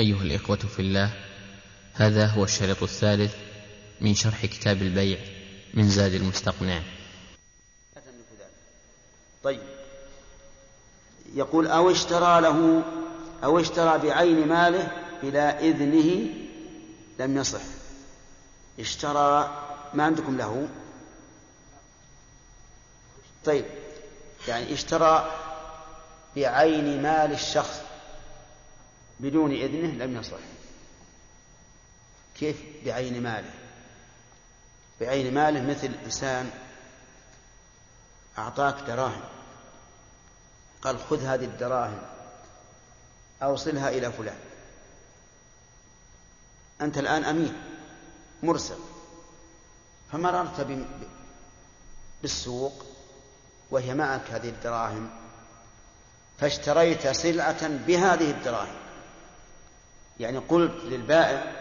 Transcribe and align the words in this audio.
أيها 0.00 0.22
الإخوة 0.22 0.56
في 0.56 0.82
الله 0.82 1.10
هذا 1.94 2.26
هو 2.26 2.44
الشريط 2.44 2.82
الثالث 2.82 3.34
من 4.00 4.14
شرح 4.14 4.46
كتاب 4.46 4.82
البيع 4.82 5.18
من 5.74 5.88
زاد 5.88 6.14
المستقنع. 6.14 6.82
طيب. 9.42 9.60
يقول 11.34 11.66
أو 11.66 11.90
اشترى 11.90 12.40
له 12.40 12.82
أو 13.44 13.60
اشترى 13.60 13.98
بعين 13.98 14.48
ماله 14.48 14.92
بلا 15.22 15.60
إذنه 15.60 16.26
لم 17.18 17.36
يصح. 17.36 17.62
اشترى 18.78 19.56
ما 19.94 20.04
عندكم 20.04 20.36
له؟ 20.36 20.68
طيب. 23.44 23.64
يعني 24.48 24.72
اشترى 24.72 25.32
بعين 26.36 27.02
مال 27.02 27.32
الشخص. 27.32 27.89
بدون 29.20 29.52
إذنه 29.52 30.04
لم 30.04 30.16
يصح. 30.16 30.38
كيف؟ 32.38 32.56
بعين 32.84 33.22
ماله. 33.22 33.50
بعين 35.00 35.34
ماله 35.34 35.62
مثل 35.62 35.90
إنسان 36.04 36.50
أعطاك 38.38 38.74
دراهم. 38.86 39.22
قال 40.82 40.98
خذ 40.98 41.22
هذه 41.22 41.44
الدراهم 41.44 42.02
أوصلها 43.42 43.88
إلى 43.88 44.12
فلان. 44.12 44.38
أنت 46.80 46.98
الآن 46.98 47.24
أمين 47.24 47.62
مرسل. 48.42 48.78
فمررت 50.12 50.66
بالسوق 52.22 52.84
وهي 53.70 53.94
معك 53.94 54.30
هذه 54.30 54.48
الدراهم 54.48 55.10
فاشتريت 56.38 57.08
سلعة 57.08 57.68
بهذه 57.68 58.30
الدراهم. 58.30 58.79
يعني 60.20 60.38
قلت 60.38 60.84
للبائع 60.84 61.52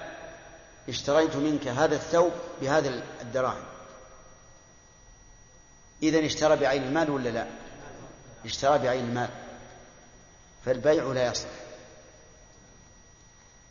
اشتريت 0.89 1.35
منك 1.35 1.67
هذا 1.67 1.95
الثوب 1.95 2.31
بهذه 2.61 3.03
الدراهم. 3.21 3.63
إذا 6.03 6.25
اشترى 6.25 6.55
بعين 6.55 6.83
المال 6.83 7.09
ولا 7.09 7.29
لا؟ 7.29 7.47
اشترى 8.45 8.77
بعين 8.77 9.05
المال. 9.05 9.29
فالبيع 10.65 11.03
لا 11.03 11.27
يصح 11.27 11.49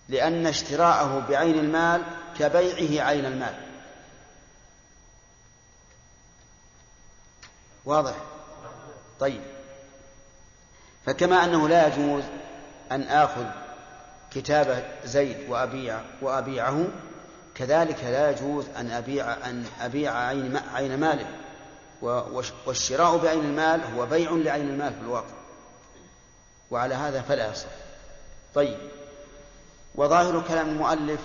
لأن 0.08 0.46
اشتراءه 0.46 1.26
بعين 1.28 1.58
المال 1.58 2.02
كبيعه 2.38 3.06
عين 3.06 3.26
المال. 3.26 3.54
واضح؟ 7.84 8.14
طيب. 9.20 9.42
فكما 11.06 11.44
أنه 11.44 11.68
لا 11.68 11.86
يجوز 11.86 12.24
أن 12.92 13.02
آخذ 13.02 13.67
كتاب 14.30 14.84
زيد 15.04 15.36
وأبيع 15.48 16.00
وأبيعه 16.22 16.84
كذلك 17.54 18.04
لا 18.04 18.30
يجوز 18.30 18.64
أن 18.76 18.90
أبيع 18.90 19.32
أن 19.32 19.66
أبيع 19.80 20.18
عين 20.18 20.56
عين 20.74 21.00
ماله 21.00 21.26
والشراء 22.66 23.16
بعين 23.16 23.40
المال 23.40 23.80
هو 23.94 24.06
بيع 24.06 24.30
لعين 24.30 24.68
المال 24.68 24.94
في 24.94 25.00
الواقع. 25.00 25.38
وعلى 26.70 26.94
هذا 26.94 27.22
فلا 27.22 27.50
يصح. 27.50 27.68
طيب. 28.54 28.78
وظاهر 29.94 30.42
كلام 30.48 30.68
المؤلف 30.68 31.20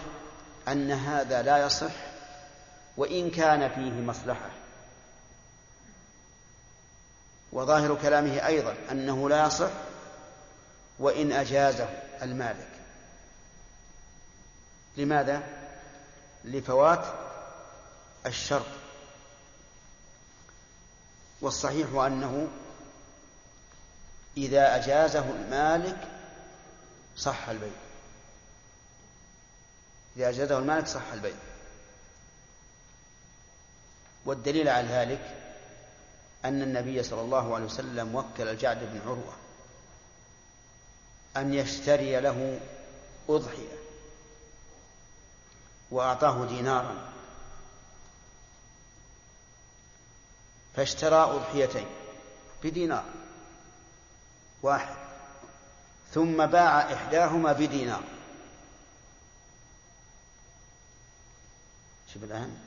أن 0.67 0.91
هذا 0.91 1.41
لا 1.41 1.65
يصح 1.65 1.91
وإن 2.97 3.29
كان 3.29 3.69
فيه 3.69 3.91
مصلحة. 3.91 4.49
وظاهر 7.51 7.95
كلامه 7.95 8.47
أيضا 8.47 8.75
أنه 8.91 9.29
لا 9.29 9.45
يصح 9.45 9.71
وإن 10.99 11.31
أجازه 11.31 11.89
المالك 12.21 12.72
لماذا؟ 14.97 15.43
لفوات 16.43 17.05
الشرط 18.25 18.65
والصحيح 21.41 21.93
أنه 21.93 22.47
إذا 24.37 24.75
أجازه 24.75 25.29
المالك 25.29 26.07
صح 27.17 27.49
البيع. 27.49 27.69
إذا 30.17 30.29
أجازه 30.29 30.57
المالك 30.57 30.87
صح 30.87 31.11
البيع. 31.13 31.35
والدليل 34.25 34.69
على 34.69 34.87
ذلك 34.87 35.35
أن 36.45 36.61
النبي 36.61 37.03
صلى 37.03 37.21
الله 37.21 37.55
عليه 37.55 37.65
وسلم 37.65 38.15
وكل 38.15 38.47
الجعد 38.47 38.79
بن 38.79 39.01
عروة 39.05 39.33
أن 41.37 41.53
يشتري 41.53 42.19
له 42.19 42.59
أضحية. 43.29 43.82
وأعطاه 45.93 46.45
دينارا. 46.45 46.95
فاشترى 50.75 51.15
أضحيتين 51.15 51.87
بدينار 52.63 53.05
واحد 54.63 54.95
ثم 56.13 56.45
باع 56.45 56.93
إحداهما 56.93 57.51
بدينار. 57.51 58.03
شوف 62.13 62.23
الآن. 62.23 62.57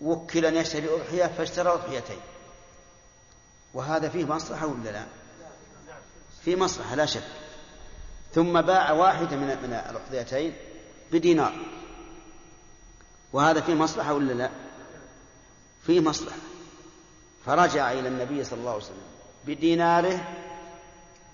وكل 0.00 0.46
أن 0.46 0.56
يشتري 0.56 0.94
أضحية 0.94 1.26
فاشترى 1.26 1.72
أضحيتين. 1.72 2.20
وهذا 3.74 4.08
فيه 4.08 4.24
مصلحة 4.24 4.66
ولا 4.66 4.90
لا؟ 4.90 5.06
في 6.44 6.56
مصلحة 6.56 6.94
لا 6.94 7.06
شك. 7.06 7.28
ثم 8.34 8.60
باع 8.60 8.92
واحدة 8.92 9.36
من 9.36 9.46
من 9.46 9.72
الأضحيتين 9.90 10.71
بدينار. 11.12 11.52
وهذا 13.32 13.60
فيه 13.60 13.74
مصلحة 13.74 14.14
ولا 14.14 14.32
لا؟ 14.32 14.50
فيه 15.86 16.00
مصلحة. 16.00 16.36
فرجع 17.46 17.92
إلى 17.92 18.08
النبي 18.08 18.44
صلى 18.44 18.58
الله 18.58 18.70
عليه 18.70 18.82
وسلم 18.82 18.96
بديناره 19.46 20.24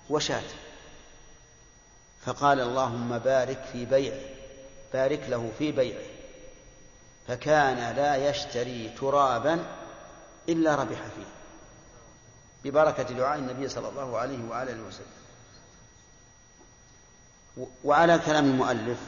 وشاة 0.09 0.43
فقال 2.25 2.59
اللهم 2.59 3.17
بارك 3.17 3.65
في 3.73 3.85
بيعه 3.85 4.19
بارك 4.93 5.25
له 5.29 5.51
في 5.59 5.71
بيعه. 5.71 6.05
فكان 7.27 7.95
لا 7.95 8.29
يشتري 8.29 8.89
ترابا 8.99 9.65
إلا 10.49 10.75
ربح 10.75 11.01
فيه. 11.15 11.29
ببركة 12.63 13.03
دعاء 13.03 13.39
النبي 13.39 13.69
صلى 13.69 13.89
الله 13.89 14.17
عليه 14.17 14.49
وآله 14.49 14.81
وسلم. 14.81 15.19
وعلى 17.83 18.19
كلام 18.25 18.45
المؤلف 18.45 18.99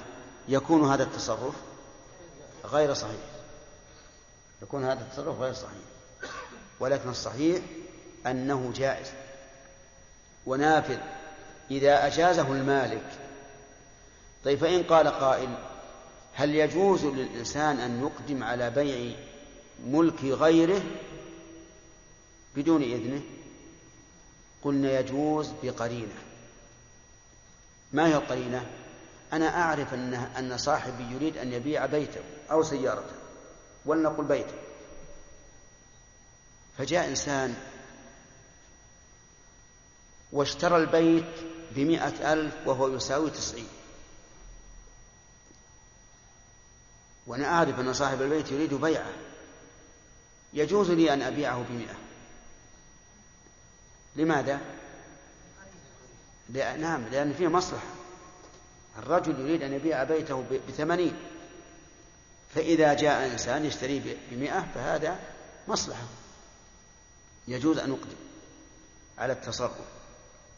يكون 0.47 0.91
هذا 0.91 1.03
التصرف 1.03 1.55
غير 2.65 2.93
صحيح. 2.93 3.21
يكون 4.61 4.85
هذا 4.85 5.01
التصرف 5.01 5.39
غير 5.39 5.53
صحيح. 5.53 6.31
ولكن 6.79 7.09
الصحيح 7.09 7.61
أنه 8.27 8.71
جائز. 8.75 9.07
ونافذ 10.45 10.97
إذا 11.71 12.07
أجازه 12.07 12.51
المالك. 12.51 13.11
طيب 14.45 14.59
فإن 14.59 14.83
قال 14.83 15.07
قائل 15.07 15.49
هل 16.33 16.55
يجوز 16.55 17.05
للإنسان 17.05 17.79
أن 17.79 18.01
يقدم 18.01 18.43
على 18.43 18.69
بيع 18.69 19.15
ملك 19.85 20.23
غيره 20.23 20.81
بدون 22.55 22.81
إذنه؟ 22.81 23.21
قلنا 24.63 24.99
يجوز 24.99 25.51
بقرينة. 25.63 26.15
ما 27.93 28.07
هي 28.07 28.15
القرينة؟ 28.15 28.65
أنا 29.33 29.61
أعرف 29.61 29.93
أن 29.93 30.13
أن 30.13 30.57
صاحبي 30.57 31.03
يريد 31.03 31.37
أن 31.37 31.53
يبيع 31.53 31.85
بيته 31.85 32.21
أو 32.51 32.63
سيارته 32.63 33.15
ولنقل 33.85 34.23
بيته. 34.23 34.55
فجاء 36.77 37.07
إنسان 37.07 37.55
واشترى 40.31 40.77
البيت 40.77 41.51
بمئة 41.71 42.33
ألف 42.33 42.55
وهو 42.65 42.87
يساوي 42.87 43.29
تسعين. 43.29 43.67
وأنا 47.27 47.45
أعرف 47.45 47.79
أن 47.79 47.93
صاحب 47.93 48.21
البيت 48.21 48.51
يريد 48.51 48.73
بيعه. 48.73 49.13
يجوز 50.53 50.91
لي 50.91 51.13
أن 51.13 51.21
أبيعه 51.21 51.65
بمئة. 51.69 51.95
لماذا؟ 54.15 54.61
لأ 56.49 56.77
نعم 56.77 57.07
لأن 57.07 57.33
فيه 57.33 57.47
مصلحة. 57.47 58.00
الرجل 58.97 59.39
يريد 59.39 59.63
أن 59.63 59.73
يبيع 59.73 60.03
بيته 60.03 60.43
بثمانين 60.67 61.13
فإذا 62.55 62.93
جاء 62.93 63.31
إنسان 63.31 63.65
يشتريه 63.65 64.17
بمئة 64.31 64.65
فهذا 64.75 65.19
مصلحة. 65.67 66.03
يجوز 67.47 67.77
أن 67.77 67.89
نقدم 67.89 68.15
على 69.17 69.33
التصرف 69.33 69.71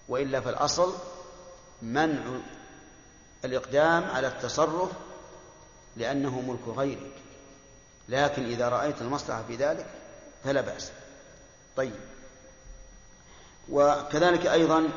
وإلا 0.07 0.41
فالأصل 0.41 0.93
منع 1.81 2.39
الإقدام 3.45 4.03
على 4.03 4.27
التصرف 4.27 4.91
لأنه 5.97 6.41
ملك 6.41 6.77
غيرك. 6.77 7.11
لكن 8.09 8.45
إذا 8.45 8.69
رأيت 8.69 9.01
المصلحة 9.01 9.43
في 9.47 9.55
ذلك 9.55 9.85
فلا 10.43 10.61
بأس. 10.61 10.91
طيب. 11.75 11.95
وكذلك 13.69 14.45
أيضا 14.45 14.89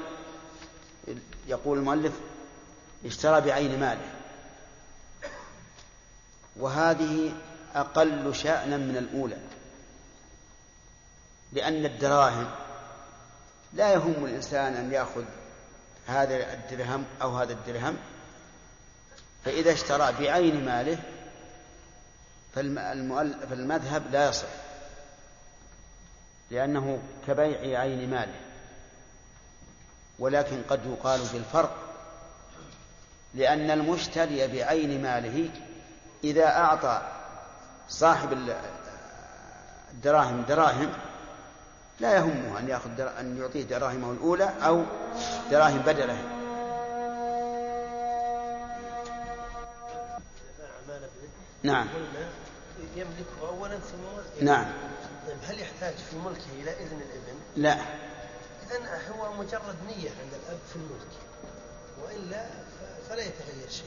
يقول 1.46 1.78
المؤلف 1.78 2.12
اشترى 3.04 3.40
بعين 3.40 3.80
ماله. 3.80 4.10
وهذه 6.56 7.32
أقل 7.74 8.34
شأنا 8.34 8.76
من 8.76 8.96
الأولى. 8.96 9.38
لأن 11.52 11.86
الدراهم 11.86 12.50
لا 13.72 13.92
يهم 13.92 14.24
الإنسان 14.24 14.74
أن 14.74 14.92
يأخذ 14.92 15.24
هذا 16.06 16.54
الدرهم 16.54 17.04
أو 17.22 17.36
هذا 17.36 17.52
الدرهم. 17.52 17.96
فإذا 19.44 19.72
اشترى 19.72 20.12
بعين 20.20 20.64
ماله 20.64 20.98
فالمذهب 22.54 24.02
لا 24.12 24.28
يصح. 24.28 24.48
لأنه 26.50 27.02
كبيع 27.26 27.80
عين 27.80 28.10
ماله. 28.10 28.40
ولكن 30.18 30.62
قد 30.68 30.86
يقال 30.86 31.20
بالفرق 31.32 31.85
لأن 33.36 33.70
المشتري 33.70 34.46
بعين 34.46 35.02
ماله 35.02 35.50
إذا 36.24 36.46
أعطى 36.46 37.02
صاحب 37.88 38.52
الدراهم 39.92 40.42
دراهم 40.48 40.92
لا 42.00 42.14
يهمه 42.14 42.58
أن 42.58 42.68
يأخذ 42.68 43.00
أن 43.00 43.38
يعطيه 43.38 43.62
دراهمه 43.62 44.12
الأولى 44.12 44.52
أو 44.62 44.84
دراهم 45.50 45.78
بدله. 45.78 46.18
نعم. 51.62 51.88
يملكه 52.96 53.48
أولا 53.48 53.78
ثم 53.78 54.44
نعم. 54.44 54.66
طيب 55.26 55.36
هل 55.48 55.60
يحتاج 55.60 55.94
في 55.94 56.16
ملكه 56.16 56.62
إلى 56.62 56.70
إذن 56.70 57.00
الابن؟ 57.00 57.38
لا. 57.56 57.76
إذن 58.62 58.86
هو 59.12 59.32
مجرد 59.32 59.76
نية 59.86 60.10
عند 60.10 60.32
الأب 60.32 60.58
في 60.72 60.76
الملك 60.76 61.12
وإلا 62.04 62.46
فلا 63.08 63.22
يتغير 63.22 63.68
شيء. 63.70 63.86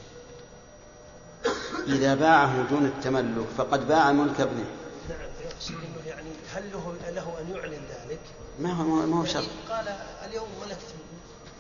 إذا 1.88 2.16
باعه 2.16 2.70
دون 2.70 2.86
التملك 2.86 3.48
فقد 3.58 3.88
باع 3.88 4.12
ملك 4.12 4.42
ابنه. 4.42 4.66
نعم 5.10 5.30
يقصد 5.46 5.74
أنه 5.74 6.08
يعني 6.08 6.30
هل 6.54 6.72
له, 6.72 6.96
له 7.10 7.40
أن 7.42 7.56
يعلن 7.56 7.74
ذلك؟ 7.74 8.20
ما 8.60 8.74
هو 8.74 8.84
ما 8.84 9.22
هو 9.22 9.26
شرط. 9.26 9.44
يعني 9.44 9.70
قال 9.70 9.88
اليوم 10.26 10.48
ملكت 10.62 10.94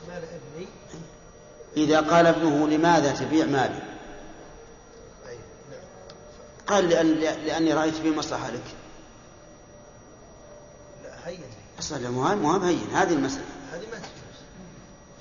مال 0.08 0.24
ابني. 0.24 0.68
إذا 1.78 2.02
قال 2.02 2.28
ابنه 2.28 2.68
لماذا 2.68 3.12
تبيع 3.12 3.46
مالي؟ 3.46 3.84
أي 5.28 5.38
نعم. 5.72 5.82
قال 6.68 6.90
لأن 6.90 7.08
لأني 7.46 7.74
رأيت 7.74 7.96
فيه 7.96 8.10
مصلحة 8.10 8.50
لك. 8.50 8.64
لا 11.04 11.28
هين. 11.28 11.44
أصلا 11.80 12.10
مهم 12.10 12.38
مهم 12.38 12.64
هين 12.64 12.88
هذه 12.94 13.14
المسألة. 13.14 13.46
هذه 13.72 13.86
ما 13.92 13.98
تجوز. 13.98 14.40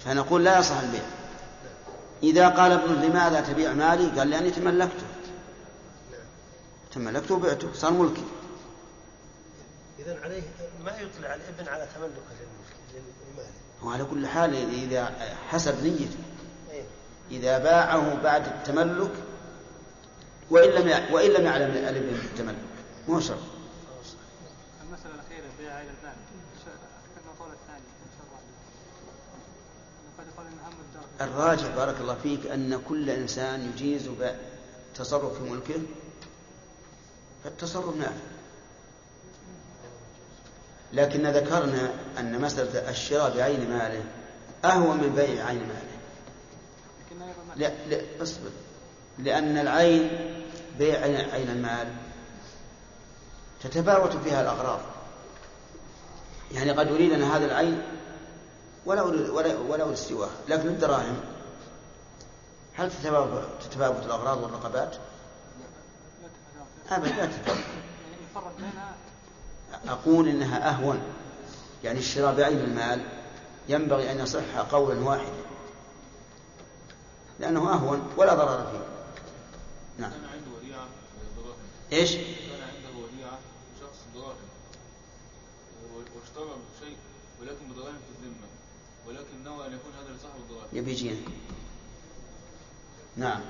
فنقول 0.04 0.44
لا 0.44 0.58
يصح 0.58 0.78
البيع. 0.78 1.04
إذا 2.22 2.48
قال 2.48 2.72
ابنه 2.72 3.06
لماذا 3.06 3.40
تبيع 3.40 3.72
مالي؟ 3.72 4.18
قال 4.18 4.30
لأني 4.30 4.50
تملكته. 4.50 5.06
تملكته 6.92 7.34
وبعته 7.34 7.72
صار 7.74 7.92
ملكي. 7.92 8.24
إذا 9.98 10.20
عليه 10.22 10.42
ما 10.84 10.98
يطلع 10.98 11.34
الابن 11.34 11.68
على 11.68 11.88
تملكه 11.94 12.28
للملك 12.40 13.14
لماله 13.32 13.50
وعلى 13.82 14.04
كل 14.04 14.26
حال 14.26 14.54
إذا 14.54 15.14
حسب 15.48 15.84
نيته. 15.84 16.18
أيه. 16.70 16.84
إذا 17.30 17.58
باعه 17.58 18.22
بعد 18.22 18.46
التملك 18.46 19.12
وإن 20.50 20.70
لم 20.70 21.14
وإن 21.14 21.30
لم 21.30 21.44
يعلم 21.44 21.70
الابن 21.70 22.18
بالتملك 22.22 22.58
مو 23.08 23.20
شرط 23.20 23.38
المسألة 24.82 25.14
الأخيرة 25.14 25.48
بيع 25.58 25.74
عين 25.74 25.88
المال 25.88 26.16
ذكرنا 26.64 27.32
القول 27.32 27.52
الثاني 27.52 27.88
إن 28.04 28.10
شاء 28.16 28.24
الله 28.26 28.40
قد 30.18 30.26
يقال 30.32 30.46
إن 30.46 30.58
أهم 30.66 30.80
الدار 30.80 31.07
الراجح 31.20 31.66
بارك 31.76 32.00
الله 32.00 32.14
فيك 32.22 32.46
أن 32.46 32.80
كل 32.88 33.10
إنسان 33.10 33.72
يجيز 33.74 34.10
التصرف 34.92 35.38
في 35.38 35.50
ملكه؟ 35.50 35.80
فالتصرف 37.44 37.96
نافع. 37.96 38.12
لكن 40.92 41.26
ذكرنا 41.26 41.90
أن 42.18 42.40
مسألة 42.40 42.90
الشراء 42.90 43.36
بعين 43.36 43.70
ماله 43.70 44.04
أهون 44.64 44.96
من 44.96 45.14
بيع 45.14 45.46
عين 45.46 45.58
ماله. 45.58 45.98
لا 47.56 47.72
لا 47.88 48.22
اصبر. 48.22 48.50
لأن 49.18 49.58
العين 49.58 50.10
بيع 50.78 51.00
عين 51.00 51.16
عين 51.16 51.50
المال. 51.50 51.88
تتفاوت 53.62 54.16
فيها 54.16 54.42
الأغراض. 54.42 54.80
يعني 56.52 56.70
قد 56.70 56.88
أريد 56.88 57.12
أن 57.12 57.22
هذا 57.22 57.46
العين 57.46 57.82
ولا 58.88 59.00
أريد 59.00 59.28
ولا 59.28 59.58
ولا 59.58 59.84
أريد 59.84 59.94
سواه. 59.94 60.28
لكن 60.48 60.68
الدراهم 60.68 61.20
هل 62.74 62.90
تتفاوت 62.90 63.42
تتفاوت 63.62 64.06
الأغراض 64.06 64.42
والرقبات؟ 64.42 64.96
أبدا 66.90 67.08
لا 67.16 67.26
تتفاوت 67.26 67.58
يعني 69.72 69.90
أقول 69.90 70.28
إنها 70.28 70.70
أهون. 70.70 71.02
يعني 71.84 71.98
الشراء 71.98 72.34
بعين 72.34 72.58
المال 72.58 73.02
ينبغي 73.68 74.12
أن 74.12 74.18
يصح 74.18 74.56
قولا 74.70 75.00
واحدا. 75.04 75.32
لأنه 77.40 77.72
أهون 77.72 78.12
ولا 78.16 78.34
ضرر 78.34 78.66
فيه. 78.70 78.78
نعم. 79.98 80.10
كان 80.10 80.24
عنده 80.24 80.50
وديعة 80.56 80.86
دراهم 81.36 81.56
إيش؟ 81.92 82.12
كان 82.14 82.60
عنده 82.62 82.98
وديعة 83.04 83.38
شخص 83.80 83.98
دراهم 84.14 84.48
و- 85.94 86.18
واشترى 86.18 86.56
شيء 86.80 86.96
ولكن 87.40 87.64
بدراهم 87.72 87.94
في 87.94 88.10
الذمة 88.18 88.48
ولكن 89.08 89.44
نوى 89.44 89.66
أن 89.66 89.72
يكون 89.72 89.92
هذا 90.00 90.16
لصاحب 90.16 90.36
الدراهم 90.40 90.57
يبي 90.72 90.90
يجينا 90.90 91.16
نعم. 93.16 93.40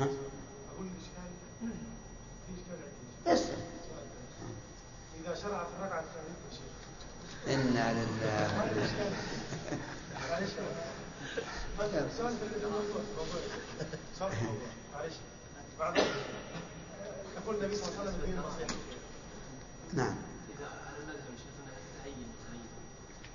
ها؟ 0.00 0.08
بس. 3.26 3.40
إذا 5.24 5.34
شرع 5.34 5.64
في 5.64 5.70
الركعة 5.80 6.00
الثانية 6.00 6.32
إنا 7.48 7.92
لله 7.92 8.54
معلش 10.30 10.50
مثلا 11.78 12.08
سؤال 12.18 12.36
في 12.36 12.64
الموضوع 12.64 13.02
موضوع 13.16 13.40
سؤال 14.18 14.32
في 14.32 14.38
الموضوع 14.40 14.68
معلش 14.94 15.14
بعد 15.78 15.96
يقول 17.36 17.56
النبي 17.56 17.76
صلى 17.76 17.88
الله 17.88 18.00
عليه 18.00 18.10
وسلم 18.10 18.30
النصيحة 18.30 18.80
نعم. 19.92 20.16
إذا 20.58 20.66
على 20.66 20.96
المذهب 20.98 21.36
شيخنا 21.36 21.72
تعين 22.04 22.26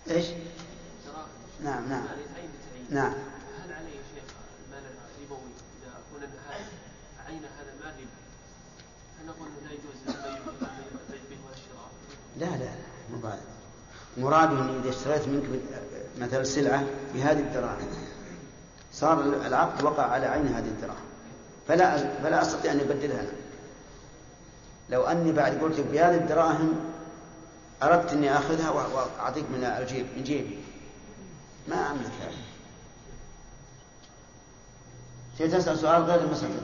تعين 0.07 0.17
إيش؟ 0.17 0.25
دراهم 0.27 0.66
نعم 1.63 1.89
نعم. 1.89 2.05
نعم. 2.89 3.13
هل 3.63 3.73
عليه 3.73 3.99
شيخ 4.13 4.23
المال 4.65 4.83
الربوي 5.19 5.49
إذا 5.81 5.91
قلنا 6.13 6.27
هذا 6.49 6.65
عين 7.27 7.41
هذا 7.59 7.71
المال؟ 7.73 8.05
هل 9.19 9.27
نقول 9.27 9.47
لا 9.65 9.71
يجوز 9.71 9.95
البيع 10.07 10.39
به 11.29 11.37
ولا 11.45 11.53
الشراء؟ 11.53 11.91
لا 12.37 12.45
لا 12.45 12.71
لا 13.11 13.21
بعد. 13.23 13.39
مراد 14.17 14.51
إذا 14.81 14.89
اشتريت 14.89 15.27
منك 15.27 15.43
مثلا 16.19 16.43
سلعة 16.43 16.83
بهذه 17.13 17.39
الدراهم. 17.39 17.87
صار 18.91 19.21
العقد 19.23 19.83
وقع 19.83 20.03
على 20.03 20.25
عين 20.25 20.47
هذه 20.47 20.67
الدراهم. 20.67 21.05
فلا 21.67 21.97
فلا 21.97 22.41
أستطيع 22.41 22.71
أن 22.71 22.79
أبدلها 22.79 23.21
أنا. 23.21 23.31
لو 24.89 25.03
أني 25.03 25.31
بعد 25.31 25.57
قلت 25.57 25.79
بهذه 25.79 26.15
الدراهم 26.15 26.75
أردت 27.83 28.13
أني 28.13 28.37
آخذها 28.37 28.69
وأعطيك 28.69 29.45
من 29.49 29.63
الجيب 29.63 30.05
من 30.17 30.23
جيبي. 30.23 30.59
ما 31.67 31.91
املك 31.91 32.11
هذا؟ 32.21 32.37
تبي 35.39 35.47
تسأل 35.47 35.79
سؤال 35.79 36.03
غير 36.03 36.21
المسألة؟ 36.21 36.61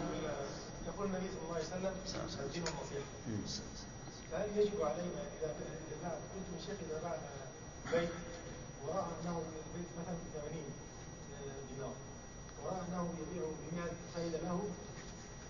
يقول 0.88 1.08
النبي 1.08 1.28
صلى 1.34 1.42
الله 1.44 1.56
عليه 1.56 1.66
وسلم 1.66 2.46
الدين 2.46 2.64
النصيحة 3.28 3.64
فهل 4.32 4.50
يجب 4.58 4.82
علينا 4.82 5.22
إذا 5.42 5.54
باع 6.04 6.12
قلت 6.12 6.48
من 6.54 6.60
شيخ 6.66 6.78
إذا 6.90 7.00
باع 7.04 7.18
بيت 7.92 8.10
ورأى 8.88 9.06
أنه 9.24 9.38
البيت 9.38 9.90
مثلا 10.00 10.16
ب 10.16 10.26
80 10.34 10.64
دينار 11.76 11.94
ورأى 12.64 12.82
أنه 12.90 13.14
يبيعه 13.22 13.52
ب 13.52 13.76
100 13.76 13.86
فائدة 14.16 14.38
له 14.38 14.60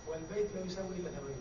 والبيت 0.08 0.46
لا 0.54 0.60
يساوي 0.66 0.96
إلا 0.96 1.10
80 1.10 1.34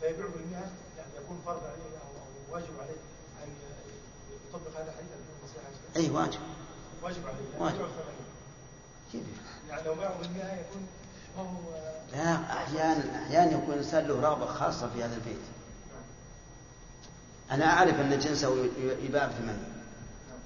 فيبيعه 0.00 0.28
ب 0.28 0.36
100 0.50 0.60
يعني 0.98 1.10
يكون 1.24 1.38
فرض 1.46 1.62
عليه 1.64 1.96
أو 2.02 2.10
واجب 2.54 2.74
عليه 2.80 3.00
أن 3.44 3.48
يطبق 4.48 4.70
هذا 4.80 4.90
الحديث 4.90 5.10
النصيحة. 5.42 5.68
أي 5.96 6.10
واجب. 6.10 6.40
واجب 7.06 7.26
عليه 7.26 7.38
يعني 7.52 7.64
واجب. 7.64 7.74
يبيعه 7.74 7.88
ب 7.88 7.92
80 7.92 8.06
كيف؟ 9.12 9.22
يعني 9.70 9.86
لو 9.86 9.94
ب 9.94 9.98
100 9.98 10.60
يكون 10.60 10.86
ما 11.36 11.42
هو 11.42 11.76
لا 12.12 12.52
أحيانا 12.52 13.22
أحيانا 13.22 13.52
يكون 13.52 13.74
الإنسان 13.74 14.06
له 14.06 14.20
رغبة 14.20 14.46
خاصة 14.46 14.90
في 14.94 15.04
هذا 15.04 15.14
البيت. 15.14 15.40
أنا 17.50 17.64
أعرف 17.64 18.00
أن 18.00 18.18
جنسه 18.18 18.66
يباع 19.02 19.26
بثمانية 19.26 19.76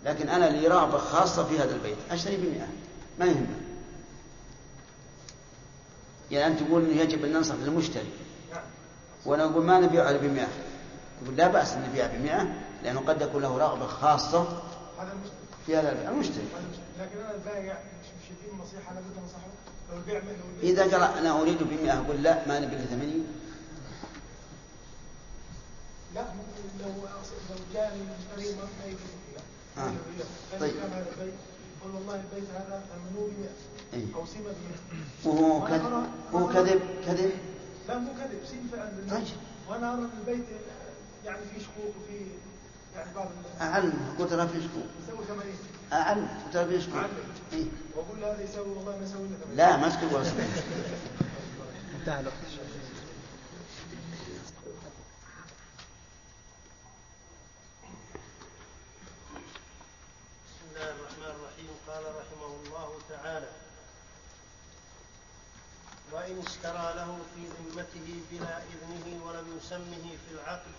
لكن 0.04 0.28
أنا 0.28 0.44
لي 0.44 0.66
رغبة 0.66 0.98
خاصة 0.98 1.44
في 1.44 1.58
هذا 1.58 1.74
البيت. 1.74 1.96
اشتري 2.10 2.36
بمئة 2.36 2.68
ما 3.18 3.26
يهمني 3.26 3.46
يعني 6.30 6.46
أنت 6.46 6.62
تقول 6.62 6.84
إنه 6.84 7.00
يجب 7.00 7.24
أن 7.24 7.32
ننصح 7.32 7.54
للمشتري 7.54 8.10
وأنا 9.26 9.44
أقول 9.44 9.64
ما 9.64 9.80
نبيع 9.80 10.10
إلا 10.10 10.18
بمئة. 10.18 10.48
يقول 11.22 11.36
لا 11.36 11.48
بأس 11.48 11.72
أن 11.72 11.88
نبيع 11.88 12.06
بمئة 12.06 12.54
لأنه 12.82 13.00
قد 13.00 13.22
يكون 13.22 13.42
له 13.42 13.58
رغبة 13.58 13.86
خاصة. 13.86 14.62
هذا 14.98 15.12
المشتري 15.12 15.39
في 15.66 15.76
هذا 15.76 15.92
البيع 15.92 16.10
المشتري 16.10 16.44
لكن 17.00 17.18
أنا 17.18 17.34
البائع 17.34 17.78
مش 18.00 18.06
مش 18.06 18.30
يديني 18.30 18.62
نصيحه 18.62 18.92
أنا 18.92 19.00
بدي 19.00 19.20
انصحه 19.20 19.46
لو 19.90 19.96
البيع 19.96 20.14
لو 20.14 20.20
البيع 20.56 20.70
إذا 20.70 20.86
جرى 20.86 21.18
أنا 21.18 21.40
أريد 21.40 21.62
بمئة 21.62 21.98
أقول 21.98 22.22
لا 22.22 22.48
ما 22.48 22.60
نبي 22.60 22.76
إلا 22.76 22.84
ثمانين 22.84 23.26
لا 26.14 26.22
ممكن 26.22 26.84
لو 26.84 26.88
لو 27.50 27.56
جاء 27.74 27.96
المشتري 27.96 28.56
ما 28.56 28.62
لا 29.76 29.82
آه. 29.82 29.92
طيب 30.60 30.72
طيب. 31.20 31.32
يقول 31.80 31.94
والله 31.94 32.14
البيت 32.14 32.48
هذا 32.50 32.82
ثمنه 32.90 33.26
ب 33.26 33.32
100 33.40 34.02
إيه. 34.02 34.14
أو 34.14 34.26
سمه 34.26 34.52
ب 34.52 35.24
100 35.24 35.34
وهو 35.34 35.66
كذب 35.66 36.06
وهو 36.32 36.48
كذب 36.48 36.80
كذب 37.06 37.30
لا 37.88 37.98
مو 37.98 38.10
كذب 38.12 38.38
سين 38.50 38.68
فعلا. 38.72 38.92
طيب. 39.10 39.26
وأنا 39.68 39.92
أرى 39.92 39.98
إن 39.98 40.10
البيت 40.20 40.44
يعني 41.26 41.38
فيه 41.54 41.60
شكوك 41.60 41.94
وفيه 42.02 42.24
أعلم 43.60 44.14
قلت 44.18 44.30
ترى 44.30 44.48
في 44.48 44.54
شكوك 44.62 44.84
يسوي 45.02 45.24
80 45.26 45.42
أعلم 45.92 46.28
قلت 46.44 46.54
ترى 46.54 46.66
في 46.68 46.80
شكوك. 46.80 47.04
إيه. 47.52 47.64
وأقول 47.96 48.20
له 48.20 48.32
هذا 48.32 48.42
يسوي 48.42 48.68
والله 48.68 48.96
ما 48.98 49.06
80 49.06 49.38
لا 49.56 49.76
ما 49.76 49.88
تقول 49.88 50.14
ولا 50.14 50.24
شكوك. 50.24 50.40
انتهى 52.00 52.20
الوقت 52.20 52.34
بسم 60.46 60.64
الله 60.70 60.90
الرحمن 60.90 61.30
الرحيم 61.36 61.70
قال 61.88 62.02
رحمه 62.20 62.52
الله 62.64 62.90
تعالى 63.08 63.48
وإن 66.12 66.38
اشترى 66.46 66.86
له 66.96 67.18
في 67.34 67.42
ذمته 67.56 68.08
بلا 68.30 68.58
إذنه 68.72 69.24
ولم 69.26 69.46
يسمه 69.58 70.04
في 70.26 70.30
العقد 70.34 70.74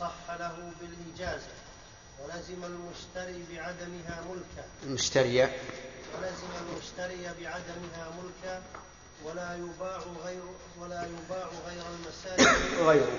صح 0.00 0.30
له 0.38 0.72
بالإجازة 0.80 1.54
ولزم 2.20 2.64
المشتري 2.64 3.44
بعدمها 3.52 4.24
ملكا. 4.30 4.64
المشترية 4.82 5.56
ولزم 6.14 6.48
المشتري 6.60 7.22
بعدمها 7.22 8.10
ملكا 8.18 8.62
ولا 9.24 9.56
يباع 9.56 9.98
غير 10.24 10.42
ولا 10.80 11.06
يباع 11.06 11.48
غير 11.66 11.82
المساكن. 11.94 12.76
غيره. 12.88 13.18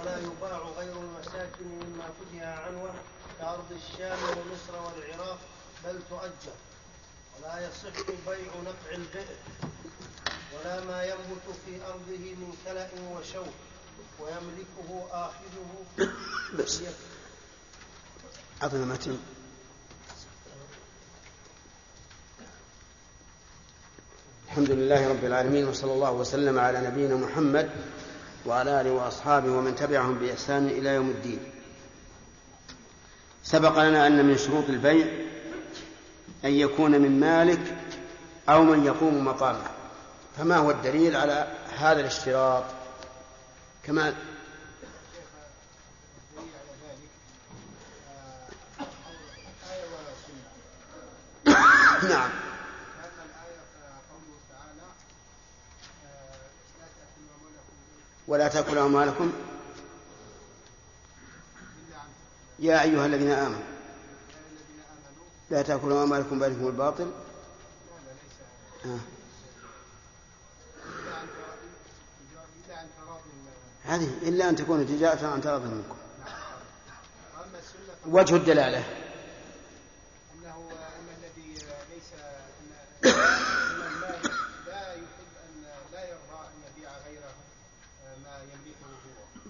ولا 0.00 0.18
يباع 0.18 0.58
غير 0.58 0.92
المساكن 0.92 1.64
مما 1.64 2.04
فتح 2.04 2.42
عنوه 2.42 2.94
كأرض 3.38 3.72
الشام 3.72 4.18
ومصر 4.22 4.82
والعراق 4.82 5.38
بل 5.84 6.00
تؤجر. 6.10 6.56
ولا 7.38 7.68
يصح 7.68 8.10
بيع 8.26 8.52
نقع 8.64 8.94
البئر 8.94 9.36
ولا 10.54 10.80
ما 10.80 11.04
ينبت 11.04 11.46
في 11.66 11.84
أرضه 11.86 12.18
من 12.18 12.56
كلأ 12.64 12.88
وشوك. 13.12 13.54
ويملكه 14.20 15.06
آخذه. 15.10 16.08
بس. 16.58 16.82
أعطنا 18.62 18.84
متن. 18.84 19.18
الحمد 24.48 24.70
لله 24.70 25.08
رب 25.08 25.24
العالمين 25.24 25.68
وصلى 25.68 25.92
الله 25.92 26.12
وسلم 26.12 26.58
على 26.58 26.80
نبينا 26.80 27.14
محمد 27.14 27.70
وعلى 28.46 28.80
آله 28.80 28.92
وأصحابه 28.92 29.52
ومن 29.52 29.76
تبعهم 29.76 30.18
بإحسان 30.18 30.66
إلى 30.66 30.88
يوم 30.88 31.10
الدين. 31.10 31.38
سبق 33.42 33.82
لنا 33.82 34.06
أن 34.06 34.24
من 34.24 34.38
شروط 34.38 34.64
البيع 34.68 35.06
أن 36.44 36.50
يكون 36.52 36.90
من 36.90 37.20
مالك 37.20 37.76
أو 38.48 38.62
من 38.62 38.84
يقوم 38.84 39.24
مقامه. 39.24 39.66
فما 40.38 40.56
هو 40.56 40.70
الدليل 40.70 41.16
على 41.16 41.48
هذا 41.78 42.00
الاشتراط؟ 42.00 42.64
كمال 43.86 44.14
نعم. 52.10 52.30
ولا 58.28 58.48
تأكلوا 58.48 58.86
أموالكم 58.86 59.32
يا 62.58 62.82
أيها 62.82 63.06
الذين 63.06 63.30
آمنوا. 63.30 63.60
لا 65.50 65.62
تأكلوا 65.62 66.02
أموالكم 66.02 66.38
بينكم 66.38 66.66
الباطل. 66.66 67.12
آه. 68.84 69.15
هذه 73.86 74.08
إلا 74.22 74.48
أن 74.48 74.56
تكون 74.56 74.86
تجارة 74.86 75.26
عن 75.26 75.40
تراض 75.40 75.62
منكم 75.62 75.96
وجه 78.06 78.36
الدلالة. 78.36 78.78
أنه 80.34 80.68
أن 80.70 81.08
الذي 81.18 81.54
ليس 81.94 82.10
المالك 83.04 84.30
لا 84.66 84.92
يحب 84.92 85.32
أن 85.44 85.64
لا 85.92 86.04
يرضى 86.04 86.40
أن 86.46 86.56
يبيع 86.66 86.90
غيره 87.06 87.34
ما 88.24 88.38
يملكه 88.42 88.86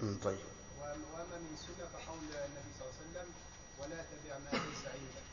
هو. 0.02 0.14
طيب. 0.24 0.38
واما 0.80 1.36
من 1.36 1.54
السنة 1.54 1.86
فقول 1.92 2.18
النبي 2.18 2.72
صلى 2.78 2.88
الله 2.88 2.94
عليه 2.98 3.10
وسلم 3.10 3.28
ولا 3.78 3.96
تبع 3.96 4.38
ما 4.38 4.50
ليس 4.50 4.84
عندك 4.86 5.26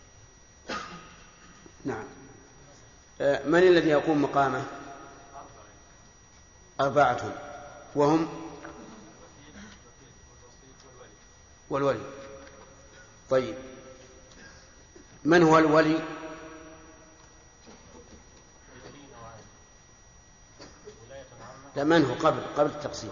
نعم. 1.85 2.05
آه، 3.21 3.47
من 3.47 3.59
الذي 3.59 3.89
يقوم 3.89 4.21
مقامه؟ 4.21 4.63
أربعة. 6.81 7.33
وهم؟ 7.95 8.52
والولي. 11.69 11.99
طيب. 13.29 13.55
من 15.25 15.43
هو 15.43 15.57
الولي؟ 15.57 15.99
لا 21.75 21.83
من 21.83 22.05
هو؟ 22.05 22.13
قبل 22.13 22.41
قبل 22.57 22.69
التقسيم. 22.69 23.09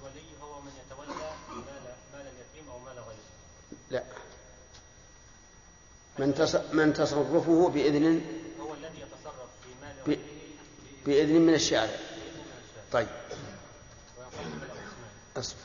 الولي 0.00 0.22
هو 0.42 0.60
من 0.60 0.70
يتولى 0.86 1.14
مال 2.14 2.20
اليتيم 2.26 2.70
أو 2.70 2.78
مال 2.78 2.94
غيره 2.94 3.18
لا 3.90 4.02
من 6.18 6.34
من 6.72 6.92
تصرفه 6.92 7.68
بإذن 7.68 8.04
هو 8.60 8.74
الذي 8.74 9.00
يتصرف 9.00 9.48
في 9.62 9.68
مال 9.82 9.94
ب- 10.06 10.08
غيره 10.08 10.20
بإذن 11.06 11.40
من 11.40 11.54
الشارع. 11.54 11.86
باذن 11.86 12.00
من 12.40 12.54
الشارع 12.54 12.88
طيب. 12.92 13.08
أصف 15.36 15.56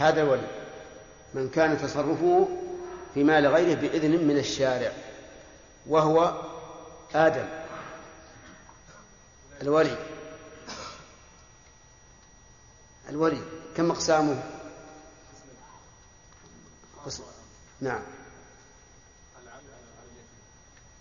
هذا 0.00 0.22
الولي 0.22 0.48
من 1.34 1.50
كان 1.50 1.78
تصرفه 1.78 2.48
في 3.14 3.24
مال 3.24 3.46
غيره 3.46 3.74
بإذن 3.74 4.24
من 4.24 4.38
الشارع 4.38 4.92
وهو 5.86 6.42
آدم 7.14 7.48
الولي. 9.62 9.96
الولي 13.08 13.42
كم 13.76 13.90
أقسامه؟ 13.90 14.42
قسم. 17.06 17.22
نعم. 17.80 18.02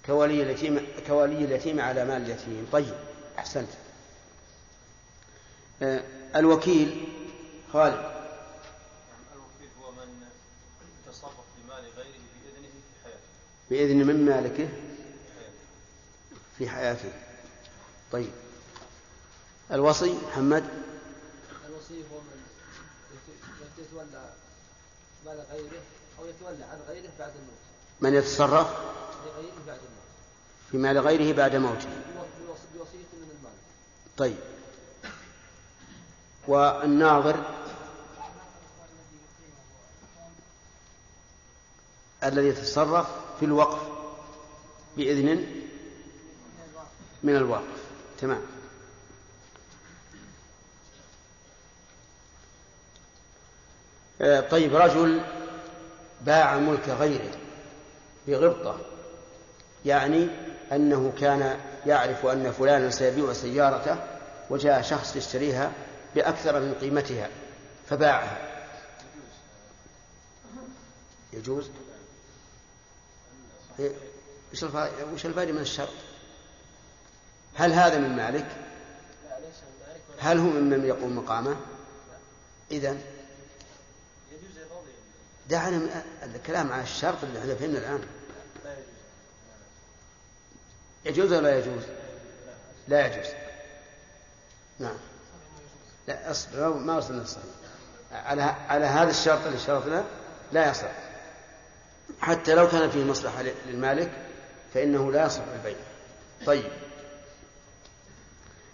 كولي 0.06 0.44
اليتيم 0.44 0.88
كولي 1.08 1.46
اليتيم 1.46 1.82
على 1.82 2.06
مال 2.06 2.22
اليتيم. 2.22 2.68
طيب 2.72 2.96
أحسنت. 3.40 3.70
آه، 5.82 6.04
الوكيل 6.36 7.08
خالد 7.74 7.94
الوكيل 9.34 9.70
هو 9.82 9.92
من 9.92 10.28
يتصرف 11.08 11.32
في 11.32 11.68
مال 11.68 11.84
غيره 11.98 12.20
بإذنه 12.44 12.70
في 12.70 13.04
حياته 13.04 13.20
بإذن 13.70 14.08
من 14.08 14.26
مالكه 14.26 14.70
في 16.58 16.70
حياته. 16.70 17.12
طيب. 18.12 18.32
الوصي 19.72 20.18
محمد؟ 20.28 20.64
الوصي 21.68 21.94
هو 22.14 22.20
من 22.20 22.42
يت- 23.14 23.88
يتولى 23.88 24.30
مال 25.26 25.46
غيره 25.52 25.82
أو 26.20 26.26
يتولى 26.26 26.64
عن 26.64 26.80
غيره 26.88 27.10
بعد 27.20 27.30
الموت. 27.36 27.60
من 28.02 28.14
يتصرف؟ 28.14 28.68
لغيره 29.26 29.54
بعد 29.68 29.78
الموت. 29.78 30.10
في 30.72 30.78
مال 30.78 30.98
غيره 31.00 31.36
بعد 31.38 31.56
موته. 31.56 31.90
بوص- 31.90 32.48
بوص- 32.48 32.58
بوصية 32.78 32.98
من 33.14 33.32
المال. 33.38 33.52
طيب. 34.18 34.38
والناظر 36.48 37.44
الذي 42.24 42.48
يتصرف 42.48 43.08
في 43.40 43.46
الوقف 43.46 43.80
بإذن 44.98 45.46
من 47.24 47.36
الوقف 47.36 47.84
تمام. 48.22 48.42
آه، 54.22 54.40
طيب 54.40 54.76
رجل 54.76 55.22
باع 56.22 56.58
ملك 56.58 56.90
غيره 56.90 57.32
بغبطة 58.28 58.80
يعني 59.86 60.28
أنه 60.72 61.14
كان 61.20 61.60
يعرف 61.86 62.26
أن 62.26 62.52
فلانا 62.52 62.90
سيبيع 62.90 63.34
سيارته 63.34 63.98
وجاء 64.50 64.82
شخص 64.82 65.16
يشتريها 65.16 65.72
بأكثر 66.16 66.60
من 66.60 66.74
قيمتها 66.82 67.30
فباعها. 67.90 68.38
يجوز؟ 71.34 71.70
وش 75.14 75.26
الفائدة 75.26 75.52
من 75.52 75.62
الشرط؟ 75.62 75.90
هل 77.56 77.74
هذا 77.74 77.98
من 77.98 78.16
مالك؟ 78.16 78.48
هل 80.20 80.38
هو 80.38 80.46
ممن 80.46 80.86
يقوم 80.86 81.18
مقامه؟ 81.18 81.56
إذا 82.72 82.98
دعنا 85.50 86.04
الكلام 86.24 86.72
على 86.72 86.84
الشرط 86.84 87.24
اللي 87.24 87.40
إحنا 87.40 87.56
فهمنا 87.56 87.78
الآن 87.80 88.02
يجوز 91.06 91.34
ولا 91.34 91.42
لا 91.42 91.60
يجوز؟ 91.60 91.84
لا 92.88 93.06
يجوز 93.08 93.28
نعم 94.80 94.98
لا 96.08 96.32
أصبر 96.32 96.74
ما 96.74 96.98
وصلنا 96.98 97.22
الصحيح 97.22 97.46
على 98.12 98.42
على 98.42 98.86
هذا 98.86 99.10
الشرط 99.10 99.46
اللي 99.46 99.60
شرطنا 99.60 100.06
لا 100.52 100.70
يصح 100.70 101.09
حتى 102.22 102.56
لو 102.56 102.68
كان 102.68 102.90
فيه 102.90 103.04
مصلحة 103.04 103.44
للمالك 103.68 104.12
فإنه 104.74 105.12
لا 105.12 105.26
يصح 105.26 105.42
البيع. 105.56 105.78
طيب. 106.46 106.72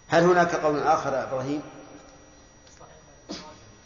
هل 0.08 0.24
هناك 0.24 0.54
قول 0.54 0.82
آخر 0.82 1.12
يا 1.12 1.22
إبراهيم؟ 1.22 1.62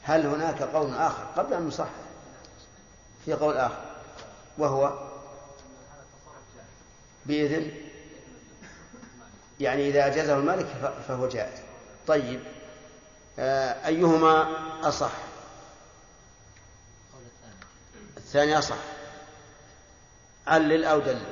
هل 0.03 0.27
هناك 0.27 0.63
قول 0.63 0.95
آخر 0.95 1.25
قبل 1.37 1.55
أن 1.55 1.67
نصحح؟ 1.67 1.91
في 3.25 3.33
قول 3.33 3.57
آخر. 3.57 3.85
وهو 4.59 5.11
بإذن 7.27 7.73
يعني 9.61 9.89
إذا 9.89 10.07
أجازه 10.07 10.37
المالك 10.37 10.67
فهو 11.09 11.29
جائز. 11.29 11.59
طيب. 12.07 12.41
آه، 13.39 13.87
أيهما 13.87 14.49
أصح؟ 14.89 15.13
الثاني 18.17 18.59
أصح. 18.59 18.77
علل 20.51 20.85
أو 20.85 21.01
دلل 21.01 21.23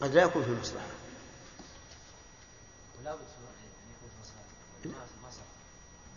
قد 0.00 0.14
لا 0.14 0.22
يكون 0.22 0.44
في 0.44 0.50
مصلحة. 0.60 0.86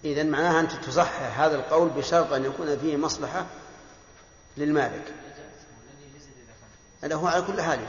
إذا 0.05 0.23
معناها 0.23 0.59
أنت 0.59 0.71
تصحح 0.71 1.39
هذا 1.39 1.55
القول 1.55 1.89
بشرط 1.89 2.33
أن 2.33 2.45
يكون 2.45 2.77
فيه 2.77 2.97
مصلحة 2.97 3.45
للمالك. 4.57 5.13
هذا 7.03 7.15
هو 7.15 7.27
على 7.27 7.41
كل 7.41 7.61
حال 7.61 7.79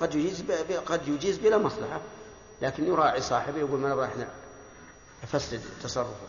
قد 0.00 0.14
يجيز 0.14 0.42
قد 0.86 1.08
يجيز 1.08 1.38
بلا 1.38 1.58
مصلحة. 1.58 2.00
لكن 2.62 2.86
يراعي 2.86 3.20
صاحبه 3.20 3.58
يقول 3.58 3.80
ما 3.80 3.88
نبغى 3.88 4.06
إحنا 4.06 4.28
نفسد 5.24 5.62
تصرفه. 5.82 6.28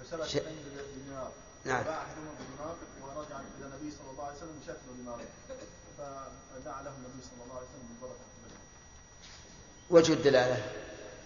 فاشترى 0.00 0.28
ش- 0.28 0.32
شاتين 0.32 0.56
بدينار 0.96 1.32
نعم. 1.64 1.82
فباع 1.84 2.02
احدهما 2.02 2.30
بدينار 2.40 2.76
ورجع 3.02 3.40
إلى 3.58 3.66
النبي 3.66 3.90
صلى 3.90 4.10
الله 4.12 4.24
عليه 4.24 4.36
وسلم 4.36 4.60
بشاة 4.62 4.76
ودينار 4.92 5.20
فدعا 5.98 6.82
له 6.82 6.90
النبي 6.90 7.22
صلى 7.22 7.44
الله 7.44 7.56
عليه 7.56 7.66
وسلم 7.66 7.88
البلد. 7.96 8.16
وجه 9.90 10.12
الدلالة 10.12 10.72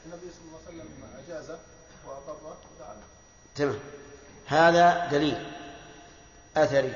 النبي 0.07 0.27
صلى 0.31 0.48
واقر 2.07 2.37
ودعا 2.43 2.95
له 2.95 3.03
تمام. 3.55 3.79
هذا 4.47 5.09
دليل. 5.11 5.47
أثري. 6.57 6.95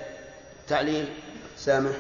تعليل. 0.69 1.15
سامح. 1.59 1.97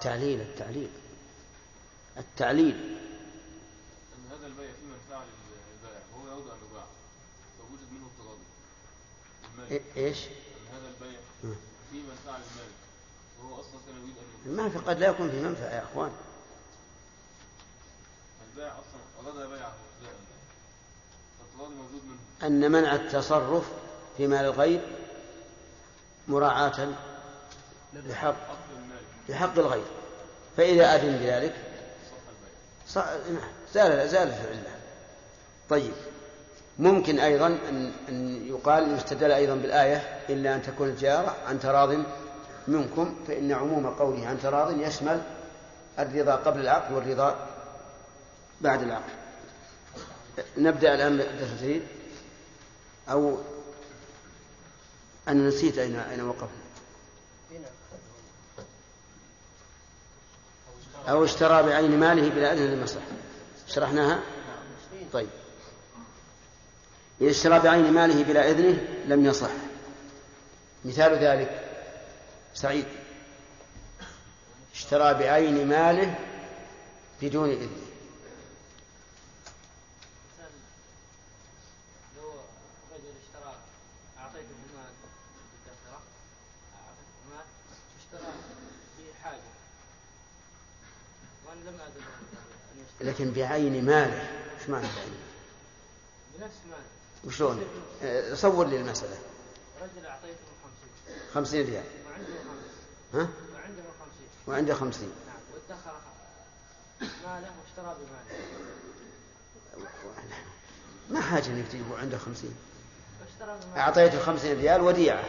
تعليل 0.00 0.40
التعليل. 0.40 0.90
التعليل. 2.18 2.96
أن 4.16 4.36
هذا 4.38 4.46
البيع 4.46 4.66
فيه 4.70 4.86
منفعة 4.86 5.24
للبائع 5.24 6.00
وهو 6.14 6.36
يود 6.38 6.50
أن 6.50 6.56
يباع 6.70 6.84
فوجد 7.58 7.92
منه 7.92 8.08
إيه- 9.70 9.96
إيش؟ 9.96 10.18
أن 10.26 10.76
هذا 10.76 10.88
البيع. 10.88 11.20
فيه 11.90 12.00
منفعة 12.02 12.38
للمالك 12.38 12.78
وهو 13.42 13.60
أصلا 13.60 13.80
كان 13.86 13.96
يريد 14.02 14.14
أن 14.18 14.70
في 14.70 14.78
قد 14.78 14.98
لا 14.98 15.06
يكون 15.06 15.30
في 15.30 15.36
منفعة 15.40 15.74
يا 15.74 15.82
أخوان. 15.92 16.12
منه. 22.04 22.46
أن 22.46 22.72
منع 22.72 22.94
التصرف 22.94 23.64
في 24.16 24.26
مال 24.26 24.44
الغير 24.44 24.80
مراعاة 26.28 26.88
لحق 27.94 28.34
لحق 29.28 29.58
الغير. 29.58 29.84
فإذا 30.56 30.94
أذن 30.94 31.18
بذلك 31.18 31.54
صح 32.88 33.04
نعم، 33.04 33.50
زال 33.74 34.08
زالت 34.08 34.34
العلة. 34.44 34.76
طيب 35.70 35.92
ممكن 36.78 37.18
أيضا 37.18 37.46
أن 37.46 37.92
أن 38.08 38.46
يقال 38.46 38.96
يستدل 38.96 39.32
أيضا 39.32 39.54
بالآية 39.54 40.20
إلا 40.28 40.54
أن 40.54 40.62
تكون 40.62 40.88
التجارة 40.88 41.36
عن 41.46 41.60
تراض 41.60 41.94
منكم 42.68 43.14
فإن 43.28 43.52
عموم 43.52 43.86
قوله 43.86 44.26
عن 44.26 44.38
تراض 44.42 44.80
يشمل 44.80 45.22
الرضا 45.98 46.34
قبل 46.34 46.60
العقد 46.60 46.92
والرضا 46.92 47.46
بعد 48.62 48.82
العقد. 48.82 49.12
نبدأ 50.56 50.94
الآن 50.94 51.16
بالتفسير 51.16 51.82
أو 53.08 53.38
أنا 55.28 55.48
نسيت 55.48 55.78
أين 55.78 55.96
أين 55.96 56.20
وقفنا. 56.20 56.48
أو 61.08 61.24
اشترى 61.24 61.62
بعين 61.62 62.00
ماله 62.00 62.28
بلا 62.28 62.52
أذن 62.52 62.64
لمصلحة 62.64 63.06
شرحناها؟ 63.68 64.22
طيب. 65.12 65.28
إذا 67.20 67.30
اشترى 67.30 67.58
بعين 67.58 67.92
ماله 67.92 68.22
بلا 68.24 68.50
إذنه 68.50 68.88
لم 69.06 69.26
يصح. 69.26 69.50
مثال 70.84 71.12
ذلك. 71.12 71.68
سعيد. 72.54 72.86
اشترى 74.74 75.14
بعين 75.14 75.68
ماله 75.68 76.14
بدون 77.22 77.50
إذنه 77.50 77.86
مثلا 80.32 80.50
لو 82.16 82.30
رجل 82.92 83.12
اشترى 83.22 83.54
أعطيته 84.18 84.54
المال 84.68 84.92
بالدفترة 85.52 86.00
أعطيته 86.74 87.12
المال 87.24 87.46
اشترى 87.98 88.32
في 88.96 89.22
حاجة 89.22 89.50
وأنا 91.46 91.60
لم 91.60 91.61
أدري 91.61 91.61
أن 91.61 91.61
يشتري 91.61 91.61
لكن 93.00 93.32
بعين 93.32 93.84
ماله. 93.84 94.28
إيش 94.60 94.68
معنى 94.68 94.86
بعين 94.86 95.16
بنفس 96.38 96.56
ماله 96.70 96.82
وشلون؟ 97.24 97.64
آه، 98.02 98.34
صور 98.34 98.66
لي 98.66 98.76
المسألة. 98.76 99.18
رجل 99.82 100.06
أعطيته 100.06 100.36
خمسين. 100.64 101.16
خمسين 101.34 101.66
ريال. 101.66 101.84
وعنده 102.06 102.34
خمس 102.48 102.74
ها؟ 103.14 103.28
وعنده 103.58 103.82
خمسين. 104.00 104.28
وعنده 104.46 104.74
خمسين. 104.74 105.12
نعم. 105.26 105.36
وادخر 105.54 105.92
ماله 107.00 107.50
واشترى 107.62 107.96
بماله. 108.00 108.40
ما 111.10 111.20
حاجة 111.20 111.46
إنك 111.46 111.68
تجيب 111.68 111.84
عنده 111.98 112.18
خمسين. 112.18 112.54
واشترى 113.20 113.58
بماله. 113.62 113.80
أعطيته 113.80 114.20
خمسين 114.20 114.58
ريال 114.58 114.80
وديعة. 114.80 115.22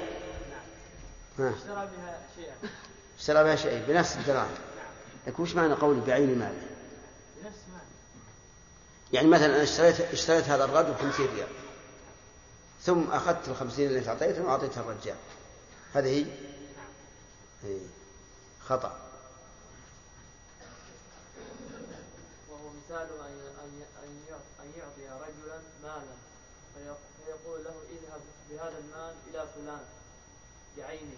نعم. 1.40 1.48
ها؟ 1.48 1.54
اشترى 1.58 1.90
بها 1.98 2.22
شيئا. 2.36 2.56
اشترى 3.20 3.44
بها 3.44 3.56
شيء 3.56 3.86
بنفس 3.88 4.16
الدراهم. 4.16 4.56
لكن 5.28 5.44
وش 5.44 5.56
معنى 5.56 5.74
قولي 5.74 6.02
بعين 6.02 6.40
ماله 6.40 6.68
يعني 9.14 9.28
مثلا 9.28 9.46
أنا 9.46 9.64
اشتريت 9.64 10.02
اشتريت 10.02 10.44
هذا 10.50 10.66
الرجل 10.66 10.92
بخمسين 10.94 11.28
ريال 11.36 11.48
ثم 12.82 13.12
أخذت 13.12 13.48
الخمسين 13.48 13.88
اللي 13.88 14.10
أعطيتهم 14.10 14.46
وأعطيتها 14.46 14.82
الرجال. 14.82 15.16
هذه 15.94 16.08
هي؟ 16.08 16.26
إيه. 17.64 17.80
خطأ. 18.68 18.98
وهو 22.50 22.70
مثال 22.70 23.08
أن 23.20 23.40
أن 23.64 23.82
أن 24.04 24.22
يعط- 24.30 24.60
أن 24.64 24.72
يعطي 24.78 25.24
رجلا 25.26 25.60
مالا 25.84 26.14
فيق- 26.76 27.26
فيقول 27.26 27.64
له 27.64 27.76
اذهب 27.90 28.22
بهذا 28.50 28.78
المال 28.78 29.16
إلى 29.30 29.48
فلان 29.56 29.82
بعينه. 30.78 31.18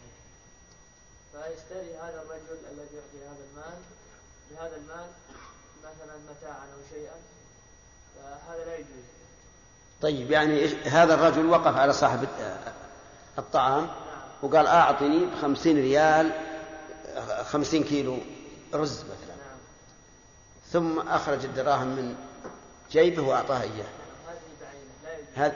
فيشتري 1.36 1.96
هذا 1.96 2.22
الرجل 2.22 2.60
الذي 2.72 2.96
يعطي 2.96 3.26
هذا 3.28 3.44
المال 3.52 3.80
بهذا 4.52 4.76
المال 4.76 5.08
مثلا 5.84 6.18
متاعا 6.30 6.64
أو 6.64 6.80
شيئا 6.94 7.16
فهذا 8.16 8.66
لا 8.66 8.74
يجوز. 8.74 9.06
طيب 10.02 10.32
يعني 10.32 10.68
هذا 10.68 11.14
الرجل 11.14 11.46
وقف 11.46 11.78
على 11.78 11.94
صاحب 11.94 12.28
الطعام 13.38 13.88
وقال 14.42 14.68
أعطني 14.68 15.26
بخمسين 15.26 15.78
ريال 15.78 16.32
خمسين 17.46 17.84
كيلو 17.84 18.18
رز 18.74 19.00
مثلا. 19.00 19.36
نعم. 19.36 19.58
ثم 20.72 21.00
أخرج 21.10 21.46
الدراهم 21.46 21.88
من 21.88 22.16
جيبه 22.92 23.24
وأعطاها 23.24 23.64
إياه. 23.64 23.88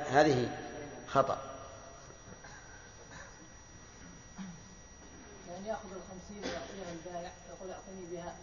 هذه 0.10 0.58
خطأ. 1.08 1.49
يعني 5.66 5.70
يأخذ 5.70 5.88
الخمسين 5.96 6.38
ويعطيها 6.44 6.94
البائع 6.94 7.32
يقول 7.50 7.70
أعطني 7.72 8.06
بها. 8.12 8.34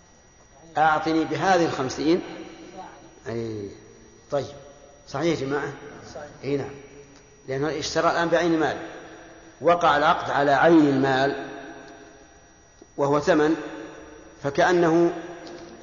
يعني 0.77 0.89
أعطني 0.91 1.25
بهذه 1.25 1.65
الخمسين. 1.65 2.23
أي 3.29 3.71
طيب. 4.31 4.47
صحيح 5.09 5.41
يا 5.41 5.47
جماعة؟ 5.47 5.73
صحيح. 6.15 6.27
أي 6.45 6.57
نعم. 6.57 6.71
لأنه 7.49 7.79
اشترى 7.79 8.11
الآن 8.11 8.29
بعين 8.29 8.55
المال. 8.55 8.77
وقع 9.61 9.97
العقد 9.97 10.31
على 10.31 10.51
عين 10.53 10.89
المال 10.89 11.49
وهو 12.97 13.21
ثمن 13.21 13.57
فكأنه 14.43 15.13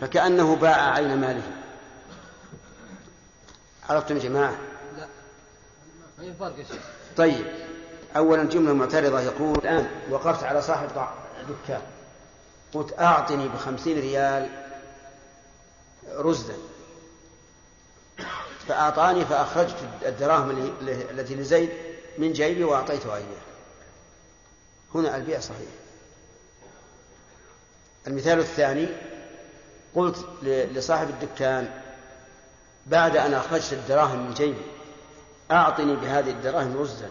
فكأنه 0.02 0.56
باع 0.56 0.92
عين 0.94 1.18
ماله. 1.18 1.44
عرفتم 3.90 4.18
يا 4.18 4.22
جماعة؟ 4.22 4.56
ما 6.18 6.24
هي 6.24 6.34
فرق 6.34 6.54
طيب. 7.18 7.46
أولا 8.18 8.44
جملة 8.44 8.74
معترضة 8.74 9.20
يقول 9.22 9.58
الآن 9.58 9.88
وقفت 10.10 10.44
على 10.44 10.62
صاحب 10.62 10.88
ضع- 10.96 11.14
دكان. 11.48 11.82
قلت 12.74 13.00
أعطني 13.00 13.48
بخمسين 13.48 14.00
ريال 14.00 14.50
رزدا. 16.10 16.58
فأعطاني 18.68 19.26
فأخرجت 19.26 19.76
الدراهم 20.06 20.74
التي 20.88 21.36
لزيد 21.36 21.70
من 22.18 22.34
جيبي 22.34 22.64
وأعطيتها 22.64 23.16
إياه. 23.16 23.44
هنا 24.96 25.16
البيع 25.16 25.40
صحيح. 25.40 25.70
المثال 28.08 28.40
الثاني 28.40 28.88
قلت 29.96 30.26
لصاحب 30.44 31.10
الدكان 31.10 31.82
بعد 32.88 33.18
أن 33.18 33.34
أخرجت 33.34 33.74
الدراهم 33.74 34.28
من 34.28 34.34
جيبي 34.34 34.66
أعطني 35.52 35.96
بهذه 35.96 36.30
الدراهم 36.30 36.78
رزدا. 36.78 37.10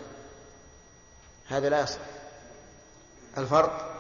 هذا 1.48 1.68
لا 1.68 1.80
يصح. 1.82 1.98
الفرق 3.38 3.91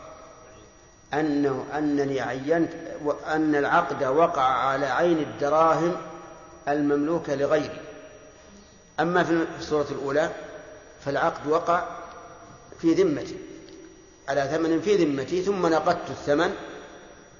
أنه 1.14 1.64
أنني 1.74 2.20
عينت 2.20 2.72
وأن 3.04 3.54
العقد 3.54 4.04
وقع 4.04 4.42
على 4.42 4.86
عين 4.86 5.18
الدراهم 5.18 5.96
المملوكة 6.68 7.34
لغيري. 7.34 7.80
أما 9.00 9.24
في 9.24 9.46
الصورة 9.58 9.86
الأولى 9.90 10.30
فالعقد 11.04 11.46
وقع 11.46 11.84
في 12.80 12.94
ذمتي 12.94 13.36
على 14.28 14.48
ثمن 14.52 14.80
في 14.80 14.96
ذمتي 15.04 15.42
ثم 15.42 15.66
نقدت 15.66 16.10
الثمن 16.10 16.54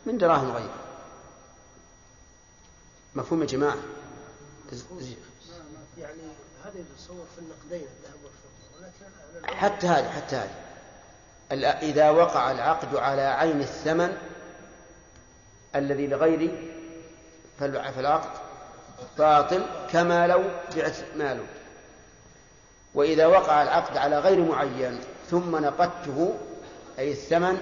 من 0.07 0.19
دراهم 0.19 0.51
غيري. 0.53 0.71
مفهوم 3.15 3.41
يا 3.43 3.47
جماعة؟ 3.47 3.77
يعني 5.99 6.19
هذا 6.65 6.75
يتصور 6.79 7.25
في 7.37 7.39
النقدين 7.41 7.89
الذهب 7.89 8.19
والفضة 8.25 9.57
حتى 9.57 9.87
هذا 9.87 10.11
حتى 10.11 10.37
هذا 10.37 10.45
ال- 10.45 10.62
إذا 11.53 12.11
وقع 12.11 12.51
العقد 12.51 12.97
على 12.97 13.23
عين 13.23 13.61
الثمن 13.61 14.13
الذي 15.77 16.07
لغيري 16.07 16.69
فالع- 17.61 17.91
فالعقد 17.91 18.31
باطل 19.19 19.63
كما 19.91 20.27
لو 20.27 20.43
بعت 20.77 20.97
ماله. 21.17 21.45
وإذا 22.95 23.27
وقع 23.27 23.63
العقد 23.63 23.97
على 23.97 24.19
غير 24.19 24.41
معين 24.45 25.01
ثم 25.31 25.57
نقدته 25.57 26.35
أي 26.99 27.13
الثمن 27.13 27.59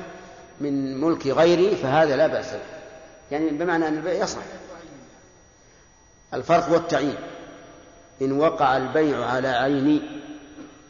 من 0.60 1.00
ملك 1.00 1.26
غيري 1.26 1.76
فهذا 1.76 2.16
لا 2.16 2.26
بأس 2.26 2.52
به. 2.54 2.60
يعني 3.30 3.50
بمعنى 3.50 3.88
أن 3.88 3.96
البيع 3.96 4.12
يصح 4.12 4.40
الفرق 6.34 6.64
هو 6.68 6.76
التعيين 6.76 7.16
إن 8.22 8.32
وقع 8.32 8.76
البيع 8.76 9.26
على 9.26 9.48
عين 9.48 10.20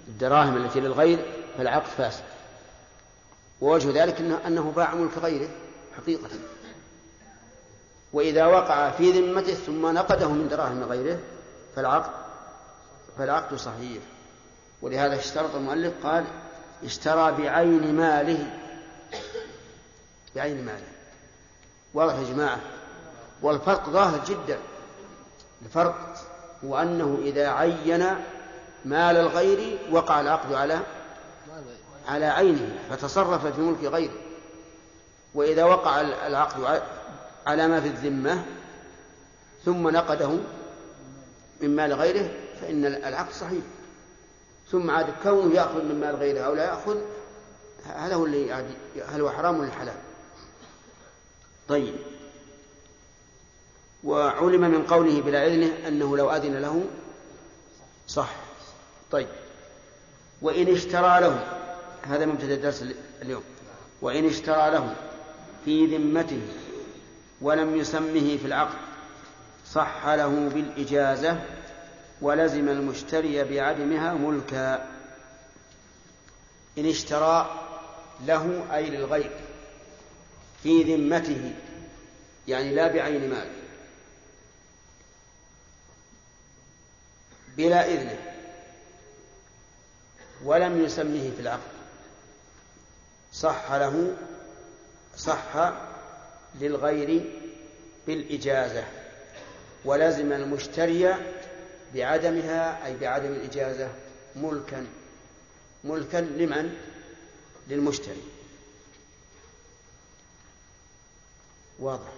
الدراهم 0.09 0.57
التي 0.57 0.81
للغير 0.81 1.19
فالعقد 1.59 1.87
فاسد. 1.87 2.25
ووجه 3.61 4.03
ذلك 4.03 4.21
إنه, 4.21 4.41
أنه 4.47 4.73
باع 4.77 4.95
ملك 4.95 5.19
غيره 5.19 5.49
حقيقة. 5.97 6.29
وإذا 8.13 8.47
وقع 8.47 8.91
في 8.91 9.11
ذمته 9.11 9.55
ثم 9.55 9.87
نقده 9.87 10.29
من 10.29 10.49
دراهم 10.49 10.85
غيره 10.85 11.19
فالعقد 11.77 12.11
فالعقد 13.19 13.57
صحيح. 13.57 14.03
ولهذا 14.83 15.19
اشترط 15.19 15.55
المؤلف 15.55 15.93
قال 16.07 16.25
اشترى 16.85 17.33
بعين 17.33 17.97
ماله. 17.97 18.61
بعين 20.37 20.65
ماله. 20.65 20.89
واضح 21.95 22.15
يا 22.15 22.35
جماعة؟ 22.35 22.61
والفرق 23.43 23.91
ظاهر 23.91 24.25
جدا. 24.25 24.59
الفرق 25.63 26.17
هو 26.65 26.79
أنه 26.79 27.19
إذا 27.23 27.49
عين 27.49 28.07
مال 28.85 29.17
الغير 29.17 29.79
وقع 29.91 30.21
العقد 30.21 30.53
على 30.53 30.81
على 32.11 32.27
عينه 32.27 32.79
فتصرف 32.91 33.47
في 33.47 33.61
ملك 33.61 33.85
غيره. 33.85 34.15
وإذا 35.35 35.65
وقع 35.65 36.01
العقد 36.01 36.83
على 37.47 37.69
ما 37.69 37.81
في 37.81 37.89
الذمة 37.89 38.45
ثم 39.65 39.89
نقده 39.89 40.39
من 41.61 41.77
مال 41.77 41.93
غيره 41.93 42.31
فإن 42.61 42.87
العقد 42.87 43.33
صحيح. 43.33 43.63
ثم 44.71 44.91
عاد 44.91 45.07
كونه 45.23 45.55
يأخذ 45.55 45.85
من 45.85 46.01
مال 46.01 46.17
غيره 46.17 46.41
أو 46.41 46.55
لا 46.55 46.65
يأخذ 46.65 46.97
هذا 47.85 48.15
هو 48.15 48.27
اللي 48.27 48.53
هل 49.07 49.21
هو 49.21 49.31
حرام 49.31 49.61
ولا 49.61 49.71
حلال؟ 49.71 49.97
طيب. 51.69 51.95
وعلم 54.05 54.61
من 54.61 54.87
قوله 54.87 55.21
بلا 55.21 55.47
إذنه 55.47 55.89
أنه 55.89 56.17
لو 56.17 56.31
أذن 56.31 56.57
له 56.57 56.85
صح. 58.09 58.31
طيب. 59.11 59.29
وإن 60.43 60.75
اشترى 60.75 61.21
له 61.21 61.60
هذا 62.03 62.27
مبتدأ 62.27 62.55
الدرس 62.55 62.85
اليوم. 63.23 63.43
وإن 64.03 64.27
اشترى 64.27 64.71
له 64.71 64.97
في 65.65 65.87
ذمته 65.87 66.43
ولم 67.41 67.77
يسمه 67.77 68.37
في 68.37 68.47
العقد 68.47 68.79
صح 69.67 70.07
له 70.07 70.49
بالإجازة 70.49 71.41
ولزم 72.21 72.69
المشتري 72.69 73.45
بعدمها 73.45 74.15
ملكا. 74.15 74.89
إن 76.79 76.87
اشترى 76.87 77.67
له 78.27 78.77
أي 78.77 78.91
للغير 78.91 79.31
في 80.63 80.83
ذمته 80.83 81.55
يعني 82.49 82.75
لا 82.75 82.89
بعين 82.89 83.31
مال. 83.31 83.49
بلا 87.57 87.93
إذنه. 87.93 88.19
ولم 90.45 90.85
يسمه 90.85 91.31
في 91.37 91.41
العقد. 91.41 91.80
صح 93.33 93.73
له 93.73 94.17
صح 95.17 95.73
للغير 96.61 97.25
بالإجازة 98.07 98.85
ولزم 99.85 100.33
المشتري 100.33 101.15
بعدمها 101.95 102.87
أي 102.87 102.97
بعدم 102.97 103.33
الإجازة 103.33 103.89
ملكا 104.37 104.87
ملكا 105.85 106.17
لمن؟ 106.17 106.77
للمشتري. 107.69 108.23
واضح. 111.79 112.13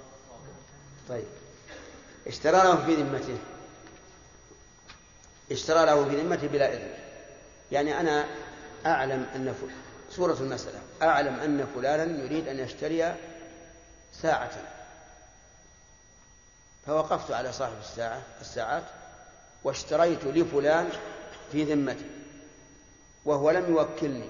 طيب. 1.08 1.24
اشترى 2.26 2.52
له 2.52 2.86
في 2.86 2.94
ذمته. 2.94 3.38
اشترى 5.52 5.86
له 5.86 6.08
في 6.08 6.16
ذمته 6.16 6.46
بلا 6.46 6.72
إذن. 6.72 6.94
يعني 7.72 8.00
أنا 8.00 8.26
أعلم 8.86 9.26
أن 9.34 9.54
سورة 10.16 10.36
المسألة. 10.40 10.80
أعلم 11.02 11.34
أن 11.34 11.66
فلانا 11.74 12.22
يريد 12.24 12.48
أن 12.48 12.58
يشتري 12.58 13.16
ساعة. 14.22 14.52
فوقفت 16.86 17.30
على 17.30 17.52
صاحب 17.52 17.78
الساعة 17.80 18.22
الساعات 18.40 18.84
واشتريت 19.64 20.24
لفلان 20.24 20.90
في 21.52 21.64
ذمته 21.64 22.06
وهو 23.24 23.50
لم 23.50 23.70
يوكلني 23.70 24.28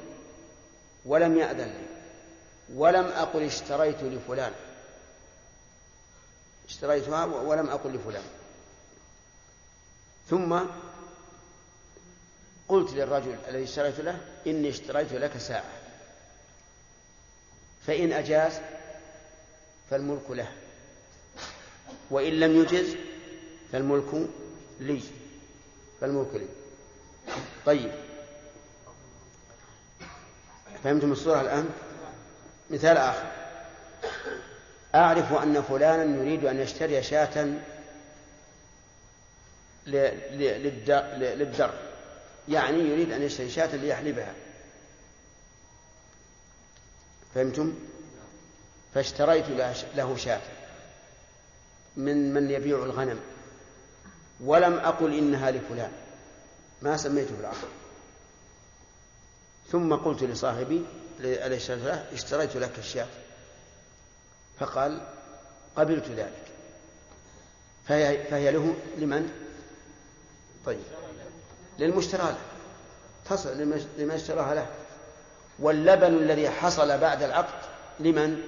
ولم 1.05 1.39
يأذن 1.39 1.69
لي 1.69 1.87
ولم 2.75 3.05
أقل 3.05 3.43
اشتريت 3.43 4.03
لفلان. 4.03 4.53
اشتريتها 6.69 7.25
ولم 7.25 7.69
أقل 7.69 7.95
لفلان. 7.95 8.25
ثم 10.31 10.61
قلت 12.69 12.93
للرجل 12.93 13.37
الذي 13.49 13.65
اشتريت 13.65 14.01
له 14.01 14.21
إني 14.47 14.69
اشتريت 14.69 15.13
لك 15.13 15.39
ساعة. 15.39 15.65
فإن 17.87 18.13
أجاز 18.13 18.61
فالملك 19.91 20.31
له. 20.31 20.49
وإن 22.11 22.33
لم 22.33 22.63
يجز 22.63 22.97
فالملك 23.73 24.29
لي. 24.81 25.01
فالملك 26.01 26.35
لي. 26.35 26.47
طيب. 27.67 27.93
فهمتم 30.85 31.13
الصورة 31.13 31.41
الآن؟ 31.41 31.69
مثال 32.71 32.97
آخر. 32.97 33.27
أعرف 34.95 35.33
أن 35.33 35.63
فلانا 35.63 36.17
يريد 36.17 36.45
أن 36.45 36.61
يشتري 36.61 37.03
شاة 37.03 37.55
للدر. 39.87 41.92
يعني 42.49 42.79
يريد 42.79 43.13
أن 43.13 43.23
يشتري 43.23 43.51
شاة 43.51 43.77
ليحلبها 43.77 44.35
فهمتم؟ 47.35 47.75
فاشتريت 48.95 49.45
له 49.97 50.17
شاة 50.17 50.41
من 51.97 52.35
من 52.35 52.51
يبيع 52.51 52.77
الغنم. 52.77 53.21
ولم 54.41 54.75
أقل 54.75 55.19
إنها 55.19 55.51
لفلان. 55.51 55.93
ما 56.83 56.97
سميته 56.97 57.35
في 57.35 57.41
العقد 57.41 57.69
ثم 59.73 59.95
قلت 59.95 60.23
لصاحبي 60.23 60.85
اشتريت 62.13 62.57
لك 62.57 62.79
الشاة. 62.79 63.09
فقال 64.59 65.07
قبلت 65.77 66.09
ذلك. 66.09 66.43
فهي, 67.89 68.25
فهي 68.31 68.51
له 68.51 68.75
لمن؟ 68.99 69.33
طيب. 70.67 71.02
للمشترى 71.83 72.23
له 72.23 72.39
تصل 73.31 73.59
لمن 73.99 74.11
اشتراها 74.11 74.55
له 74.55 74.67
واللبن 75.59 76.15
الذي 76.15 76.51
حصل 76.51 76.99
بعد 76.99 77.23
العقد 77.23 77.65
لمن؟ 78.01 78.43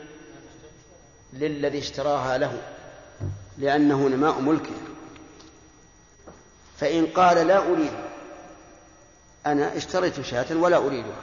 للذي 1.33 1.79
اشتراها 1.79 2.39
له 2.39 2.63
لأنه 3.59 4.09
نماء 4.09 4.41
ملكه 4.41 4.75
فإن 6.79 7.07
قال 7.07 7.47
لا 7.47 7.59
أريد 7.59 7.93
أنا 9.47 9.77
اشتريت 9.77 10.21
شاة 10.21 10.57
ولا 10.57 10.77
أريدها 10.77 11.23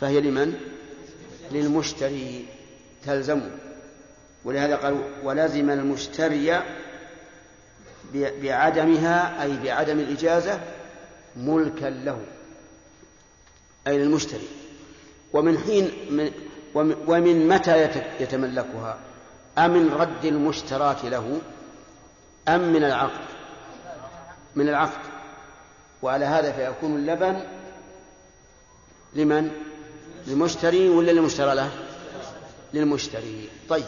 فهي 0.00 0.20
لمن؟ 0.20 0.54
للمشتري 1.50 2.46
تلزمه 3.06 3.50
ولهذا 4.44 4.76
قالوا 4.76 5.04
ولزم 5.22 5.70
المشتري 5.70 6.62
بعدمها 8.14 9.42
أي 9.42 9.56
بعدم 9.56 9.98
الإجازة 9.98 10.60
ملكا 11.36 11.86
له 11.86 12.20
أي 13.86 13.98
للمشتري. 13.98 14.48
ومن 15.32 15.58
حين 15.58 15.90
من 16.10 16.30
ومن 17.06 17.48
متى 17.48 17.88
يتملكها؟ 18.20 18.98
أمن 19.58 19.92
رد 19.92 20.24
المشتراة 20.24 21.08
له 21.08 21.40
أم 22.48 22.72
من 22.72 22.84
العقد؟ 22.84 23.24
من 24.56 24.68
العقد. 24.68 25.00
وعلى 26.02 26.24
هذا 26.24 26.52
فيكون 26.52 26.96
اللبن 26.96 27.42
لمن؟ 29.14 29.50
للمشتري 30.26 30.88
ولا 30.88 31.10
للمشترى 31.10 31.54
له؟ 31.54 31.70
للمشتري. 32.74 33.48
طيب 33.68 33.84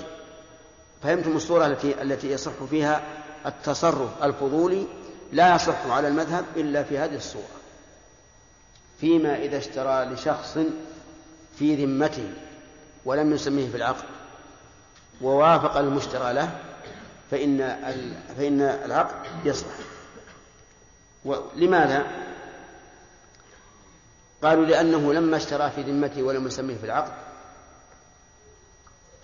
فهمتم 1.03 1.37
الصورة 1.37 1.67
التي 1.67 2.03
التي 2.03 2.31
يصح 2.31 2.65
فيها؟ 2.71 3.03
التصرف 3.47 4.23
الفضولي 4.23 4.87
لا 5.33 5.55
يصح 5.55 5.87
على 5.87 6.09
المذهب 6.09 6.45
إلا 6.57 6.83
في 6.83 6.99
هذه 6.99 7.17
الصورة. 7.17 7.55
فيما 9.01 9.37
إذا 9.37 9.59
اشترى 9.59 10.05
لشخص 10.05 10.59
في 11.59 11.85
ذمته 11.85 12.33
ولم 13.05 13.33
يسميه 13.33 13.71
في 13.71 13.77
العقد 13.77 14.05
ووافق 15.21 15.77
المشترى 15.77 16.33
له 16.33 16.61
فإن 17.31 17.77
فإن 18.39 18.61
العقد 18.61 19.15
يصح 19.45 19.67
لماذا؟ 21.57 22.07
قالوا 24.43 24.67
لأنه 24.67 25.13
لما 25.13 25.37
اشترى 25.37 25.71
في 25.71 25.83
ذمته 25.83 26.23
ولم 26.23 26.47
يسميه 26.47 26.77
في 26.77 26.85
العقد 26.85 27.13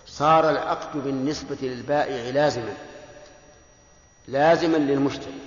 صار 0.05 0.49
العقد 0.49 1.03
بالنسبة 1.03 1.57
للبائع 1.61 2.29
لازما. 2.29 2.73
لازما 4.27 4.77
للمشتري 4.77 5.41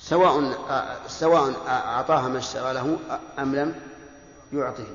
سواء 0.00 0.52
سواء 1.06 1.54
أعطاها 1.68 2.28
ما 2.28 2.38
اشترى 2.38 2.72
له 2.72 2.98
أم 3.38 3.54
لم 3.54 3.74
يعطه. 4.52 4.86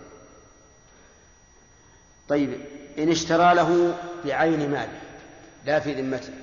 طيب 2.30 2.62
إن 3.00 3.12
اشترى 3.12 3.56
له 3.56 3.98
بعين 4.26 4.72
ماله 4.72 5.02
لا 5.66 5.80
في 5.80 5.94
ذمته. 5.94 6.34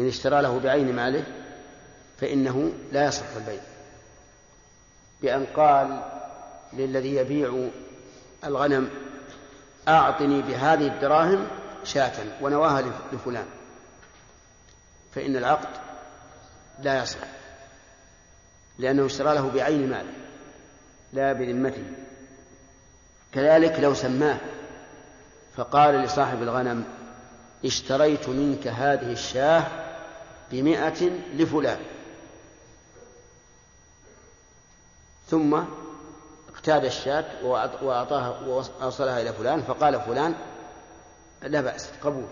إن 0.00 0.08
اشترى 0.08 0.42
له 0.42 0.60
بعين 0.60 0.96
ماله 0.96 1.24
فإنه 2.20 2.72
لا 2.92 3.06
يصح 3.06 3.24
البيع. 3.36 3.60
بأن 5.22 5.46
قال 5.56 6.02
للذي 6.72 7.16
يبيع 7.16 7.68
الغنم 8.44 8.90
أعطني 9.88 10.42
بهذه 10.42 10.86
الدراهم 10.86 11.46
شاة 11.84 12.12
ونواها 12.40 12.82
لفلان. 13.12 13.46
فإن 15.14 15.36
العقد 15.36 15.68
لا 16.82 17.02
يصح 17.02 17.18
لأنه 18.78 19.06
اشترى 19.06 19.34
له 19.34 19.50
بعين 19.50 19.90
ماله 19.90 20.12
لا 21.12 21.32
بذمته. 21.32 21.84
كذلك 23.32 23.80
لو 23.80 23.94
سماه 23.94 24.36
فقال 25.56 25.94
لصاحب 25.94 26.42
الغنم 26.42 26.84
اشتريت 27.64 28.28
منك 28.28 28.66
هذه 28.66 29.12
الشاة 29.12 29.66
بمئة 30.50 31.10
لفلان. 31.34 31.78
ثم 35.28 35.62
اقتاد 36.54 36.84
الشاة 36.84 37.24
وأعطاها 37.82 38.40
وأوصلها 38.40 39.20
إلى 39.20 39.32
فلان 39.32 39.62
فقال 39.62 40.00
فلان 40.00 40.34
لا 41.42 41.60
بأس 41.60 41.88
قبول. 42.02 42.28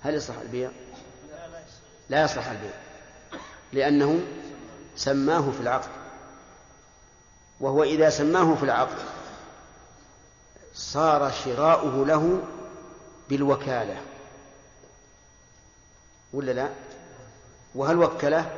هل 0.00 0.14
يصح 0.14 0.34
البيع؟ 0.38 0.70
لا 2.12 2.24
يصح 2.24 2.46
البيع 2.46 2.70
لأنه 3.72 4.20
سماه 4.96 5.50
في 5.50 5.60
العقد. 5.60 5.88
وهو 7.60 7.82
إذا 7.82 8.10
سماه 8.10 8.54
في 8.54 8.62
العقد 8.62 8.96
صار 10.74 11.30
شراؤه 11.44 12.06
له 12.06 12.42
بالوكالة. 13.30 13.96
ولا 16.32 16.52
لا؟ 16.52 16.68
وهل 17.74 17.98
وكلة؟ 17.98 18.50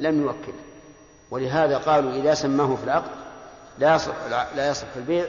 لم 0.00 0.22
يوكله 0.22 0.62
ولهذا 1.30 1.78
قالوا 1.78 2.12
إذا 2.12 2.34
سماه 2.34 2.76
في 2.76 2.84
العقد 2.84 3.10
لا 3.78 3.94
يصح 3.94 4.14
لا 4.56 4.68
يصح 4.68 4.86
البيع 4.96 5.26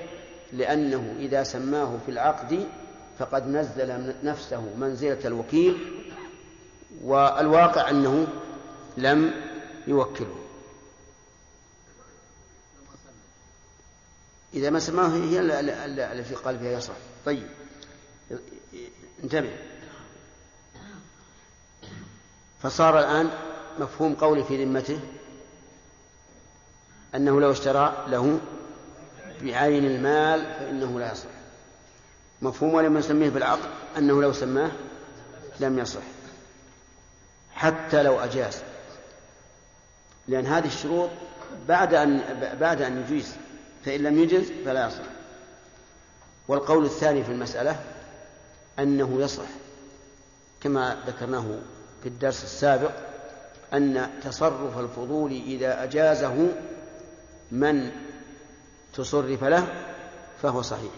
لأنه 0.53 1.15
إذا 1.19 1.43
سماه 1.43 1.97
في 2.05 2.11
العقد 2.11 2.67
فقد 3.19 3.47
نزل 3.47 4.15
نفسه 4.23 4.61
منزلة 4.77 5.19
الوكيل 5.25 6.04
والواقع 7.03 7.89
أنه 7.89 8.27
لم 8.97 9.31
يوكله. 9.87 10.35
إذا 14.53 14.69
ما 14.69 14.79
سماه 14.79 15.07
هي 15.07 15.39
التي 15.39 16.35
قال 16.35 16.59
فيها 16.59 16.71
يصح. 16.71 16.93
طيب. 17.25 17.47
انتبه. 19.23 19.55
فصار 22.61 22.99
الآن 22.99 23.29
مفهوم 23.79 24.15
قولي 24.15 24.43
في 24.43 24.65
ذمته 24.65 24.99
أنه 27.15 27.41
لو 27.41 27.51
اشترى 27.51 28.05
له 28.07 28.39
بعين 29.41 29.85
المال 29.85 30.45
فإنه 30.59 30.99
لا 30.99 31.11
يصح. 31.11 31.29
مفهوم 32.41 32.73
ولم 32.73 32.97
يسميه 32.97 33.29
بالعقد 33.29 33.69
أنه 33.97 34.21
لو 34.21 34.33
سماه 34.33 34.71
لم 35.59 35.79
يصح. 35.79 36.14
حتى 37.55 38.03
لو 38.03 38.19
أجاز. 38.19 38.61
لأن 40.27 40.45
هذه 40.45 40.67
الشروط 40.67 41.09
بعد 41.67 41.93
أن 41.93 42.39
بعد 42.59 42.81
أن 42.81 43.01
يجيز 43.01 43.35
فإن 43.85 44.03
لم 44.03 44.19
يجز 44.19 44.51
فلا 44.65 44.87
يصح. 44.87 45.03
والقول 46.47 46.85
الثاني 46.85 47.23
في 47.23 47.31
المسألة 47.31 47.79
أنه 48.79 49.21
يصح 49.21 49.47
كما 50.61 50.97
ذكرناه 51.07 51.59
في 52.03 52.09
الدرس 52.09 52.43
السابق 52.43 52.91
أن 53.73 54.09
تصرف 54.23 54.77
الفضول 54.77 55.31
إذا 55.31 55.83
أجازه 55.83 56.47
من 57.51 57.91
تصرف 58.93 59.43
له 59.43 59.67
فهو 60.41 60.61
صحيح. 60.61 60.91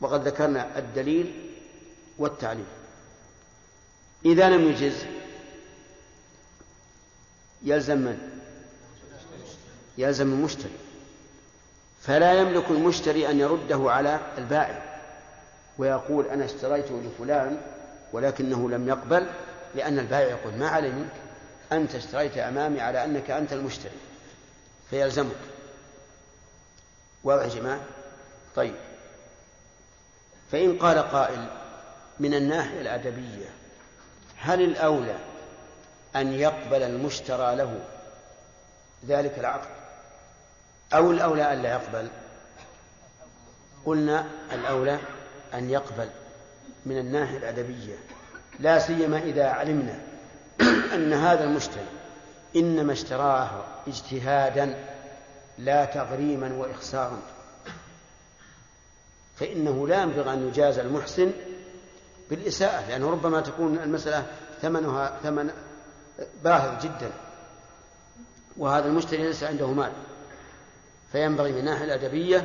وقد 0.00 0.28
ذكرنا 0.28 0.78
الدليل 0.78 1.52
والتعليل. 2.18 2.66
إذا 4.24 4.48
لم 4.48 4.70
يجز 4.70 5.04
يلزم 7.62 7.98
من؟ 7.98 8.18
يلزم 9.98 10.32
المشتري 10.32 10.76
فلا 12.00 12.32
يملك 12.32 12.70
المشتري 12.70 13.30
أن 13.30 13.40
يرده 13.40 13.90
على 13.90 14.20
البائع 14.38 15.00
ويقول 15.78 16.26
أنا 16.26 16.44
اشتريته 16.44 17.02
لفلان 17.02 17.60
ولكنه 18.12 18.70
لم 18.70 18.88
يقبل 18.88 19.26
لأن 19.74 19.98
البائع 19.98 20.28
يقول 20.28 20.54
ما 20.54 20.68
علي 20.68 20.90
منك 20.90 21.12
أنت 21.72 21.94
اشتريت 21.94 22.38
أمامي 22.38 22.80
على 22.80 23.04
أنك 23.04 23.30
أنت 23.30 23.52
المشتري 23.52 23.96
فيلزمك. 24.90 25.36
واضح 27.24 27.44
يا 27.44 27.60
جماعة؟ 27.60 27.80
طيب. 28.56 28.74
فإن 30.52 30.78
قال 30.78 30.98
قائل 30.98 31.46
من 32.20 32.34
الناحية 32.34 32.80
الأدبية 32.80 33.48
هل 34.46 34.62
الأولى 34.62 35.16
أن 36.16 36.32
يقبل 36.32 36.82
المشترى 36.82 37.56
له 37.56 37.80
ذلك 39.06 39.38
العقد؟ 39.38 39.68
أو 40.94 41.10
الأولى 41.10 41.52
أن 41.52 41.62
لا 41.62 41.70
يقبل؟ 41.70 42.08
قلنا 43.86 44.26
الأولى 44.52 44.98
أن 45.54 45.70
يقبل 45.70 46.08
من 46.86 46.98
الناحية 46.98 47.36
الأدبية 47.36 47.94
لا 48.60 48.78
سيما 48.78 49.18
إذا 49.18 49.48
علمنا 49.48 50.00
أن 50.94 51.12
هذا 51.12 51.44
المشتري 51.44 51.86
إنما 52.56 52.92
اشتراه 52.92 53.64
اجتهادا 53.86 54.74
لا 55.58 55.84
تغريما 55.84 56.52
وإخسارا 56.54 57.18
فإنه 59.36 59.88
لا 59.88 60.02
ينبغي 60.02 60.32
أن 60.32 60.48
يجاز 60.48 60.78
المحسن 60.78 61.32
بالإساءة 62.30 62.88
لأنه 62.88 63.10
ربما 63.10 63.40
تكون 63.40 63.78
المسألة 63.78 64.26
ثمنها 64.62 65.18
ثمن 65.22 65.50
باهظ 66.44 66.82
جدا. 66.82 67.10
وهذا 68.56 68.86
المشتري 68.86 69.22
ليس 69.22 69.44
عنده 69.44 69.66
مال. 69.66 69.92
فينبغي 71.12 71.52
من 71.52 71.58
الناحية 71.58 71.84
الأدبية 71.84 72.38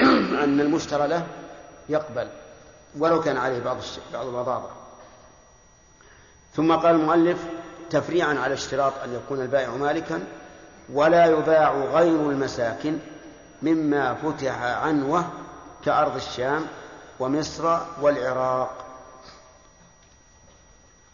أن 0.44 0.60
المشترى 0.60 1.08
له 1.08 1.26
يقبل 1.88 2.28
ولو 2.98 3.20
كان 3.20 3.36
عليه 3.36 3.60
بعض 3.60 3.76
بعض 4.12 4.26
البضاضة 4.26 4.68
ثم 6.56 6.72
قال 6.72 6.94
المؤلف 6.94 7.38
تفريعا 7.90 8.34
على 8.38 8.54
اشتراط 8.54 8.92
أن 9.04 9.14
يكون 9.14 9.40
البائع 9.40 9.70
مالكا 9.70 10.24
ولا 10.92 11.26
يباع 11.26 11.74
غير 11.74 12.30
المساكن 12.30 12.98
مما 13.62 14.14
فتح 14.14 14.62
عنوة 14.62 15.24
كأرض 15.84 16.16
الشام 16.16 16.66
ومصر 17.20 17.78
والعراق. 18.00 18.83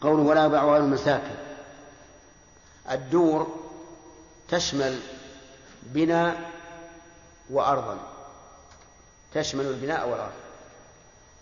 قوله 0.01 0.23
ولا 0.23 0.45
يباع 0.45 0.65
غير 0.65 0.77
المساكن. 0.77 1.35
الدور 2.91 3.59
تشمل 4.49 4.99
بناء 5.83 6.51
وأرضا. 7.49 7.97
تشمل 9.33 9.65
البناء 9.65 10.09
والأرض. 10.09 10.33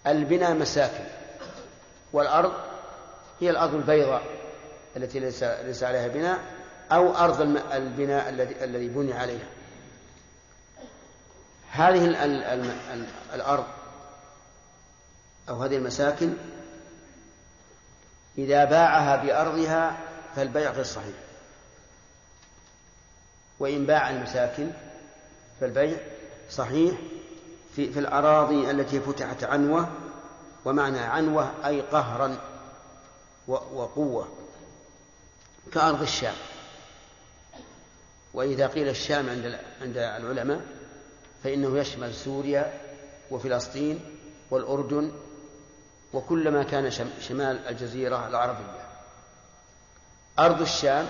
البناء 0.07 0.53
مساكن. 0.53 1.05
والأرض 2.13 2.53
هي 3.39 3.49
الأرض 3.49 3.73
البيضاء 3.73 4.23
التي 4.97 5.19
ليس 5.63 5.83
عليها 5.83 6.07
بناء 6.07 6.39
أو 6.91 7.15
أرض 7.15 7.41
البناء 7.71 8.29
الذي 8.29 8.63
الذي 8.63 8.87
بني 8.87 9.13
عليها. 9.13 9.47
هذه 11.71 12.05
ال 12.05 12.15
ال 12.15 12.43
ال 12.43 13.05
الأرض 13.33 13.65
أو 15.49 15.63
هذه 15.63 15.75
المساكن 15.75 16.33
إذا 18.39 18.65
باعها 18.65 19.15
بأرضها 19.15 19.97
فالبيع 20.35 20.71
غير 20.71 20.83
صحيح. 20.83 21.15
وإن 23.59 23.85
باع 23.85 24.09
المساكن 24.09 24.71
فالبيع 25.61 25.97
صحيح 26.51 26.99
في, 27.75 27.91
في 27.91 27.99
الأراضي 27.99 28.71
التي 28.71 28.99
فتحت 28.99 29.43
عنوة 29.43 29.89
ومعنى 30.65 30.99
عنوة 30.99 31.51
أي 31.65 31.81
قهرا 31.81 32.37
وقوة 33.47 34.27
كأرض 35.73 36.01
الشام. 36.01 36.35
وإذا 38.33 38.67
قيل 38.67 38.89
الشام 38.89 39.29
عند 39.29 39.59
عند 39.81 39.97
العلماء 39.97 40.61
فإنه 41.43 41.77
يشمل 41.77 42.13
سوريا 42.13 42.73
وفلسطين 43.31 43.99
والأردن 44.51 45.11
وكل 46.13 46.51
ما 46.51 46.63
كان 46.63 46.91
شمال 47.21 47.67
الجزيرة 47.67 48.27
العربية. 48.27 48.89
أرض 50.39 50.61
الشام 50.61 51.09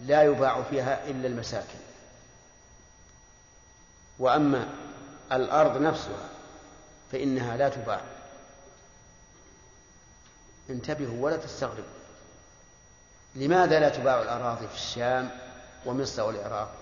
لا 0.00 0.22
يباع 0.22 0.62
فيها 0.62 1.08
إلا 1.08 1.28
المساكن. 1.28 1.78
وأما 4.18 4.68
الأرض 5.32 5.82
نفسها 5.82 6.28
فإنها 7.12 7.56
لا 7.56 7.68
تباع. 7.68 8.00
انتبهوا 10.70 11.24
ولا 11.24 11.36
تستغربوا. 11.36 12.02
لماذا 13.34 13.80
لا 13.80 13.88
تباع 13.88 14.22
الأراضي 14.22 14.68
في 14.68 14.74
الشام 14.74 15.30
ومصر 15.86 16.22
والعراق؟ 16.22 16.74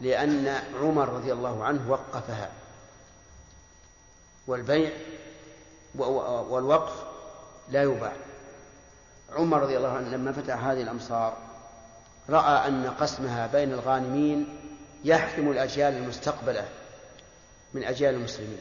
لأن 0.00 0.62
عمر 0.80 1.08
رضي 1.08 1.32
الله 1.32 1.64
عنه 1.64 1.90
وقفها. 1.90 2.50
والبيع 4.46 4.92
والوقف 5.98 7.04
لا 7.68 7.82
يباع 7.82 8.12
عمر 9.32 9.62
رضي 9.62 9.76
الله 9.76 9.92
عنه 9.92 10.08
لما 10.08 10.32
فتح 10.32 10.64
هذه 10.64 10.82
الأمصار 10.82 11.36
رأى 12.28 12.68
أن 12.68 12.90
قسمها 13.00 13.46
بين 13.46 13.72
الغانمين 13.72 14.58
يحكم 15.04 15.50
الأجيال 15.50 15.96
المستقبلة 15.96 16.68
من 17.74 17.84
أجيال 17.84 18.14
المسلمين. 18.14 18.58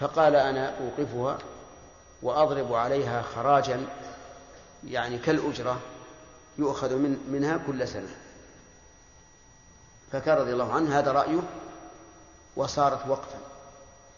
فقال 0.00 0.36
أنا 0.36 0.74
أوقفها 0.78 1.38
وأضرب 2.22 2.74
عليها 2.74 3.22
خراجا 3.22 3.86
يعني 4.84 5.18
كالأجرة 5.18 5.80
يؤخذ 6.58 6.94
من 6.94 7.18
منها 7.30 7.60
كل 7.66 7.88
سنة. 7.88 8.16
فكان 10.12 10.36
رضي 10.38 10.52
الله 10.52 10.72
عنه 10.72 10.98
هذا 10.98 11.12
رأيه 11.12 11.42
وصارت 12.56 13.08
وقفا. 13.08 13.38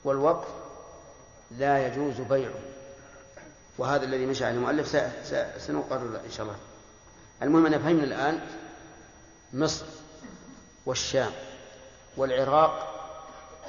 والوقف 0.05 0.49
لا 1.51 1.87
يجوز 1.87 2.21
بيعه. 2.21 2.61
وهذا 3.79 4.05
الذي 4.05 4.27
مشى 4.27 4.45
عليه 4.45 4.57
المؤلف 4.57 4.89
سنقرر 5.59 6.21
إن 6.27 6.31
شاء 6.31 6.47
الله. 6.47 6.59
المهم 7.43 7.67
أن 7.67 7.79
فهمنا 7.79 8.05
الآن 8.05 8.41
مصر 9.53 9.87
والشام 10.87 11.31
والعراق 12.17 12.95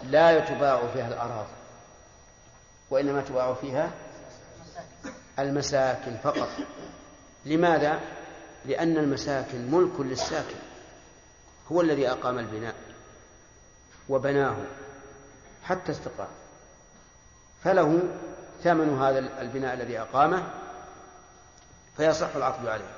لا 0.03 0.39
تباع 0.39 0.87
فيها 0.93 1.07
الأراضي 1.07 1.53
وإنما 2.89 3.21
تباع 3.21 3.53
فيها 3.53 3.91
المساكن 5.39 6.17
فقط. 6.23 6.49
لماذا؟ 7.45 7.99
لأن 8.65 8.97
المساكن 8.97 9.71
ملك 9.71 9.99
للساكن 9.99 10.55
هو 11.71 11.81
الذي 11.81 12.09
أقام 12.09 12.39
البناء 12.39 12.75
وبناه 14.09 14.55
حتى 15.63 15.91
استقام 15.91 16.27
فله 17.63 17.99
ثمن 18.63 18.99
هذا 18.99 19.19
البناء 19.41 19.73
الذي 19.73 19.99
أقامه 19.99 20.43
فيصح 21.97 22.35
العقد 22.35 22.67
عليه. 22.67 22.91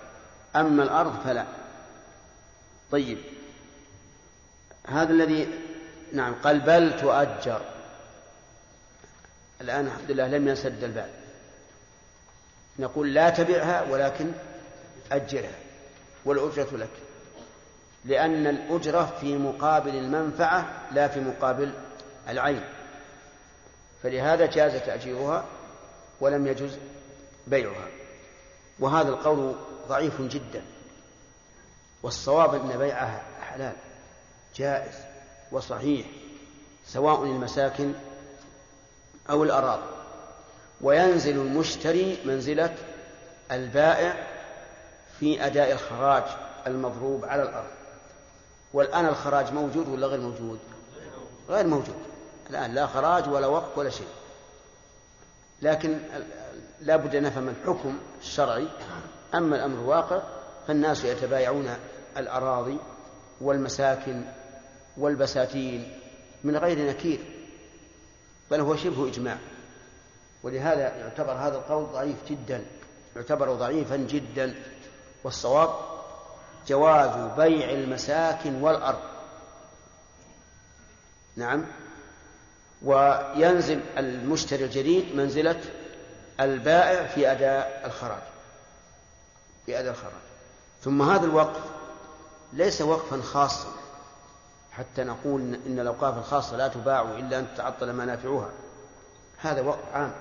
أما 0.56 0.84
الأرض 0.84 1.24
فلا. 1.24 1.46
طيب. 2.92 3.18
هذا 4.88 5.14
الذي 5.14 5.60
نعم 6.14 6.34
قال 6.34 6.60
بل 6.60 7.00
تؤجر. 7.00 7.62
الآن 9.62 9.86
الحمد 9.86 10.12
لله 10.12 10.28
لم 10.28 10.48
ينسد 10.48 10.84
الباب. 10.84 11.10
نقول 12.80 13.14
لا 13.14 13.30
تبعها 13.30 13.82
ولكن 13.92 14.32
أجرها. 15.12 15.60
والأجرة 16.26 16.78
لك. 16.78 16.90
لأن 18.06 18.48
الأجرة 18.48 19.18
في 19.22 19.38
مقابل 19.38 19.96
المنفعة 19.96 20.66
لا 20.92 21.08
في 21.08 21.20
مقابل 21.20 21.74
العين. 22.30 22.64
فلهذا 24.04 24.46
جاز 24.46 24.72
تأجيرها 24.72 25.46
ولم 26.22 26.48
يجز 26.48 26.78
بيعها. 27.48 27.88
وهذا 28.80 29.10
القول 29.10 29.56
ضعيف 29.88 30.22
جدا. 30.22 30.64
والصواب 32.04 32.56
أن 32.56 32.78
بيعها 32.78 33.24
حلال 33.42 33.74
جائز 34.56 34.96
وصحيح 35.52 36.08
سواء 36.86 37.24
المساكن 37.24 37.94
أو 39.30 39.44
الأراضي. 39.44 39.92
وينزل 40.82 41.36
المشتري 41.36 42.18
منزلة 42.26 42.76
البائع 43.52 44.28
في 45.20 45.46
أداء 45.46 45.72
الخراج 45.72 46.24
المضروب 46.68 47.26
على 47.26 47.44
الأرض. 47.44 47.72
والآن 48.74 49.06
الخراج 49.06 49.54
موجود 49.54 49.88
ولا 49.88 50.08
غير 50.08 50.20
موجود؟ 50.20 50.60
غير 51.50 51.68
موجود. 51.68 52.11
الآن 52.52 52.74
لا 52.74 52.88
خراج 52.88 53.30
ولا 53.30 53.48
وقف 53.48 53.78
ولا 53.78 53.90
شيء. 53.90 54.08
لكن 55.62 56.00
لا 56.82 56.96
بد 56.96 57.16
أن 57.16 57.24
نفهم 57.24 57.50
الحكم 57.50 57.98
الشرعي. 58.22 58.68
أما 59.34 59.56
الأمر 59.56 59.80
الواقع 59.80 60.22
فالناس 60.68 61.04
يتبايعون 61.04 61.70
الأراضي 62.18 62.78
والمساكن 63.42 64.24
والبساتين 64.98 65.98
من 66.44 66.58
غير 66.58 66.90
نكير 66.90 67.20
بل 68.52 68.60
هو 68.60 68.76
شبه 68.76 69.08
إجماع. 69.08 69.38
ولهذا 70.44 70.98
يعتبر 70.98 71.32
هذا 71.32 71.58
القول 71.58 71.86
ضعيف 71.86 72.18
جدا 72.30 72.66
يعتبر 73.16 73.54
ضعيفا 73.54 73.96
جدا. 73.96 74.56
والصواب 75.24 75.70
جواز 76.68 77.32
بيع 77.38 77.70
المساكن 77.70 78.62
والأرض. 78.62 79.00
نعم. 81.36 81.66
وينزل 82.86 83.80
المشتري 83.98 84.66
الجديد 84.66 85.16
منزلة 85.16 85.62
البائع 86.40 87.08
في 87.08 87.32
أداء 87.32 87.82
الخراج. 87.86 88.22
في 89.66 89.80
أداء 89.80 89.92
الخراج. 89.92 90.22
ثم 90.82 91.02
هذا 91.02 91.26
الوقف 91.26 91.62
ليس 92.54 92.82
وقفا 92.82 93.22
خاصا. 93.22 93.68
حتى 94.72 95.04
نقول 95.04 95.60
إن 95.68 95.80
الأوقاف 95.80 96.18
الخاصة 96.18 96.58
لا 96.58 96.68
تباع 96.68 97.02
إلا 97.02 97.40
أن 97.40 97.48
تتعطل 97.54 97.94
منافعها. 97.94 98.50
هذا 99.38 99.62
وقف 99.62 99.94
عام 99.94 100.12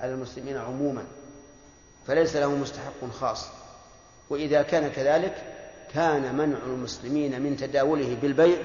على 0.00 0.12
المسلمين 0.12 0.56
عموما. 0.56 1.04
فليس 2.06 2.36
له 2.36 2.48
مستحق 2.48 3.10
خاص. 3.20 3.46
وإذا 4.30 4.62
كان 4.62 4.90
كذلك 4.90 5.44
كان 5.94 6.34
منع 6.34 6.58
المسلمين 6.66 7.42
من 7.42 7.56
تداوله 7.56 8.16
بالبيع 8.22 8.58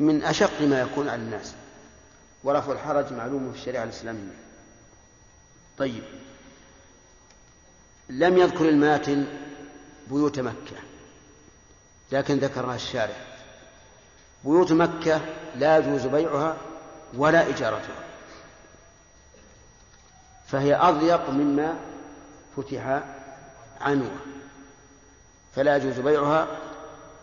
من 0.00 0.24
أشق 0.24 0.60
ما 0.60 0.80
يكون 0.80 1.08
على 1.08 1.22
الناس. 1.22 1.54
ورفع 2.44 2.72
الحرج 2.72 3.12
معلوم 3.12 3.52
في 3.52 3.58
الشريعة 3.58 3.84
الإسلامية. 3.84 4.34
طيب. 5.78 6.02
لم 8.08 8.38
يذكر 8.38 8.68
الماتن 8.68 9.26
بيوت 10.10 10.40
مكة 10.40 10.76
لكن 12.12 12.38
ذكرها 12.38 12.74
الشارع. 12.74 13.16
بيوت 14.44 14.72
مكة 14.72 15.20
لا 15.56 15.78
يجوز 15.78 16.06
بيعها 16.06 16.56
ولا 17.16 17.48
إجارتها 17.48 18.04
فهي 20.46 20.74
أضيق 20.74 21.30
مما 21.30 21.76
فتح 22.56 23.02
عنوة 23.80 24.16
فلا 25.54 25.76
يجوز 25.76 26.00
بيعها 26.00 26.46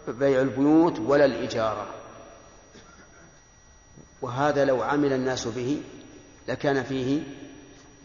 بيع 0.08 0.42
البيوت 0.42 1.00
ولا 1.00 1.26
الإجارة 1.26 2.01
وهذا 4.22 4.66
لو 4.66 4.82
عمل 4.82 5.14
الناس 5.14 5.48
به 5.48 5.82
لكان 6.48 6.84
فيه 6.84 7.22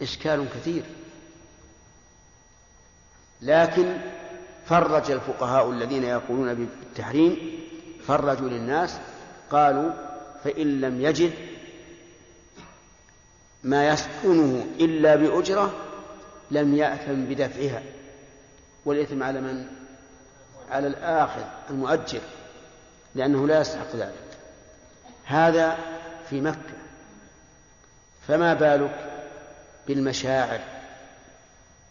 إشكال 0.01 0.45
كثير. 0.55 0.83
لكن 3.41 3.97
فرج 4.65 5.11
الفقهاء 5.11 5.71
الذين 5.71 6.03
يقولون 6.03 6.53
بالتحريم 6.53 7.59
فرجوا 8.07 8.49
للناس 8.49 8.97
قالوا 9.51 9.91
فإن 10.43 10.81
لم 10.81 11.01
يجد 11.01 11.33
ما 13.63 13.87
يسكنه 13.87 14.67
إلا 14.79 15.15
بأجرة 15.15 15.73
لم 16.51 16.75
يأثم 16.75 17.25
بدفعها. 17.25 17.83
والإثم 18.85 19.23
على 19.23 19.41
من؟ 19.41 19.67
على 20.69 20.87
الآخر 20.87 21.49
المؤجر 21.69 22.21
لأنه 23.15 23.47
لا 23.47 23.61
يستحق 23.61 23.95
ذلك. 23.95 24.27
هذا 25.25 25.77
في 26.29 26.41
مكة. 26.41 26.77
فما 28.27 28.53
بالك 28.53 29.23
بالمشاعر 29.87 30.59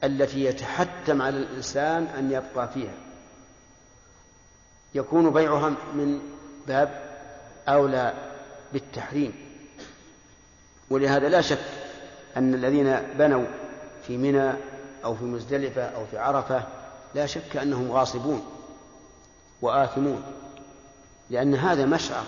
التي 0.04 0.44
يتحتم 0.44 1.22
على 1.22 1.36
الإنسان 1.36 2.06
أن 2.18 2.32
يبقى 2.32 2.68
فيها؟ 2.68 2.94
يكون 4.94 5.30
بيعها 5.30 5.68
من 5.68 6.20
باب 6.68 7.00
أولى 7.68 8.14
بالتحريم. 8.72 9.32
ولهذا 10.90 11.28
لا 11.28 11.40
شك 11.40 11.64
أن 12.36 12.54
الذين 12.54 13.00
بنوا 13.18 13.46
في 14.06 14.16
منى 14.16 14.52
أو 15.04 15.14
في 15.14 15.24
مزدلفة 15.24 15.82
أو 15.82 16.06
في 16.10 16.18
عرفة 16.18 16.62
لا 17.14 17.26
شك 17.26 17.56
أنهم 17.56 17.92
غاصبون 17.92 18.44
وآثمون 19.62 20.22
لأن 21.30 21.54
هذا 21.54 21.86
مشعر. 21.86 22.24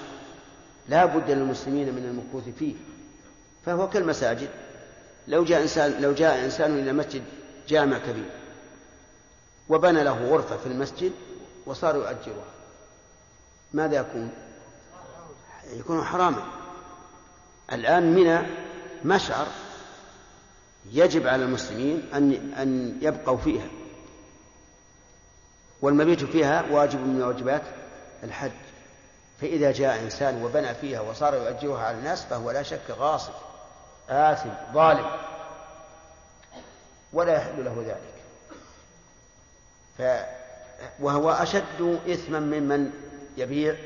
لا 0.88 1.04
بد 1.04 1.30
للمسلمين 1.30 1.94
من 1.94 2.04
المكوث 2.04 2.54
فيه 2.58 2.74
فهو 3.66 3.88
كالمساجد. 3.88 4.48
لو 5.28 5.44
جاء 5.44 5.62
إنسان 5.62 6.02
لو 6.02 6.12
جاء 6.12 6.44
إنسان 6.44 6.78
إلى 6.78 6.92
مسجد 6.92 7.22
جامع 7.68 7.98
كبير 7.98 8.30
وبنى 9.68 10.04
له 10.04 10.30
غرفة 10.30 10.56
في 10.56 10.66
المسجد 10.66 11.12
وصار 11.66 11.96
يؤجرها 11.96 12.44
ماذا 13.72 13.96
يكون؟ 13.96 14.30
يكون 15.72 16.04
حراما. 16.04 16.44
الآن 17.72 18.14
منى 18.14 18.38
مشعر 19.04 19.46
يجب 20.92 21.26
على 21.26 21.44
المسلمين 21.44 22.02
أن 22.14 22.52
أن 22.52 22.98
يبقوا 23.02 23.36
فيها 23.36 23.68
والمبيت 25.82 26.24
فيها 26.24 26.64
واجب 26.70 27.00
من 27.00 27.22
واجبات 27.22 27.62
الحج. 28.24 28.67
فإذا 29.40 29.72
جاء 29.72 30.02
إنسان 30.02 30.44
وبنى 30.44 30.74
فيها 30.74 31.00
وصار 31.00 31.34
يؤجرها 31.34 31.84
على 31.84 31.98
الناس 31.98 32.24
فهو 32.24 32.50
لا 32.50 32.62
شك 32.62 32.90
غاصب 32.90 33.32
آثم 34.08 34.48
ظالم. 34.72 35.10
ولا 37.12 37.36
يحل 37.36 37.64
له 37.64 37.84
ذلك. 37.86 38.18
ف 39.98 40.02
وهو 41.00 41.30
أشد 41.30 41.98
إثما 42.08 42.40
ممن 42.40 42.90
يبيع 43.36 43.76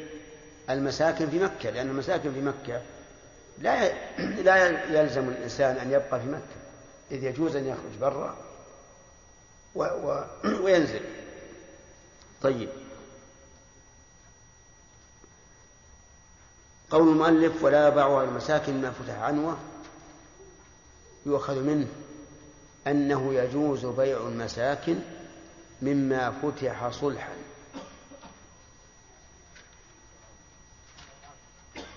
المساكن 0.71 1.31
في 1.31 1.39
مكة 1.39 1.71
لأن 1.71 1.89
المساكن 1.89 2.33
في 2.33 2.41
مكة 2.41 2.81
لا 3.59 3.93
لا 4.49 4.67
يلزم 5.01 5.29
الإنسان 5.29 5.77
أن 5.77 5.91
يبقى 5.91 6.21
في 6.21 6.27
مكة 6.27 6.63
إذ 7.11 7.25
يجوز 7.25 7.57
أن 7.57 7.67
يخرج 7.67 7.99
برا 8.01 8.37
و... 9.75 9.85
و... 9.85 10.25
وينزل. 10.65 11.01
طيب. 12.43 12.69
قول 16.93 17.09
المؤلف 17.09 17.65
ولا 17.65 17.89
يباع 17.89 18.23
المساكن 18.23 18.83
ما 18.83 18.91
فتح 18.91 19.19
عنوه 19.19 19.57
يؤخذ 21.27 21.61
منه 21.61 21.87
أنه 22.87 23.35
يجوز 23.35 23.87
بيع 23.87 24.17
المساكن 24.17 24.99
مما 25.83 26.31
فتح 26.31 26.89
صلحا 26.89 27.33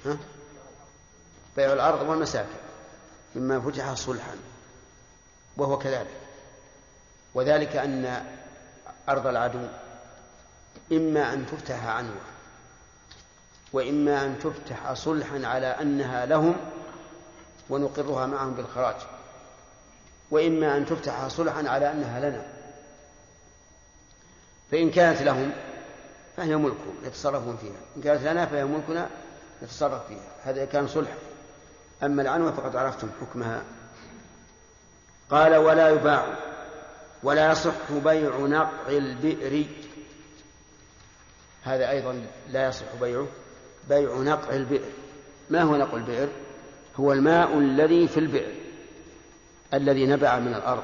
ها؟ 0.06 0.18
بيع 1.58 1.74
الأرض 1.74 2.10
والمساكن 2.10 2.58
مما 3.36 3.60
فتح 3.60 3.94
صلحا 3.94 4.36
وهو 5.58 5.78
كذلك 5.78 6.22
وذلك 7.34 7.76
أن 7.76 8.26
أرض 9.10 9.28
العدو 9.28 9.68
إما 10.92 11.34
أن 11.34 11.46
تفتح 11.46 11.86
عنوة 11.86 12.35
وإما 13.76 14.26
أن 14.26 14.40
تفتح 14.40 14.94
صلحا 14.94 15.42
على 15.44 15.68
أنها 15.68 16.26
لهم 16.26 16.56
ونقرها 17.70 18.26
معهم 18.26 18.54
بالخراج 18.54 18.96
وإما 20.32 20.78
أن 20.78 20.86
تفتح 20.86 21.28
صلحا 21.28 21.68
على 21.68 21.92
أنها 21.92 22.20
لنا. 22.20 22.46
فإن 24.72 24.92
كانت 24.92 25.22
لهم 25.22 25.52
فهي 26.38 26.56
ملكهم 26.56 26.96
يتصرفون 27.04 27.58
فيها. 27.58 27.80
إن 27.98 28.02
كانت 28.02 28.24
لنا 28.24 28.46
فهي 28.46 28.66
ملكنا 28.66 29.10
نتصرف 29.64 30.08
فيها. 30.08 30.32
هذا 30.44 30.66
كان 30.66 30.88
صلح. 30.88 31.12
أما 32.04 32.22
العنوة 32.22 32.52
فقد 32.52 32.76
عرفتم 32.76 33.10
حكمها. 33.22 33.62
قال 35.30 35.56
ولا 35.56 35.90
يباع 35.90 36.26
ولا 37.24 37.52
يصح 37.52 37.92
بيع 37.92 38.38
نقع 38.38 38.88
البئر. 38.88 39.66
هذا 41.64 41.90
أيضا 41.90 42.26
لا 42.50 42.68
يصح 42.68 42.86
بيعه. 43.02 43.28
بيع 43.90 44.16
نقع 44.18 44.56
البئر. 44.56 44.92
ما 45.50 45.62
هو 45.62 45.76
نقع 45.76 45.98
البئر؟ 45.98 46.30
هو 47.00 47.14
الماء 47.14 47.58
الذي 47.58 48.08
في 48.08 48.20
البئر 48.20 48.54
الذي 49.74 50.06
نبع 50.06 50.40
من 50.40 50.54
الأرض. 50.54 50.84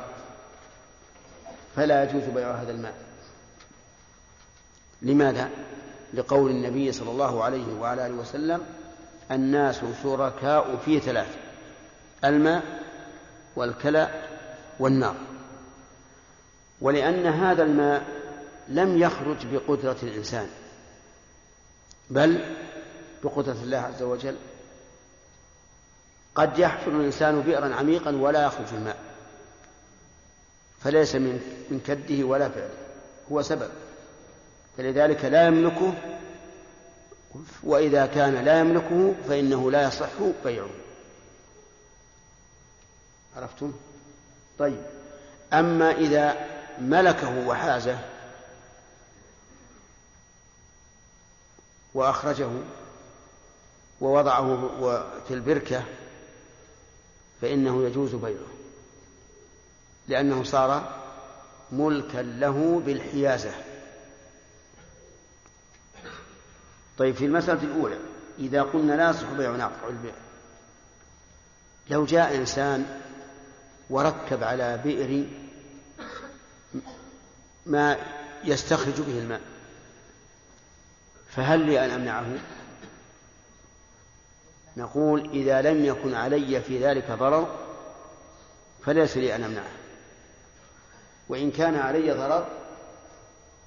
فلا 1.75 2.03
يجوز 2.03 2.23
بيع 2.23 2.51
هذا 2.51 2.71
الماء. 2.71 2.93
لماذا؟ 5.01 5.49
لقول 6.13 6.51
النبي 6.51 6.91
صلى 6.91 7.11
الله 7.11 7.43
عليه 7.43 7.73
وعلى 7.79 8.05
آله 8.07 8.15
وسلم 8.15 8.65
الناس 9.31 9.81
شركاء 10.03 10.77
في 10.85 10.99
ثلاث 10.99 11.37
الماء 12.25 12.63
والكلى 13.55 14.23
والنار. 14.79 15.15
ولأن 16.81 17.25
هذا 17.25 17.63
الماء 17.63 18.03
لم 18.67 18.97
يخرج 18.97 19.37
بقدرة 19.45 19.97
الإنسان 20.03 20.47
بل 22.09 22.55
بقدرة 23.23 23.57
الله 23.63 23.77
عز 23.77 24.01
وجل 24.01 24.35
قد 26.35 26.59
يحفر 26.59 26.91
الإنسان 26.91 27.41
بئرا 27.41 27.75
عميقا 27.75 28.15
ولا 28.15 28.45
يخرج 28.45 28.73
الماء 28.73 28.97
فليس 30.83 31.15
من 31.15 31.65
من 31.69 31.79
كده 31.79 32.25
ولا 32.25 32.49
فعله 32.49 32.73
هو 33.31 33.41
سبب 33.41 33.69
فلذلك 34.77 35.25
لا 35.25 35.47
يملكه 35.47 35.93
وإذا 37.63 38.05
كان 38.05 38.45
لا 38.45 38.59
يملكه 38.59 39.13
فإنه 39.27 39.71
لا 39.71 39.87
يصح 39.87 40.09
بيعه 40.43 40.69
عرفتم؟ 43.35 43.73
طيب 44.59 44.81
أما 45.53 45.91
إذا 45.91 46.47
ملكه 46.79 47.47
وحازه 47.47 47.99
وأخرجه 51.93 52.49
ووضعه 54.01 54.69
في 55.27 55.33
البركة 55.33 55.83
فإنه 57.41 57.85
يجوز 57.85 58.15
بيعه 58.15 58.51
لأنه 60.07 60.43
صار 60.43 61.01
ملكا 61.71 62.17
له 62.17 62.81
بالحيازة. 62.85 63.51
طيب 66.97 67.15
في 67.15 67.25
المسألة 67.25 67.63
الأولى 67.63 67.97
إذا 68.39 68.61
قلنا 68.63 68.93
لا 68.93 69.33
بيع 69.37 69.51
ناقع 69.55 69.87
البيع 69.87 70.13
لو 71.89 72.05
جاء 72.05 72.35
إنسان 72.35 72.99
وركب 73.89 74.43
على 74.43 74.81
بئر 74.83 75.25
ما 77.65 77.97
يستخرج 78.43 79.01
به 79.01 79.19
الماء 79.19 79.41
فهل 81.29 81.59
لي 81.59 81.85
أن 81.85 81.89
أمنعه؟ 81.89 82.25
نقول 84.77 85.29
إذا 85.29 85.61
لم 85.61 85.85
يكن 85.85 86.15
علي 86.15 86.61
في 86.61 86.85
ذلك 86.85 87.11
ضرر 87.11 87.55
فليس 88.85 89.17
لي 89.17 89.35
أن 89.35 89.43
أمنعه. 89.43 89.71
وإن 91.29 91.51
كان 91.51 91.75
علي 91.75 92.11
ضرر 92.11 92.47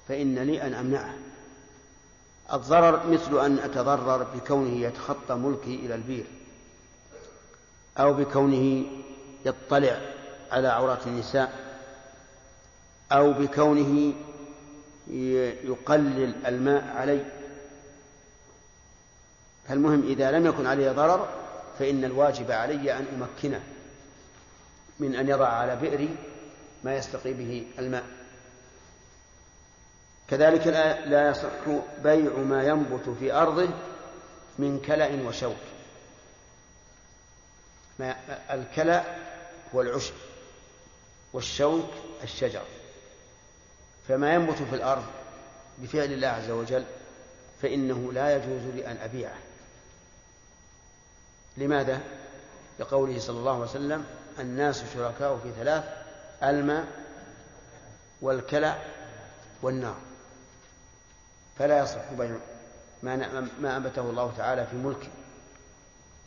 فإن 0.07 0.39
لي 0.39 0.61
أن 0.61 0.73
أمنعه. 0.73 1.13
الضرر 2.53 3.07
مثل 3.07 3.45
أن 3.45 3.59
أتضرر 3.59 4.23
بكونه 4.23 4.81
يتخطى 4.81 5.33
ملكي 5.35 5.75
إلى 5.75 5.95
البير 5.95 6.25
أو 7.97 8.13
بكونه 8.13 8.85
يطلع 9.45 10.01
على 10.51 10.67
عورات 10.67 11.07
النساء 11.07 11.53
أو 13.11 13.33
بكونه 13.33 14.13
يقلل 15.63 16.45
الماء 16.45 16.83
علي. 16.95 17.25
فالمهم 19.67 20.07
إذا 20.07 20.31
لم 20.31 20.45
يكن 20.45 20.67
علي 20.67 20.89
ضرر 20.89 21.29
فإن 21.79 22.05
الواجب 22.05 22.51
علي 22.51 22.93
أن 22.93 23.05
أمكنه 23.21 23.63
من 24.99 25.15
أن 25.15 25.29
يضع 25.29 25.47
على 25.47 25.75
بئري 25.75 26.15
ما 26.83 26.95
يستقي 26.95 27.33
به 27.33 27.67
الماء. 27.79 28.03
كذلك 30.27 30.67
لا 31.07 31.29
يصح 31.29 31.49
بيع 32.03 32.31
ما 32.37 32.63
ينبت 32.63 33.09
في 33.19 33.33
أرضه 33.33 33.69
من 34.59 34.79
كلأ 34.79 35.27
وشوك. 35.27 35.55
ما 37.99 38.15
الكلأ 38.51 39.03
هو 39.75 39.81
العشب 39.81 40.13
والشوك 41.33 41.89
الشجر. 42.23 42.63
فما 44.07 44.33
ينبت 44.33 44.57
في 44.69 44.75
الأرض 44.75 45.03
بفعل 45.77 46.13
الله 46.13 46.27
عز 46.27 46.49
وجل 46.49 46.85
فإنه 47.61 48.13
لا 48.13 48.35
يجوز 48.35 48.75
لي 48.75 48.87
أن 48.87 48.97
أبيعه. 48.97 49.44
لماذا؟ 51.57 52.01
لقوله 52.79 53.19
صلى 53.19 53.39
الله 53.39 53.53
عليه 53.53 53.63
وسلم 53.63 54.05
الناس 54.39 54.83
شركاء 54.93 55.37
في 55.37 55.51
ثلاث 55.51 55.83
الماء 56.43 56.85
والكلى 58.21 58.75
والنار. 59.61 59.95
فلا 61.59 61.83
يصح 61.83 62.13
بيع 62.17 62.35
ما 63.03 63.49
ما 63.61 63.77
أنبته 63.77 64.01
الله 64.01 64.33
تعالى 64.37 64.65
في 64.65 64.75
ملك 64.75 65.09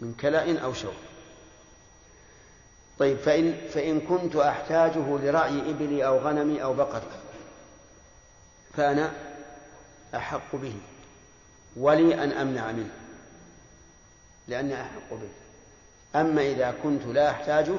من 0.01 0.15
كلأ 0.15 0.61
أو 0.61 0.73
شوك. 0.73 0.95
طيب 2.99 3.19
فإن 3.19 3.69
فإن 3.75 4.01
كنت 4.01 4.37
أحتاجه 4.37 5.19
لرعي 5.19 5.71
إبلي 5.71 6.07
أو 6.07 6.19
غنمي 6.19 6.63
أو 6.63 6.75
بقري 6.75 7.07
فأنا 8.77 9.13
أحق 10.15 10.57
به 10.57 10.75
ولي 11.77 12.25
أن 12.25 12.33
أمنع 12.33 12.73
منه. 12.73 12.91
لأني 14.49 14.83
أحق 14.83 15.11
به. 15.11 15.29
أما 16.21 16.43
إذا 16.43 16.75
كنت 16.83 17.07
لا 17.07 17.31
أحتاجه 17.31 17.79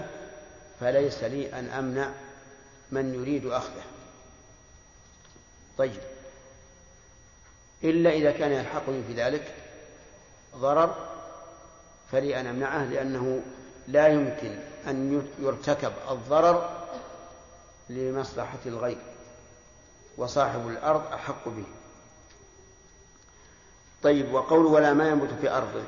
فليس 0.80 1.24
لي 1.24 1.60
أن 1.60 1.70
أمنع 1.70 2.10
من 2.92 3.14
يريد 3.14 3.46
أخذه. 3.46 3.84
طيب. 5.78 6.02
إلا 7.84 8.10
إذا 8.10 8.32
كان 8.32 8.52
يلحقني 8.52 9.04
في 9.04 9.14
ذلك 9.14 9.54
ضرر 10.56 10.96
فلي 12.12 12.40
أن 12.40 12.48
أمنعه 12.48 12.86
لأنه 12.86 13.42
لا 13.88 14.08
يمكن 14.08 14.60
أن 14.88 15.28
يرتكب 15.40 15.92
الضرر 16.10 16.88
لمصلحة 17.90 18.60
الغير 18.66 19.02
وصاحب 20.18 20.68
الأرض 20.68 21.14
أحق 21.14 21.50
به. 21.50 21.66
طيب 24.04 24.34
وقول 24.34 24.66
ولا 24.66 24.94
ما 24.94 25.10
ينبت 25.10 25.34
في 25.42 25.50
أرضه 25.50 25.84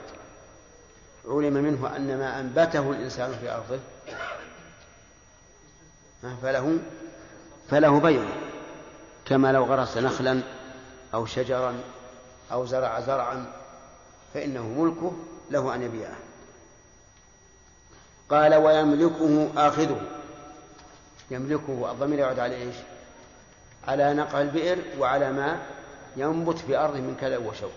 علم 1.27 1.53
منه 1.53 1.95
أن 1.95 2.17
ما 2.17 2.39
أنبته 2.39 2.91
الإنسان 2.91 3.31
في 3.41 3.51
أرضه 3.51 3.79
فله 6.41 6.79
فله 7.69 7.99
بيع 7.99 8.23
كما 9.25 9.51
لو 9.51 9.63
غرس 9.63 9.97
نخلا 9.97 10.41
أو 11.13 11.25
شجرا 11.25 11.75
أو 12.51 12.65
زرع 12.65 12.99
زرعا 12.99 13.45
فإنه 14.33 14.63
ملكه 14.63 15.11
له 15.51 15.75
أن 15.75 15.81
يبيعه. 15.81 16.17
قال 18.29 18.55
ويملكه 18.55 19.49
آخذه. 19.57 20.01
يملكه 21.31 21.91
الضمير 21.91 22.19
يعود 22.19 22.39
على 22.39 22.55
إيش؟ 22.55 22.75
على 23.87 24.13
نقع 24.13 24.41
البئر 24.41 24.77
وعلى 24.99 25.31
ما 25.31 25.61
ينبت 26.17 26.57
في 26.57 26.77
أرضه 26.77 26.99
من 26.99 27.17
كذا 27.21 27.37
وشوك. 27.37 27.71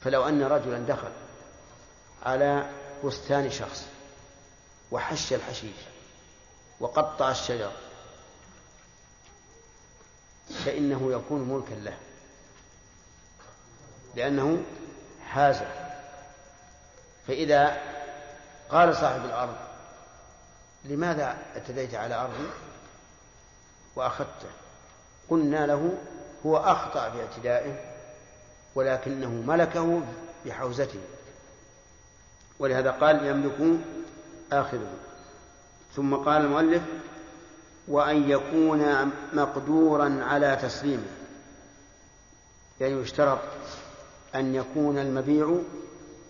فلو 0.00 0.28
أن 0.28 0.42
رجلا 0.42 0.78
دخل 0.78 1.10
على 2.22 2.70
بستان 3.04 3.50
شخص 3.50 3.86
وحش 4.90 5.32
الحشيش 5.32 5.76
وقطع 6.80 7.30
الشجر 7.30 7.72
فإنه 10.64 11.12
يكون 11.12 11.40
ملكا 11.40 11.74
له 11.74 11.96
لأنه 14.16 14.62
حاز 15.26 15.62
فإذا 17.26 17.82
قال 18.70 18.96
صاحب 18.96 19.24
الأرض 19.24 19.56
لماذا 20.84 21.36
اعتديت 21.56 21.94
على 21.94 22.14
أرضي 22.14 22.48
وأخذته؟ 23.96 24.48
قلنا 25.30 25.66
له 25.66 25.98
هو 26.46 26.56
أخطأ 26.56 27.10
في 27.10 27.20
اعتدائه 27.20 27.74
ولكنه 28.74 29.28
ملكه 29.28 30.02
بحوزته. 30.46 31.00
ولهذا 32.60 32.90
قال 32.90 33.26
يملك 33.26 33.80
آخره. 34.52 34.92
ثم 35.96 36.14
قال 36.14 36.42
المؤلف 36.42 36.82
وأن 37.88 38.30
يكون 38.30 39.12
مقدورا 39.32 40.24
على 40.24 40.58
تسليمه. 40.62 41.06
يعني 42.80 42.94
يشترط 42.94 43.40
أن 44.34 44.54
يكون 44.54 44.98
المبيع 44.98 45.58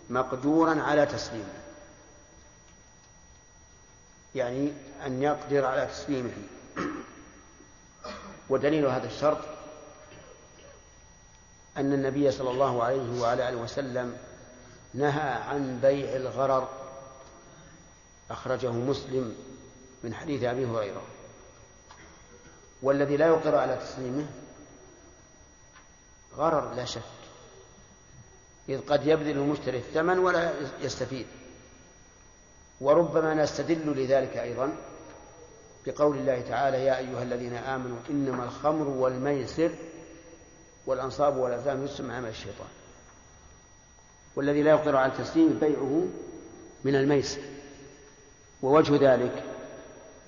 مقدورا 0.09 0.81
على 0.81 1.05
تسليمه. 1.05 1.53
يعني 4.35 4.73
أن 5.05 5.23
يقدر 5.23 5.65
على 5.65 5.85
تسليمه. 5.85 6.33
ودليل 8.49 8.85
هذا 8.85 9.07
الشرط 9.07 9.37
أن 11.77 11.93
النبي 11.93 12.31
صلى 12.31 12.49
الله 12.49 12.83
عليه 12.83 13.21
وعلى 13.21 13.49
آله 13.49 13.57
وسلم 13.57 14.17
نهى 14.93 15.29
عن 15.29 15.79
بيع 15.81 16.15
الغرر. 16.15 16.67
أخرجه 18.31 18.71
مسلم 18.71 19.35
من 20.03 20.13
حديث 20.13 20.43
أبي 20.43 20.65
هريرة. 20.65 21.01
والذي 22.81 23.17
لا 23.17 23.27
يقدر 23.27 23.55
على 23.55 23.75
تسليمه 23.75 24.25
غرر 26.35 26.73
لا 26.73 26.85
شك. 26.85 27.01
إذ 28.69 28.81
قد 28.81 29.07
يبذل 29.07 29.37
المشتري 29.37 29.77
الثمن 29.77 30.19
ولا 30.19 30.53
يستفيد. 30.81 31.27
وربما 32.81 33.33
نستدل 33.33 34.03
لذلك 34.03 34.37
أيضا 34.37 34.75
بقول 35.85 36.17
الله 36.17 36.41
تعالى 36.41 36.85
يا 36.85 36.97
أيها 36.97 37.23
الذين 37.23 37.53
آمنوا 37.53 37.97
إنما 38.09 38.43
الخمر 38.43 38.87
والميسر 38.87 39.71
والأنصاب 40.85 41.37
والأزلام 41.37 41.85
يسمى 41.85 42.13
عمل 42.13 42.29
الشيطان. 42.29 42.80
والذي 44.35 44.63
لا 44.63 44.71
يقدر 44.71 44.95
على 44.95 45.11
التسليم 45.11 45.57
بيعه 45.61 46.07
من 46.83 46.95
الميسر. 46.95 47.41
ووجه 48.61 49.13
ذلك 49.13 49.43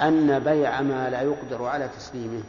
أن 0.01 0.39
بيع 0.39 0.81
ما 0.81 1.09
لا 1.09 1.21
يقدر 1.21 1.63
على 1.65 1.89
تسليمه 1.97 2.43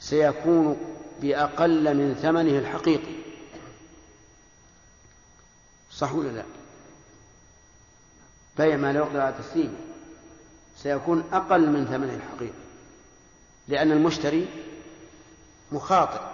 سيكون 0.00 0.76
بأقل 1.20 1.96
من 1.96 2.14
ثمنه 2.14 2.58
الحقيقي. 2.58 3.14
صح 5.90 6.14
ولا 6.14 6.28
لا؟ 6.28 6.44
بيع 8.58 8.76
ما 8.76 8.92
لا 8.92 8.98
يقدر 8.98 9.20
على 9.20 9.34
تسليمه 9.38 9.78
سيكون 10.76 11.24
أقل 11.32 11.70
من 11.70 11.86
ثمنه 11.86 12.14
الحقيقي 12.14 12.58
لأن 13.68 13.92
المشتري 13.92 14.46
مخاطر 15.72 16.30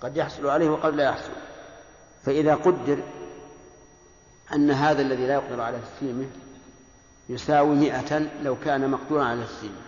قد 0.00 0.16
يحصل 0.16 0.46
عليه 0.46 0.68
وقد 0.68 0.94
لا 0.94 1.04
يحصل. 1.04 1.32
فإذا 2.24 2.54
قدر 2.54 3.02
أن 4.54 4.70
هذا 4.70 5.02
الذي 5.02 5.26
لا 5.26 5.34
يقدر 5.34 5.60
على 5.60 5.78
تسليمه 5.78 6.26
يساوي 7.28 7.74
مئة 7.74 8.18
لو 8.42 8.56
كان 8.64 8.90
مقدورا 8.90 9.24
على 9.24 9.44
تسليمه. 9.44 9.80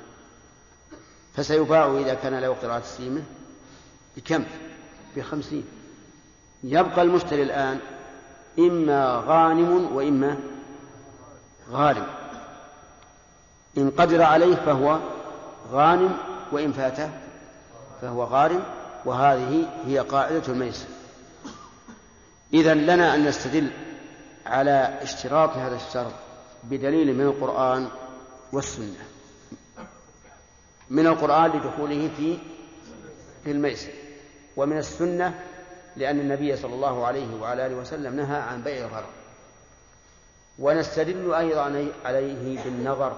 فسيباع 1.35 1.99
إذا 1.99 2.15
كان 2.15 2.35
لا 2.35 2.47
يقدر 2.47 2.71
على 2.71 2.83
تسليمه 2.83 3.23
بكم؟ 4.17 4.45
بخمسين. 5.17 5.65
يبقى 6.65 7.03
المشتري 7.03 7.43
الآن 7.43 7.79
إما 8.59 9.25
غانم 9.27 9.97
وإما 9.97 10.37
غارم. 11.71 12.07
إن 13.79 13.91
قدر 13.91 14.23
عليه 14.23 14.55
فهو 14.55 14.99
غانم 15.73 16.17
وإن 16.53 16.73
فاته 16.73 17.11
فهو 18.03 18.25
غارم 18.25 18.63
وهذه 19.05 19.69
هي 19.87 19.99
قاعدة 19.99 20.43
الميسر. 20.49 20.87
إذا 22.55 22.75
لنا 22.75 23.15
أن 23.15 23.25
نستدل 23.25 23.71
على 24.47 24.99
اشتراط 25.03 25.51
هذا 25.51 25.77
الشرط 25.77 26.13
بدليل 26.65 27.15
من 27.15 27.25
القرآن 27.25 27.89
والسنة. 28.53 29.05
من 30.91 31.07
القرآن 31.07 31.51
لدخوله 31.51 32.11
في 32.17 32.39
في 33.45 33.51
الميسر 33.51 33.93
ومن 34.57 34.79
السنة 34.79 35.41
لأن 35.97 36.21
النبي 36.21 36.57
صلى 36.57 36.75
الله 36.75 37.07
عليه 37.07 37.41
وعلى 37.41 37.67
آله 37.67 37.77
وسلم 37.77 38.17
نهى 38.17 38.37
عن 38.37 38.63
بيع 38.63 38.87
الغرر 38.87 39.11
ونستدل 40.59 41.35
أيضا 41.35 41.89
عليه 42.05 42.65
بالنظر 42.65 43.17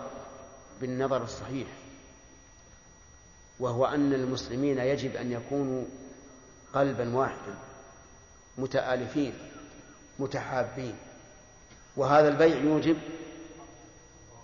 بالنظر 0.81 1.23
الصحيح 1.23 1.69
وهو 3.61 3.87
أن 3.87 4.15
المسلمين 4.15 4.79
يجب 4.79 5.17
أن 5.17 5.33
يكونوا 5.33 5.85
قلبا 6.75 7.17
واحدا 7.17 7.55
متآلفين 8.59 9.33
متحابين. 10.19 10.95
وهذا 11.99 12.29
البيع 12.29 12.57
يوجب 12.57 12.97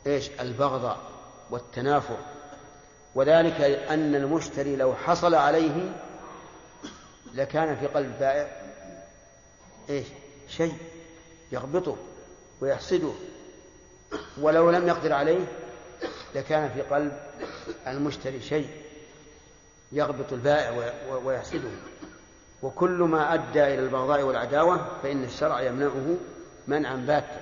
إيش؟ 0.07 0.31
البغضاء 0.41 0.99
والتنافر. 1.51 2.17
وذلك 3.15 3.61
أن 3.91 4.15
المشتري 4.15 4.77
لو 4.77 4.95
حصل 4.95 5.35
عليه 5.35 5.93
لكان 7.35 7.77
في 7.77 7.87
قلب 7.87 8.07
البائع 8.07 8.63
إيش؟ 9.91 10.07
شيء 10.49 10.75
يغبطه 11.53 11.97
ويحسده 12.61 13.13
ولو 14.41 14.71
لم 14.71 14.89
يقدر 14.89 15.13
عليه 15.13 15.45
لكان 16.35 16.69
في 16.69 16.83
قلب 16.83 17.13
المشتري 17.87 18.41
شيء 18.41 18.69
يغبط 19.93 20.33
البائع 20.33 20.93
ويحسده 21.25 21.71
وكل 22.63 22.91
ما 22.91 23.35
أدى 23.35 23.65
إلى 23.65 23.79
البغضاء 23.79 24.23
والعداوة 24.23 24.87
فإن 25.03 25.25
الشرع 25.25 25.63
يمنعه 25.63 26.17
منعا 26.69 26.97
باتا 26.97 27.41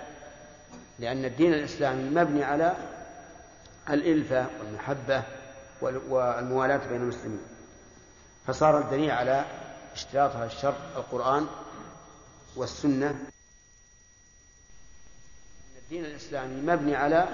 لأن 0.98 1.24
الدين 1.24 1.54
الإسلامي 1.54 2.10
مبني 2.10 2.44
على 2.44 2.76
الإلفة 3.90 4.46
والمحبة 4.60 5.22
والموالاة 5.80 6.80
بين 6.88 7.00
المسلمين. 7.00 7.42
فصار 8.46 8.78
الدليل 8.78 9.10
على 9.10 9.44
اشتراط 9.94 10.36
هذا 10.36 10.46
الشرط 10.46 10.74
القرآن 10.96 11.46
والسنة. 12.56 13.14
الدين 15.82 16.04
الإسلامي 16.04 16.62
مبني 16.62 16.96
على 16.96 17.28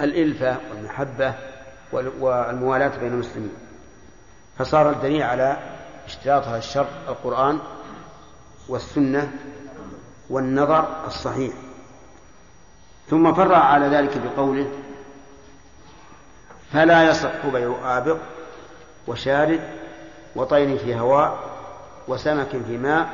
الإلفة 0.00 0.58
والمحبة 0.70 1.34
والموالاة 1.92 2.98
بين 2.98 3.12
المسلمين. 3.12 3.54
فصار 4.58 4.90
الدليل 4.90 5.22
على 5.22 5.56
اشتراط 6.06 6.44
هذا 6.44 6.58
الشرط 6.58 7.08
القرآن 7.08 7.60
والسنة 8.68 9.32
والنظر 10.30 11.06
الصحيح. 11.06 11.52
ثم 13.10 13.34
فرع 13.34 13.58
على 13.58 13.86
ذلك 13.86 14.18
بقوله 14.18 14.70
فلا 16.72 17.10
يصح 17.10 17.46
بيع 17.46 17.98
آبق 17.98 18.16
وشارد 19.06 19.60
وطير 20.36 20.78
في 20.78 20.94
هواء 20.94 21.38
وسمك 22.08 22.48
في 22.48 22.76
ماء 22.76 23.08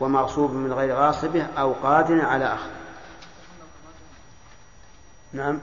ومغصوب 0.00 0.50
من 0.50 0.72
غير 0.72 0.94
غاصبة 0.94 1.46
أو 1.58 1.72
قادر 1.72 2.20
على 2.24 2.44
أخذ. 2.44 2.70
نعم. 5.32 5.60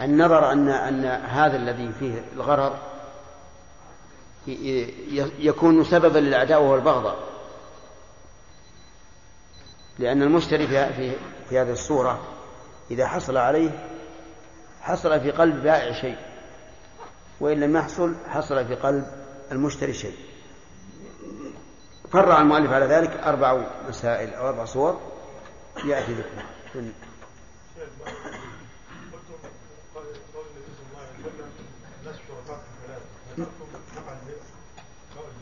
النظر 0.00 0.52
أن 0.52 0.68
أن 0.68 1.04
هذا 1.24 1.56
الذي 1.56 1.92
فيه 1.98 2.24
الغرر 2.36 2.76
يكون 5.38 5.84
سببا 5.84 6.18
للعداوة 6.18 6.70
والبغضاء. 6.70 7.29
لأن 10.00 10.22
المشتري 10.22 10.66
في, 10.66 11.12
في, 11.48 11.60
هذه 11.60 11.72
الصورة 11.72 12.20
إذا 12.90 13.06
حصل 13.06 13.36
عليه 13.36 13.70
حصل 14.80 15.20
في 15.20 15.30
قلب 15.30 15.62
بائع 15.62 16.00
شيء 16.00 16.16
وإن 17.40 17.60
لم 17.60 17.76
يحصل 17.76 18.14
حصل 18.28 18.66
في 18.66 18.74
قلب 18.74 19.06
المشتري 19.52 19.92
شيء. 19.92 20.16
فرع 22.12 22.40
المؤلف 22.40 22.72
على 22.72 22.86
ذلك 22.86 23.10
أربع 23.10 23.66
مسائل 23.88 24.34
أو 24.34 24.48
أربع 24.48 24.64
صور 24.64 25.00
يأتي 25.84 26.12
ذكرها 26.12 26.46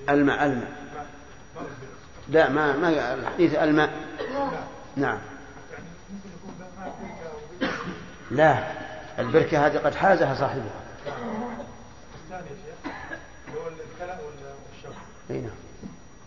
الماء 0.09 0.46
الماء 0.46 0.88
لا 2.28 2.48
ما 2.48 2.76
ما 2.76 3.14
الحديث 3.14 3.54
الماء. 3.54 3.90
نعم. 4.96 5.18
لا 8.30 8.72
البركة 9.18 9.66
هذه 9.66 9.78
قد 9.78 9.94
حازها 9.94 10.34
صاحبها. 10.34 10.80
أي 15.30 15.40
نعم 15.40 15.50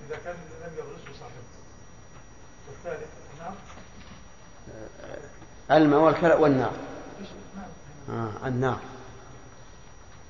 إذا 0.08 0.18
كان 0.26 0.36
لم 0.78 0.86
صاحبه 1.20 1.36
والثالث 2.68 3.10
نعم. 3.40 3.54
الماء 5.72 6.00
والكلى 6.00 6.34
والنار. 6.34 6.74
آه 8.10 8.48
النار. 8.48 8.80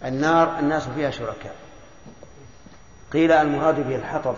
النار 0.06 0.60
الناس 0.60 0.88
فيها 0.88 1.12
شركاء. 1.12 1.56
قيل 3.14 3.32
المراد 3.32 3.88
به 3.88 3.96
الحطب. 3.96 4.36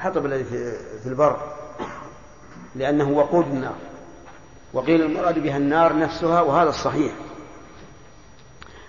الحطب 0.00 0.26
الذي 0.26 0.44
في 1.02 1.06
البر 1.06 1.40
لأنه 2.74 3.08
وقود 3.10 3.46
النار 3.46 3.76
وقيل 4.72 5.02
المراد 5.02 5.38
بها 5.38 5.56
النار 5.56 5.98
نفسها 5.98 6.40
وهذا 6.40 6.68
الصحيح. 6.68 7.12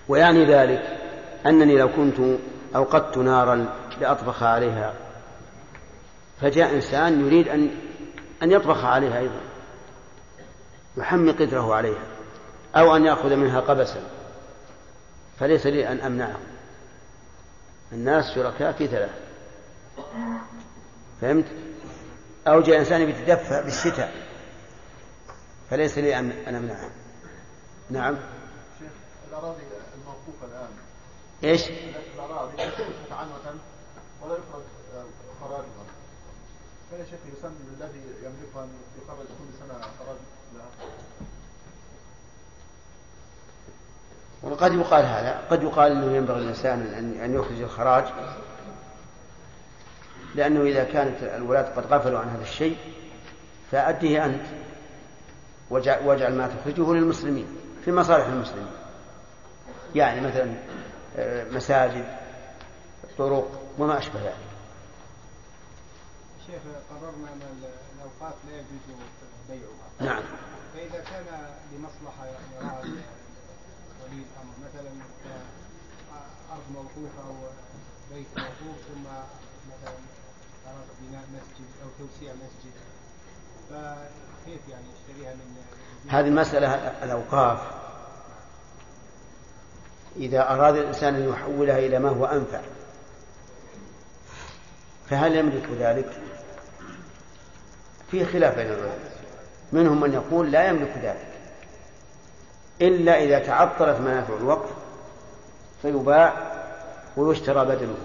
ويعني 0.08 0.44
ذلك 0.44 0.98
أنني 1.46 1.78
لو 1.78 1.88
كنت 1.88 2.38
أوقدت 2.76 3.18
نارا 3.18 3.68
لأطبخ 4.00 4.42
عليها 4.42 4.94
فجاء 6.40 6.74
إنسان 6.74 7.26
يريد 7.26 7.48
أن 7.48 7.70
أن 8.42 8.52
يطبخ 8.52 8.84
عليها 8.84 9.18
أيضا 9.18 9.40
يحمي 10.96 11.30
قدره 11.30 11.74
عليها 11.74 12.04
أو 12.76 12.96
أن 12.96 13.04
يأخذ 13.04 13.36
منها 13.36 13.60
قبسا 13.60 14.02
فليس 15.38 15.66
لي 15.66 15.88
أن 15.88 16.00
أمنعه. 16.00 16.38
الناس 17.92 18.34
شركاء 18.34 18.72
في 18.72 18.86
ثلاث 18.86 19.10
فهمت؟ 21.22 21.46
أو 22.46 22.60
جاء 22.60 22.78
إنسان 22.78 23.00
يتدفى 23.00 23.62
بالشتاء 23.62 24.12
فليس 25.70 25.98
لي 25.98 26.18
أن 26.18 26.54
أمنعه. 26.54 26.90
نعم. 27.90 28.16
شيخ 28.78 28.90
الأراضي 29.28 29.62
الموقوفة 29.94 30.46
الآن. 30.46 30.68
إيش؟ 31.44 31.62
الأراضي 32.14 32.56
تكون 32.56 33.18
عنوة 33.18 33.54
ولا 34.22 34.32
يخرج 34.32 34.62
خراجها 35.40 35.84
فأي 36.90 37.04
شيخ 37.10 37.20
يسمى 37.38 37.52
الذي 37.78 38.00
يملكها 38.22 38.68
يخرج 39.02 39.26
كل 39.26 39.58
سنة 39.60 39.80
خراج 39.98 40.16
لها. 40.54 40.88
وقد 44.42 44.72
يقال 44.72 45.04
هذا 45.04 45.48
قد 45.50 45.62
يقال 45.62 45.92
إنه 45.92 46.16
ينبغي 46.16 46.38
الانسان 46.38 46.80
أن 47.24 47.34
يخرج 47.34 47.60
الخراج. 47.60 48.04
لأنه 50.34 50.62
إذا 50.62 50.84
كانت 50.84 51.22
الولاة 51.22 51.62
قد 51.62 51.86
غفلوا 51.86 52.18
عن 52.18 52.28
هذا 52.28 52.42
الشيء 52.42 52.76
فأديه 53.72 54.24
أنت 54.24 54.44
واجعل 55.70 56.34
ما 56.34 56.48
تخرجه 56.48 56.92
للمسلمين 56.92 57.46
في 57.84 57.92
مصالح 57.92 58.26
المسلمين. 58.26 58.72
يعني 59.94 60.20
مثلا 60.20 60.54
آه، 61.16 61.44
مساجد 61.50 62.04
طرق 63.18 63.62
وما 63.78 63.98
أشبه 63.98 64.20
ذلك. 64.20 64.34
شيخ 66.46 66.62
قررنا 66.90 67.28
أن 67.32 67.40
الأوقات 67.96 68.34
لا 68.48 68.56
يجوز 68.56 69.00
بيعها. 69.48 70.12
نعم. 70.12 70.22
فإذا 70.74 71.04
كان 71.04 71.26
لمصلحة 71.72 72.26
يعني 72.26 72.90
ولي 74.02 74.22
الامر 74.22 74.54
مثلا 74.64 74.90
أرض 76.52 76.62
موقوفة 76.74 77.28
أو 77.28 77.34
بيت 78.14 78.26
موقوف 78.36 78.76
ثم 78.88 79.04
مثلا 79.68 79.94
بناء 81.00 81.22
مسجد 81.32 81.66
أو 81.82 81.88
توسيع 81.98 82.32
مسجد. 82.32 82.72
فكيف 83.70 84.68
يعني 84.68 84.84
يشتريها 84.94 85.34
من 85.34 85.62
هذه 86.08 86.28
المسألة 86.28 86.74
الأوقاف. 87.04 87.58
إذا 90.16 90.50
أراد 90.50 90.76
الإنسان 90.76 91.14
أن 91.14 91.28
يحولها 91.28 91.78
إلى 91.78 91.98
ما 91.98 92.08
هو 92.08 92.24
أنفع. 92.24 92.60
فهل 95.10 95.36
يملك 95.36 95.68
ذلك؟ 95.78 96.20
في 98.10 98.24
خلاف 98.24 98.56
بين 98.56 98.66
العلماء 98.66 98.98
منهم 99.72 100.00
من 100.00 100.12
يقول 100.12 100.52
لا 100.52 100.68
يملك 100.68 100.92
ذلك. 101.02 101.32
إلا 102.80 103.24
إذا 103.24 103.38
تعطلت 103.38 104.00
منافع 104.00 104.36
الوقف 104.36 104.70
فيباع 105.82 106.52
ويشترى 107.16 107.64
بدله. 107.64 107.96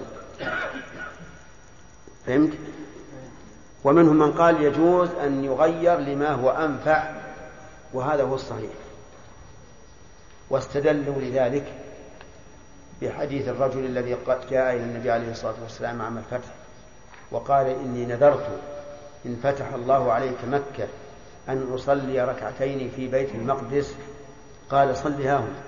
فهمت؟ 2.28 2.54
ومنهم 3.84 4.20
من 4.20 4.32
قال 4.32 4.62
يجوز 4.64 5.10
أن 5.10 5.44
يغير 5.44 6.00
لما 6.00 6.32
هو 6.32 6.50
أنفع 6.50 7.14
وهذا 7.94 8.24
هو 8.24 8.36
الصحيح. 8.36 8.72
واستدلوا 10.50 11.22
لذلك 11.22 11.74
بحديث 13.02 13.48
الرجل 13.48 13.86
الذي 13.86 14.18
جاء 14.50 14.76
إلى 14.76 14.84
النبي 14.84 15.12
عليه 15.12 15.32
الصلاة 15.32 15.56
والسلام 15.64 16.02
عام 16.02 16.18
الفتح 16.18 16.50
وقال 17.32 17.66
إني 17.68 18.06
نذرت 18.06 18.60
إن 19.26 19.36
فتح 19.44 19.74
الله 19.74 20.12
عليك 20.12 20.38
مكة 20.48 20.88
أن 21.50 21.74
أصلي 21.74 22.22
ركعتين 22.22 22.92
في 22.96 23.08
بيت 23.08 23.36
المقدس. 23.36 23.96
قال 24.70 24.98
صلها 24.98 25.38
هنا. 25.38 25.64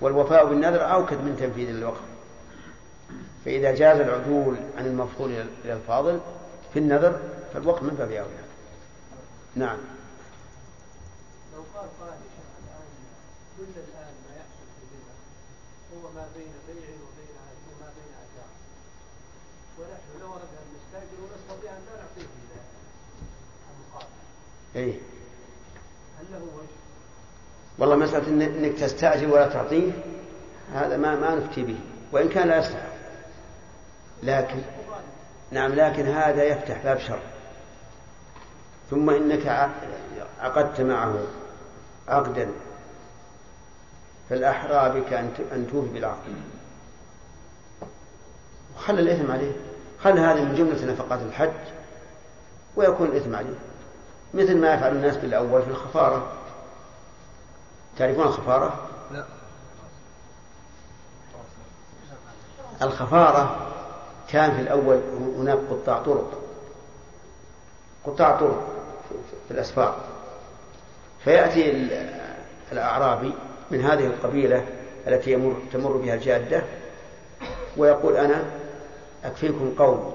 والوفاء 0.00 0.46
بالنذر 0.46 0.92
أوكد 0.92 1.16
من 1.16 1.36
تنفيذ 1.36 1.68
الوقت. 1.68 2.13
فإذا 3.44 3.74
جاز 3.74 4.00
العدول 4.00 4.56
عن 4.78 4.86
المفضول 4.86 5.30
إلى 5.64 5.72
الفاضل 5.72 6.20
في 6.72 6.78
النذر 6.78 7.20
فالوقت 7.54 7.82
من 7.82 7.94
باب 7.98 8.10
أولى. 8.10 8.44
نعم. 9.54 9.78
لو 11.54 11.62
قال 11.74 11.88
قائل 12.00 12.12
الآن 12.64 12.86
كل 13.58 13.62
الآن 13.76 14.14
ما 14.24 14.36
يحصل 14.36 14.66
في 14.74 14.84
الربا 14.90 15.14
هو 15.94 16.12
ما 16.14 16.28
بين 16.36 16.52
بيع 16.66 16.88
وبين 16.88 17.36
وما 17.70 17.90
بين 17.96 18.12
أجار 18.24 18.50
ونحن 19.78 20.20
لو 20.20 20.26
أردنا 20.26 20.60
أن 20.62 20.68
نستأجر 20.76 21.18
ونستطيع 21.22 21.70
أن 21.70 21.82
لا 21.86 22.02
نعطيه 22.02 22.28
المقابل. 23.70 24.14
إيه. 24.76 24.94
هل 26.18 26.26
له 26.32 26.38
وجه؟ 26.38 26.68
والله 27.78 27.96
مسألة 27.96 28.28
إنك 28.28 28.78
تستأجر 28.78 29.28
ولا 29.28 29.48
تعطيه 29.48 29.92
هذا 30.74 30.96
ما 30.96 31.14
ما 31.14 31.34
نفتي 31.34 31.62
به. 31.62 31.78
وإن 32.12 32.28
كان 32.28 32.48
لا 32.48 32.58
يستحق. 32.58 33.03
لكن 34.24 34.58
نعم 35.50 35.72
لكن 35.72 36.06
هذا 36.06 36.44
يفتح 36.44 36.84
باب 36.84 36.98
شر. 36.98 37.18
ثم 38.90 39.10
إنك 39.10 39.70
عقدت 40.40 40.80
معه 40.80 41.18
عقدا 42.08 42.48
فالأحرى 44.30 45.00
بك 45.00 45.12
أن 45.52 45.66
توفي 45.72 45.88
بالعقد. 45.88 46.34
وخلى 48.76 49.00
الإثم 49.00 49.30
عليه. 49.30 49.52
خلى 50.02 50.20
هذه 50.20 50.44
من 50.44 50.54
جملة 50.54 50.92
نفقات 50.92 51.20
الحج 51.20 51.50
ويكون 52.76 53.06
الإثم 53.06 53.36
عليه. 53.36 53.58
مثل 54.34 54.56
ما 54.56 54.74
يفعل 54.74 54.92
الناس 54.92 55.16
بالأول 55.16 55.62
في 55.62 55.70
الخفارة. 55.70 56.32
تعرفون 57.98 58.26
الخفارة؟ 58.26 58.88
لا. 59.12 59.24
الخفارة 62.82 63.63
كان 64.34 64.54
في 64.54 64.60
الأول 64.60 65.00
هناك 65.38 65.58
قطاع 65.70 65.98
طرق 65.98 66.40
قطاع 68.06 68.40
طرق 68.40 68.66
في 69.48 69.54
الأسفار. 69.54 69.96
فيأتي 71.24 71.88
الأعرابي 72.72 73.32
من 73.70 73.80
هذه 73.80 74.06
القبيلة 74.06 74.64
التي 75.06 75.32
يمر 75.32 75.56
تمر 75.72 75.92
بها 75.96 76.14
الجادة 76.14 76.62
ويقول 77.76 78.16
أنا 78.16 78.44
أكفيكم 79.24 79.74
قوم 79.78 80.14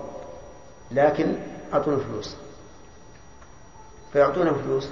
لكن 0.92 1.36
أعطونا 1.74 1.98
فلوس. 1.98 2.36
فيعطونه 4.14 4.54
فلوس. 4.54 4.90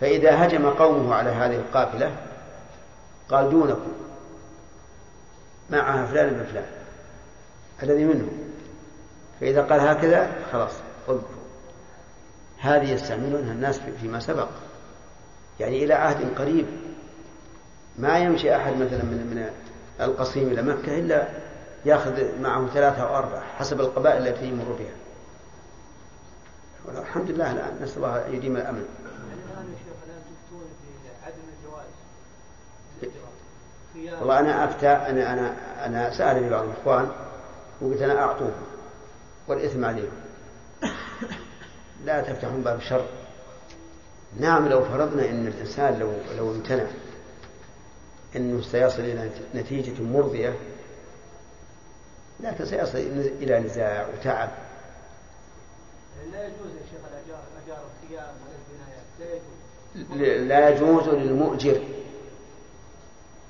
فإذا 0.00 0.46
هجم 0.46 0.70
قومه 0.70 1.14
على 1.14 1.30
هذه 1.30 1.56
القافلة 1.56 2.16
قال 3.30 3.50
دونكم 3.50 3.92
معها 5.70 6.06
فلان 6.06 6.30
بن 6.30 6.44
فلان. 6.44 6.66
الذي 7.82 8.04
منه. 8.04 8.28
فإذا 9.40 9.62
قال 9.62 9.80
هكذا 9.80 10.30
خلاص 10.52 10.72
اذكر 11.08 11.40
هذه 12.58 12.90
يستعملونها 12.90 13.52
الناس 13.52 13.80
فيما 14.00 14.20
سبق. 14.20 14.48
يعني 15.60 15.84
إلى 15.84 15.94
عهد 15.94 16.38
قريب. 16.38 16.66
ما 17.98 18.18
يمشي 18.18 18.56
أحد 18.56 18.72
مثلا 18.72 19.02
من 19.02 19.26
من 19.34 19.50
القصيم 20.00 20.48
إلى 20.48 20.62
مكة 20.62 20.98
إلا 20.98 21.28
يأخذ 21.84 22.40
معه 22.40 22.66
ثلاثة 22.66 23.02
أو 23.02 23.16
أربعة 23.16 23.42
حسب 23.58 23.80
القبائل 23.80 24.28
التي 24.28 24.48
يمر 24.48 24.76
بها. 24.78 25.00
الحمد 27.00 27.30
لله 27.30 27.52
الآن 27.52 27.82
نسأل 27.82 27.96
الله 27.96 28.26
أن 28.26 28.34
يديم 28.34 28.56
الأمن. 28.56 28.84
والله 34.20 34.38
أنا 34.38 34.64
أفتى 34.64 34.88
أنا 34.88 35.32
أنا 35.32 35.56
أنا 35.86 36.10
سألني 36.10 36.50
بعض 36.50 36.64
الإخوان 36.64 37.10
وقلت 37.80 38.02
أنا 38.02 38.20
أعطوه 38.20 38.52
والإثم 39.48 39.84
عليهم. 39.84 40.12
لا 42.04 42.20
تفتحون 42.20 42.62
باب 42.62 42.76
الشر. 42.78 43.06
نعم 44.40 44.68
لو 44.68 44.84
فرضنا 44.84 45.30
أن 45.30 45.46
الإنسان 45.46 45.98
لو 45.98 46.12
لو 46.36 46.52
امتنع 46.52 46.86
أنه 48.36 48.62
سيصل 48.62 49.02
إلى 49.02 49.30
نتيجة 49.54 50.02
مرضية 50.02 50.56
لكن 52.40 52.64
سيصل 52.64 52.98
إلى 53.42 53.60
نزاع 53.60 54.06
وتعب. 54.08 54.50
لا 56.32 56.44
يجوز 56.44 56.70
يا 56.80 56.86
شيخ 56.90 57.00
الأجار 57.12 57.42
الأجار 57.56 57.84
الخيام 58.02 58.34
والبنايات 58.46 59.04
لا 59.20 59.26
يجوز. 59.34 60.48
لا 60.48 60.68
يجوز 60.68 61.08
للمؤجر. 61.08 61.82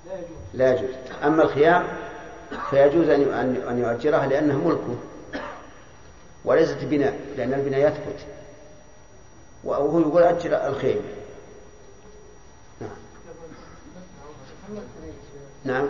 لا 0.07 0.15
يجوز. 0.15 0.39
لا 0.55 0.75
يجوز. 0.75 0.95
أما 1.23 1.43
الخيام 1.43 1.87
فيجوز 2.71 3.09
أن 3.09 3.79
يؤجرها 3.79 4.27
لأنها 4.27 4.57
ملكه 4.57 4.97
وليست 6.45 6.85
بناء 6.85 7.21
لأن 7.37 7.55
البناء 7.55 7.81
يثبت. 7.81 8.27
وهو 9.65 10.01
يقول 10.01 10.23
أجر 10.23 10.67
الخيم 10.67 11.03
نعم. 12.81 12.91
نعم. 15.65 15.89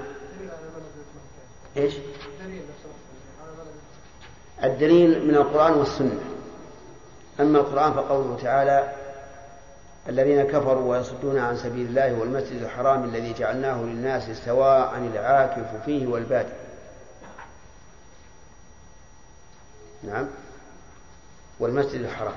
إيش؟ 1.77 1.95
الدليل 4.65 5.27
من 5.29 5.35
القرآن 5.35 5.73
والسنة. 5.73 6.21
أما 7.41 7.59
القرآن 7.59 7.93
فقوله 7.93 8.39
تعالى 8.43 9.00
الذين 10.11 10.43
كفروا 10.43 10.91
ويصدون 10.91 11.39
عن 11.39 11.57
سبيل 11.57 11.87
الله 11.87 12.21
والمسجد 12.21 12.63
الحرام 12.63 13.05
الذي 13.05 13.33
جعلناه 13.33 13.83
للناس 13.83 14.31
سواء 14.45 15.11
العاكف 15.15 15.85
فيه 15.85 16.07
والبادئ 16.07 16.53
نعم. 20.03 20.27
والمسجد 21.61 22.01
الحرام. 22.01 22.35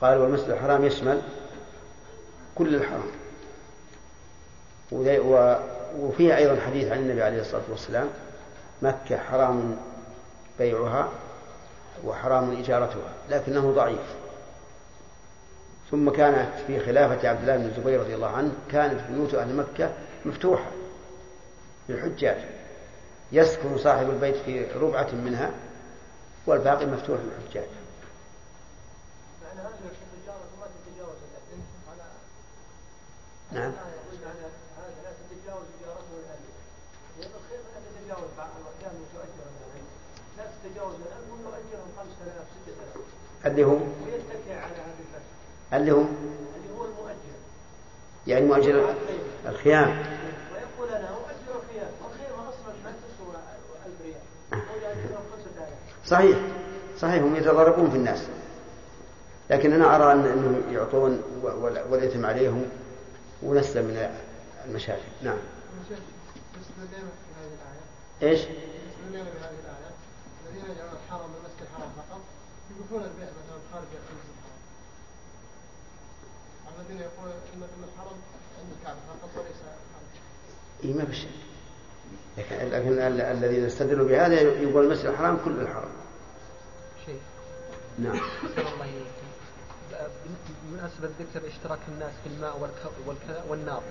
قال 0.00 0.18
والمسجد 0.18 0.50
الحرام 0.50 0.84
يشمل 0.84 1.22
كل 2.54 2.74
الحرام. 2.74 3.10
وفيه 5.98 6.36
أيضا 6.36 6.60
حديث 6.66 6.92
عن 6.92 6.98
النبي 6.98 7.22
عليه 7.22 7.40
الصلاة 7.40 7.62
والسلام 7.70 8.08
مكة 8.82 9.18
حرام 9.18 9.76
بيعها 10.58 11.08
وحرام 12.04 12.56
إجارتها 12.60 13.12
لكنه 13.30 13.72
ضعيف. 13.72 14.27
ثم 15.90 16.10
كانت 16.10 16.48
في 16.66 16.80
خلافة 16.80 17.28
عبد 17.28 17.40
الله 17.40 17.56
بن 17.56 17.64
الزبير 17.64 18.00
رضي 18.00 18.14
الله 18.14 18.28
عنه 18.28 18.52
كانت 18.72 19.00
بيوت 19.10 19.34
أهل 19.34 19.56
مكة 19.56 19.92
مفتوحة 20.24 20.70
للحجاج 21.88 22.36
يسكن 23.32 23.78
صاحب 23.78 24.10
البيت 24.10 24.36
في 24.36 24.64
ربعة 24.64 25.08
منها 25.14 25.50
والباقي 26.46 26.86
مفتوح 26.86 27.18
للحجاج 27.20 27.68
نعم. 33.52 33.72
اللي 43.46 43.64
هو 43.64 43.78
اللي 45.74 45.92
هو 45.92 46.00
اللي 46.00 46.72
هو 46.78 46.84
المؤجر 46.84 47.16
يعني 48.26 48.46
مؤجر 48.46 48.94
الخيام. 49.48 49.88
ويقول 49.88 50.94
أنا 50.96 51.08
اؤجر 51.08 51.60
الخيام. 51.62 51.88
والخيام 52.04 52.40
أصلا 52.48 52.72
ما 52.84 52.92
تسوى 52.92 53.34
1000 53.86 54.02
ريال 54.04 54.20
صحيح. 56.06 56.38
صحيح 57.00 57.22
هم 57.22 57.36
يتضاربون 57.36 57.90
في 57.90 57.96
الناس. 57.96 58.22
لكن 59.50 59.72
أنا 59.72 59.96
أرى 59.96 60.12
أن 60.12 60.26
أنهم 60.26 60.62
يعطون 60.74 61.22
وال- 61.42 61.84
والإثم 61.90 62.26
عليهم 62.26 62.64
ونسلم 63.42 63.84
من 63.84 64.10
المشاكل. 64.66 65.02
نعم. 65.22 65.38
الآية 68.22 68.34
الذين 70.46 70.64
يجعلون 70.64 70.92
الحرم 71.06 71.30
المسجد 71.38 71.62
الحرام 71.62 71.90
فقط 71.96 72.20
يوقفون 72.70 73.02
البيع 73.02 73.28
مثلا 73.28 73.58
خارج 73.72 73.84
المسجد 73.84 74.34
الحرام 76.64 76.80
الذين 76.80 77.00
يقولون 77.00 77.32
ان 77.32 77.37
ان 77.37 77.37
الحرم 77.37 77.37
عند 77.37 77.37
الكعبه 77.37 77.37
فقط 77.37 77.37
وليس 77.37 77.37
خارج 77.37 77.37
إيه 80.84 80.94
ما 80.94 81.04
بشك 81.04 81.28
لكن, 82.38 82.56
لكن 82.70 82.92
ال- 82.98 83.20
الذين 83.20 83.64
استدلوا 83.64 84.08
بهذا 84.08 84.40
يقول 84.40 84.84
المسجد 84.84 85.06
الحرام 85.06 85.38
كل 85.44 85.60
الحرم 85.60 85.88
شيء 87.06 87.20
نعم. 87.98 88.20
الله. 88.58 89.04
بمناسبة 90.64 91.08
ذكر 91.20 91.48
اشتراك 91.48 91.78
الناس 91.88 92.12
في 92.24 92.28
الماء 92.36 92.58
والك... 92.60 92.82
والك... 93.06 93.42
والنار 93.48 93.82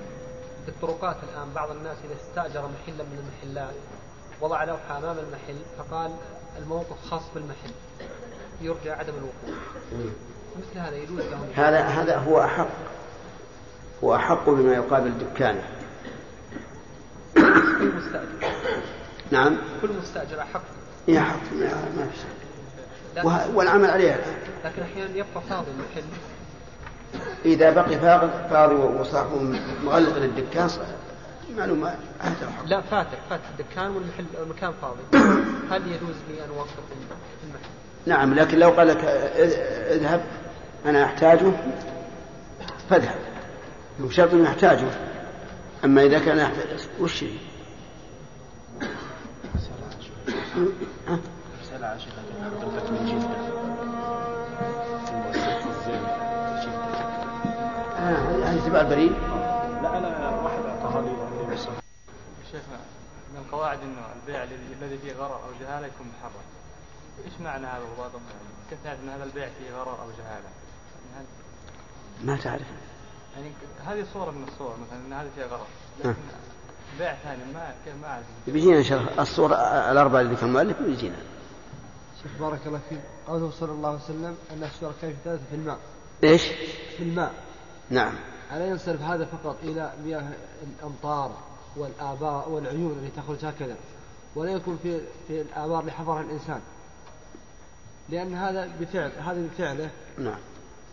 في 0.66 0.72
الطرقات 0.72 1.18
الآن 1.24 1.54
بعض 1.56 1.72
الناس 1.72 1.98
إذا 2.06 2.16
استأجر 2.22 2.62
محلا 2.62 3.04
من 3.04 3.20
المحلات 3.46 3.76
وضع 4.42 4.64
لوحة 4.64 4.98
أمام 4.98 5.18
المحل 5.20 5.58
فقال 5.78 6.12
الموقف 6.58 7.06
خاص 7.10 7.22
بالمحل 7.36 7.72
يرجى 8.62 8.92
عدم 8.92 9.14
الوقوف. 9.14 9.60
مثل 10.58 10.80
هذا 10.80 10.96
يجوز 10.96 11.20
لهم. 11.22 11.48
هذا 11.56 11.80
هذا 11.80 12.18
هو 12.18 12.42
أحق. 12.44 12.68
هو 14.04 14.16
أحق 14.16 14.50
بما 14.50 14.74
يقابل 14.74 15.12
دكانه. 15.18 15.64
كل 17.36 17.92
مستأجر 17.98 18.28
نعم. 19.32 19.58
كل 19.82 19.90
مستأجر 20.02 20.42
أحق. 20.42 20.62
يا 21.08 21.22
حق 21.22 21.54
ما 21.54 22.08
في 23.24 23.56
والعمل 23.56 23.90
عليها. 23.90 24.18
لكن 24.66 24.82
أحيانا 24.82 25.10
يبقى 25.16 25.42
فاضي 25.50 25.68
المحل 25.72 26.08
إذا 27.46 27.70
بقي 27.70 28.00
فاضي 28.00 28.30
فاضي 28.50 28.76
وصاحبه 28.76 29.60
مغلق 29.84 30.18
للدكان 30.18 30.70
معلومة. 31.58 31.96
حق 32.22 32.66
لا 32.66 32.82
فاتح 32.82 33.18
فاتح 33.30 33.44
الدكان 33.60 33.92
والمحل 33.92 34.26
المكان 34.44 34.74
فاضي. 34.82 35.28
هل 35.72 35.88
يجوز 35.88 36.16
لي 36.30 36.46
أن 36.46 36.50
أوقف 36.58 36.70
المحل؟ 37.44 37.70
نعم 38.06 38.34
لكن 38.34 38.60
لو 38.60 38.70
قال 38.70 38.88
لك 38.88 39.02
إذ- 39.02 39.92
إذهب 39.94 40.22
أنا 40.86 41.06
أحتاجه 41.06 41.52
فاذهب. 42.90 43.16
مو 44.00 44.10
شرط 44.10 44.34
أنه 44.34 44.50
يحتاجه 44.50 44.90
أما 45.86 46.04
إذا 46.04 46.20
كان 46.20 46.38
يحتاج 46.38 46.80
وش 47.00 47.24
هي؟ 47.24 47.38
ها؟ 51.08 51.20
مسألة 51.62 51.88
عشان 51.88 52.12
حضرتك 52.44 52.92
من 52.92 53.06
جدة 53.06 53.58
آه، 57.98 58.52
هذه 58.52 58.68
تبع 58.68 58.82
البريد 58.82 59.12
لا 59.82 59.98
أنا 59.98 60.30
واحد 60.30 60.60
أعطاها 60.66 61.02
لي 61.02 61.58
شيخنا 62.52 62.78
من 63.34 63.42
القواعد 63.46 63.80
إنه 63.82 64.02
البيع 64.22 64.44
الذي 64.44 64.56
الذي 64.82 64.98
فيه 64.98 65.14
غرر 65.14 65.36
أو 65.36 65.50
جهالة 65.62 65.88
يكون 65.88 66.08
محرم. 66.20 66.46
إيش 67.26 67.34
معنى 67.44 67.66
هذا 67.66 67.80
بالضبط؟ 67.80 68.22
كيف 68.70 68.80
نعرف 68.86 69.00
إن 69.04 69.10
هذا 69.10 69.24
البيع 69.24 69.46
فيه 69.48 69.76
غرر 69.76 70.02
أو 70.02 70.08
جهالة؟ 70.18 70.50
يعني 71.14 71.28
ما 72.24 72.38
تعرف 72.38 72.68
يعني 73.38 73.52
هذه 73.86 74.06
صورة 74.14 74.32
من 74.32 74.44
الصور 74.48 74.76
مثلا 74.88 75.06
إن 75.08 75.14
هذا 75.14 75.30
فيها 75.36 75.46
غرر. 75.46 75.68
آه. 76.06 76.08
لكن 76.08 76.16
بيع 77.00 77.16
ثاني 77.24 77.54
ما 77.54 77.74
ما 78.02 78.08
أعرف. 78.08 78.26
بيجينا 78.48 78.78
إن 78.78 78.84
شاء 78.84 79.00
الله 79.00 79.22
الصورة 79.22 79.56
الأربعة 79.92 80.22
اللي 80.22 80.34
ذكر 80.34 80.46
المؤلف 80.46 80.82
بيجينا 80.82 81.16
شيخ 82.24 82.32
بارك 82.40 82.60
الله 82.68 82.80
فيك 82.90 83.00
قوله 83.28 83.52
صلى 83.52 83.72
الله 83.72 83.90
عليه 83.90 84.00
وسلم 84.00 84.36
أن 84.52 84.64
الشركاء 84.64 85.12
في 85.12 85.16
ثلاثة 85.24 85.42
في 85.50 85.56
الماء 85.56 85.78
إيش؟ 86.24 86.44
في 86.98 87.04
الماء 87.04 87.34
نعم 87.90 88.14
ألا 88.54 88.68
ينصرف 88.68 89.02
هذا 89.02 89.26
فقط 89.26 89.56
إلى 89.64 89.94
مياه 90.06 90.24
الأمطار 90.80 91.32
والآبار 91.76 92.50
والعيون 92.50 92.92
التي 92.92 93.22
تخرج 93.22 93.46
هكذا 93.46 93.76
ولا 94.36 94.52
يكون 94.52 94.80
في 94.84 95.02
في 95.28 95.42
الآبار 95.42 95.80
اللي 95.80 95.92
حفرها 95.92 96.22
الإنسان 96.22 96.62
لأن 98.10 98.34
هذا 98.34 98.70
بفعل 98.80 99.12
هذا 99.20 99.48
بفعله 99.48 99.90
نعم 100.18 100.40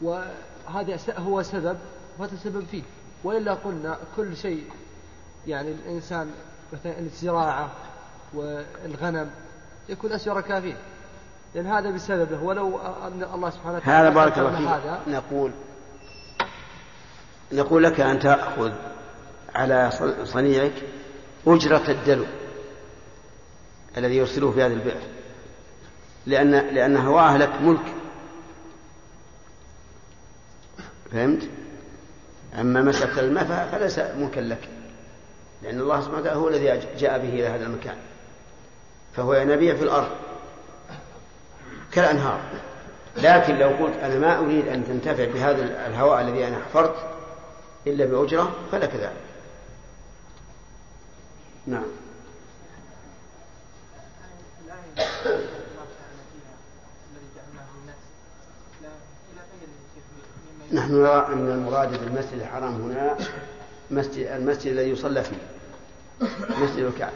وهذا 0.02 0.98
هو 1.18 1.42
سبب 1.42 1.78
فتسبب 2.18 2.64
فيه. 2.70 2.82
وإلا 3.24 3.54
قلنا 3.54 3.98
كل 4.16 4.36
شيء 4.36 4.64
يعني 5.46 5.68
الإنسان 5.68 6.30
مثلا 6.72 6.98
الزراعة 6.98 7.70
والغنم 8.34 9.30
يكون 9.88 10.18
شركاء 10.18 10.60
فيه 10.60 10.76
لأن 11.54 11.66
هذا 11.66 11.90
بسببه. 11.90 12.42
ولو 12.42 12.78
أن 12.78 13.26
الله 13.34 13.50
سبحانه 13.50 13.76
وتعالى 13.76 14.08
هذا 14.08 14.14
بارك 14.14 14.38
الله 14.38 14.78
فيك. 14.80 15.14
نقول 15.14 15.52
نقول 17.52 17.82
لك 17.82 18.00
أن 18.00 18.18
تأخذ 18.18 18.72
على 19.54 19.90
صنيعك 20.24 20.72
أجرة 21.46 21.90
الدلو 21.90 22.26
الذي 23.96 24.16
يرسله 24.16 24.50
في 24.52 24.62
هذا 24.62 24.72
البئر. 24.74 25.02
لأن 26.26 26.50
لأن 26.50 26.96
هواه 26.96 27.36
لك 27.36 27.60
ملك. 27.62 27.94
فهمت؟ 31.12 31.48
أما 32.60 32.82
مسألة 32.82 33.20
الماء 33.20 33.68
فليس 33.72 33.98
ملكا 33.98 34.40
لك 34.40 34.68
لأن 35.62 35.80
الله 35.80 36.00
سبحانه 36.00 36.20
وتعالى 36.20 36.38
هو 36.40 36.48
الذي 36.48 36.86
جاء 36.98 37.18
به 37.18 37.28
إلى 37.28 37.46
هذا 37.46 37.66
المكان 37.66 37.96
فهو 39.16 39.34
ينابيع 39.34 39.76
في 39.76 39.82
الأرض 39.82 40.10
كالأنهار. 41.92 42.40
لكن 43.16 43.58
لو 43.58 43.68
قلت 43.68 43.96
أنا 43.96 44.18
ما 44.18 44.38
أريد 44.38 44.68
أن 44.68 44.84
تنتفع 44.84 45.24
بهذا 45.24 45.86
الهواء 45.86 46.20
الذي 46.20 46.46
أنا 46.46 46.56
حفرت 46.56 46.94
إلا 47.86 48.04
بأجرة 48.04 48.52
فلك 48.72 48.94
ذلك. 48.94 49.24
نعم 51.66 51.84
الآية 54.64 55.06
الله 55.06 55.86
تعالى 55.96 56.22
فيها 56.32 56.54
الذي 57.12 57.28
جعلناه 57.36 57.66
للناس 57.78 57.96
لا 57.96 58.00
إلى 58.00 58.00
غير 58.00 58.72
مما 58.72 58.73
نحن 60.72 60.92
نرى 60.92 61.26
أن 61.26 61.50
المراد 61.50 61.90
بالمسجد 61.90 62.40
الحرام 62.40 62.74
هنا 62.74 63.16
مسجد 63.90 64.26
المسجد 64.26 64.66
الذي 64.66 64.90
يصلى 64.90 65.24
فيه 65.24 65.36
مسجد 66.48 66.78
الكعبة. 66.78 67.12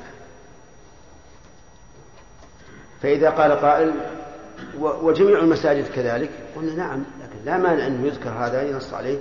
فإذا 3.02 3.30
قال 3.30 3.52
قائل 3.52 3.94
وجميع 4.78 5.38
المساجد 5.38 5.88
كذلك؟ 5.88 6.30
قلنا 6.56 6.74
نعم 6.74 7.04
لكن 7.22 7.44
لا 7.44 7.56
مانع 7.56 7.86
أن 7.86 8.06
يذكر 8.06 8.30
هذا 8.30 8.62
ينص 8.62 8.94
عليه 8.94 9.18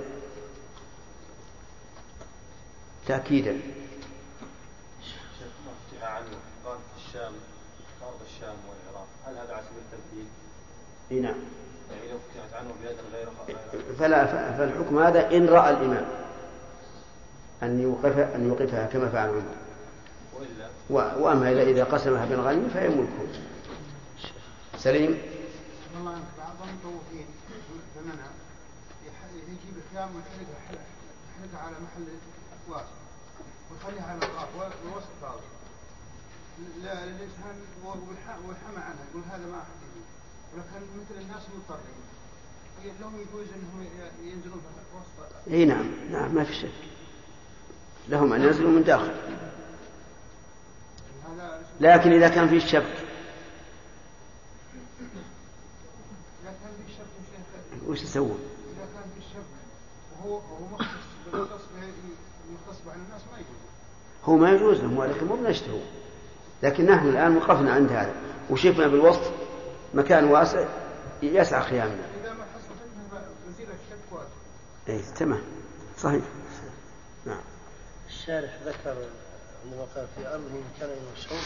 تأكيدا. 3.06 3.60
الشام 7.08 7.32
أرض 8.02 8.20
الشام 8.26 8.56
والعراق 8.68 9.08
هل 9.26 9.34
هذا 9.38 9.52
على 9.54 9.62
سبيل 9.66 9.82
التمثيل؟ 9.92 10.26
نعم 11.22 11.40
يعني 11.90 12.12
لو 12.12 12.18
فتحت 12.18 12.38
عنه 12.38 12.38
بلاد 12.38 12.44
غير 12.44 12.47
فلا 13.98 14.26
فالحكم 14.58 14.98
هذا 14.98 15.36
إن 15.36 15.48
رأى 15.48 15.70
الإمام. 15.70 16.04
أن 17.62 17.80
يوقف 17.80 18.18
أن 18.18 18.48
يوقفها 18.48 18.86
كما 18.86 19.08
فعل 19.08 19.28
عمر 19.28 19.42
وأما 20.90 21.50
إذا- 21.64 21.92
قسمها 21.92 22.24
بالغنم 22.26 22.68
فهي 22.74 22.88
ملكه. 22.88 23.38
سليم؟ 24.76 25.18
والله 25.94 26.16
أنت 26.16 26.30
بعضهم 26.38 26.74
مطوفين 26.78 27.26
يح- 29.06 29.32
يجيب 29.48 29.74
الخيام 29.82 30.08
ويحرقها 30.16 30.60
حلق 30.68 30.80
يحرقها 31.28 31.66
على 31.66 31.76
محل 31.84 32.06
واسع 32.68 32.94
ويخليها 33.70 34.06
على 34.10 34.18
الأطراف 34.18 34.52
و- 34.56 34.88
ووسط 34.94 35.08
بعض 35.22 35.38
لا 36.84 37.04
والح- 37.84 38.40
والحمى 38.48 38.82
عنها 38.84 39.04
يقول 39.10 39.22
هذا 39.30 39.46
ما 39.52 39.58
أحد 39.58 39.78
ولكن 40.54 40.86
مثل 41.00 41.20
الناس 41.22 41.42
مضطرين. 41.56 41.98
لهم 43.00 43.14
يجوز 43.20 43.46
أنهم 43.56 43.82
ي- 43.84 44.30
ينزلون 44.30 44.62
وسط 44.94 45.50
اي 45.50 45.64
نعم 45.64 45.86
نعم 46.10 46.34
ما 46.34 46.44
في 46.44 46.54
شك 46.54 46.68
لهم 48.08 48.32
ان 48.32 48.42
ينزلوا 48.42 48.70
من 48.70 48.84
داخل. 48.84 49.14
لكن 51.80 52.12
إذا 52.12 52.28
كان 52.28 52.48
في 52.48 52.60
شبك 52.60 53.04
وش 57.86 58.02
يسوون؟ 58.02 58.38
إذا 58.76 58.86
كان 58.94 59.10
في 59.14 59.18
الشك 59.18 59.46
وهو 60.18 60.34
وهو 60.34 60.66
مختص 60.72 61.62
يختص 62.54 62.88
عن 62.88 63.00
الناس 63.06 63.20
ما 63.32 63.38
يجوز. 63.38 63.58
هو 64.24 64.36
ما 64.36 64.52
يجوز 64.52 64.78
لهم 64.80 64.98
ولكن 64.98 65.26
مو 65.26 65.36
بنشتهوا. 65.36 65.80
لكن 66.62 66.86
نحن 66.86 67.08
الآن 67.08 67.36
وقفنا 67.36 67.72
عند 67.72 67.92
هذا. 67.92 68.14
وشفنا 68.50 68.86
بالوسط 68.86 69.32
مكان 69.94 70.24
واسع 70.24 70.64
يسع 71.22 71.62
خيامنا 71.62 72.04
إذا 72.22 72.32
ما 72.32 72.44
حصل 72.44 72.74
فتنة 72.74 73.20
وزير 73.48 73.66
الشك 73.68 74.12
واجب 74.12 74.28
اي 74.88 75.00
تمام. 75.16 75.40
صحيح. 75.98 76.22
نعم. 77.26 77.40
الشارح 78.08 78.58
ذكر 78.66 78.96
عندما 79.64 79.86
قال 79.94 80.06
في 80.16 80.26
أرضه 80.28 80.60
كان 80.80 80.88
مشهور 81.16 81.40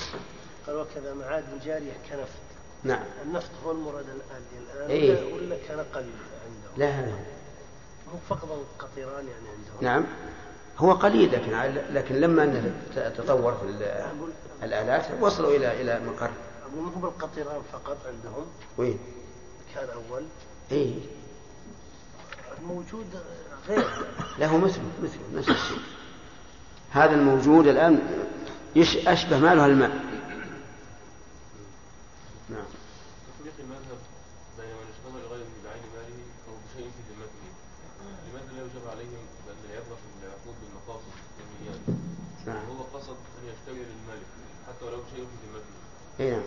قال 0.67 0.77
وكذا 0.77 1.15
معادن 1.15 1.59
جارية 1.65 1.93
كنفت. 2.11 2.43
نعم. 2.85 3.05
النفط 3.25 3.51
هو 3.65 3.71
المراد 3.71 4.05
الآن. 4.09 4.43
الآن 4.75 4.91
إيه. 4.91 5.11
ولا- 5.35 5.57
قليل 5.83 6.13
عندهم 6.45 6.73
لا 6.77 6.87
هذا 6.89 7.13
هو 8.13 8.19
فقط 8.29 8.49
القطيران 8.53 9.27
يعني 9.29 9.49
عندهم. 9.49 9.77
نعم. 9.81 10.05
هو 10.79 10.93
قليل 10.93 11.33
لكن 11.33 11.55
لكن 11.95 12.15
لما 12.15 12.45
تطور 13.19 13.55
في 13.55 13.63
ال- 13.65 14.07
الآلات 14.63 15.07
وصلوا 15.21 15.57
إلى 15.57 15.81
إلى 15.83 16.01
مقر. 16.07 16.31
أقول 16.63 16.83
مو 16.85 17.01
بالقطيران 17.01 17.63
فقط 17.73 17.97
عندهم. 18.07 18.47
وين؟ 18.79 18.99
كان 19.75 19.89
أول. 19.89 20.23
إيه. 20.73 20.95
الموجود 22.63 23.07
غير. 23.69 23.87
له 24.39 24.57
مثله 24.57 24.83
مثله 25.03 25.23
نفس 25.35 25.49
الشيء. 25.49 25.79
هذا 26.91 27.15
الموجود 27.15 27.67
الآن 27.67 27.99
يش 28.77 28.97
أشبه 28.97 29.39
ماله 29.39 29.67
الماء. 29.67 29.91
نعم. 32.51 32.69
تطبيق 33.27 33.53
المذهب 33.59 33.99
بين 34.59 34.67
من 34.81 34.87
اشتغل 34.95 35.23
غير 35.33 35.47
بعين 35.65 35.83
ماله 35.95 36.19
أو 36.49 36.55
بشيء 36.65 36.91
في 36.95 37.03
ذمته. 37.11 37.47
لماذا 38.27 38.53
لا 38.57 38.63
يجب 38.63 38.85
عليهم 38.91 39.23
بأن 39.47 39.71
يبقى 39.71 39.97
في 40.03 40.27
العقود 40.27 40.55
بالمقاصد 40.61 41.13
الكميات 41.29 41.81
نعم. 42.47 42.69
وهو 42.71 42.83
قصد 42.99 43.17
أن 43.39 43.49
يشتري 43.53 43.85
للمالك 43.85 44.27
حتى 44.69 44.85
ولو 44.85 44.97
بشيء 44.97 45.27
في 45.31 45.47
ذمته. 45.47 45.75
اي 46.21 46.31
نعم. 46.31 46.43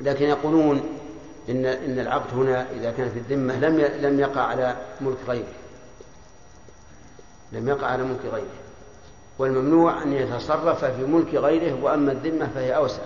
لكن 0.00 0.24
يقولون 0.24 0.99
إن 1.50 1.66
إن 1.66 1.98
العقد 1.98 2.34
هنا 2.34 2.70
إذا 2.70 2.90
كان 2.90 3.10
في 3.10 3.18
الذمة 3.18 3.58
لم 3.58 3.80
لم 3.80 4.20
يقع 4.20 4.40
على 4.40 4.76
ملك 5.00 5.18
غيره. 5.28 5.52
لم 7.52 7.68
يقع 7.68 7.86
على 7.86 8.02
ملك 8.02 8.24
غيره. 8.24 8.60
والممنوع 9.38 10.02
أن 10.02 10.12
يتصرف 10.12 10.84
في 10.84 11.04
ملك 11.04 11.34
غيره 11.34 11.82
وأما 11.84 12.12
الذمة 12.12 12.50
فهي 12.54 12.76
أوسع. 12.76 13.02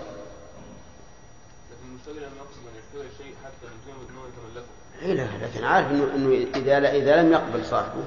لكن 1.70 1.88
المشتري 1.88 2.14
لم 2.14 2.32
يقصد 2.36 2.60
أن 2.68 2.78
يشتري 2.78 3.24
شيء 3.24 3.34
حتى 3.44 3.66
يلزمه 3.66 4.02
انه 4.10 4.20
يتملكه. 4.28 4.68
إيه 5.02 5.12
لا 5.12 5.46
لكن 5.46 5.64
عارف 5.64 5.90
انه 5.90 6.14
إنه 6.14 6.46
إذا 6.56 6.80
لا 6.80 6.96
إذا 6.96 7.22
لم 7.22 7.32
يقبل 7.32 7.64
صاحبه 7.64 8.04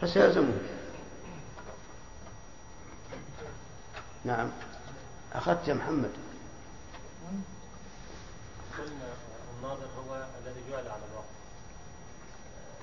فسيلزمه. 0.00 0.52
نعم. 4.24 4.50
أخذت 5.34 5.68
يا 5.68 5.74
محمد. 5.74 6.10
قلنا 8.80 9.08
الناظر 9.58 9.86
هو 9.98 10.24
الذي 10.42 10.60
جعل 10.70 10.88
على 10.88 11.02
الوقف 11.12 11.40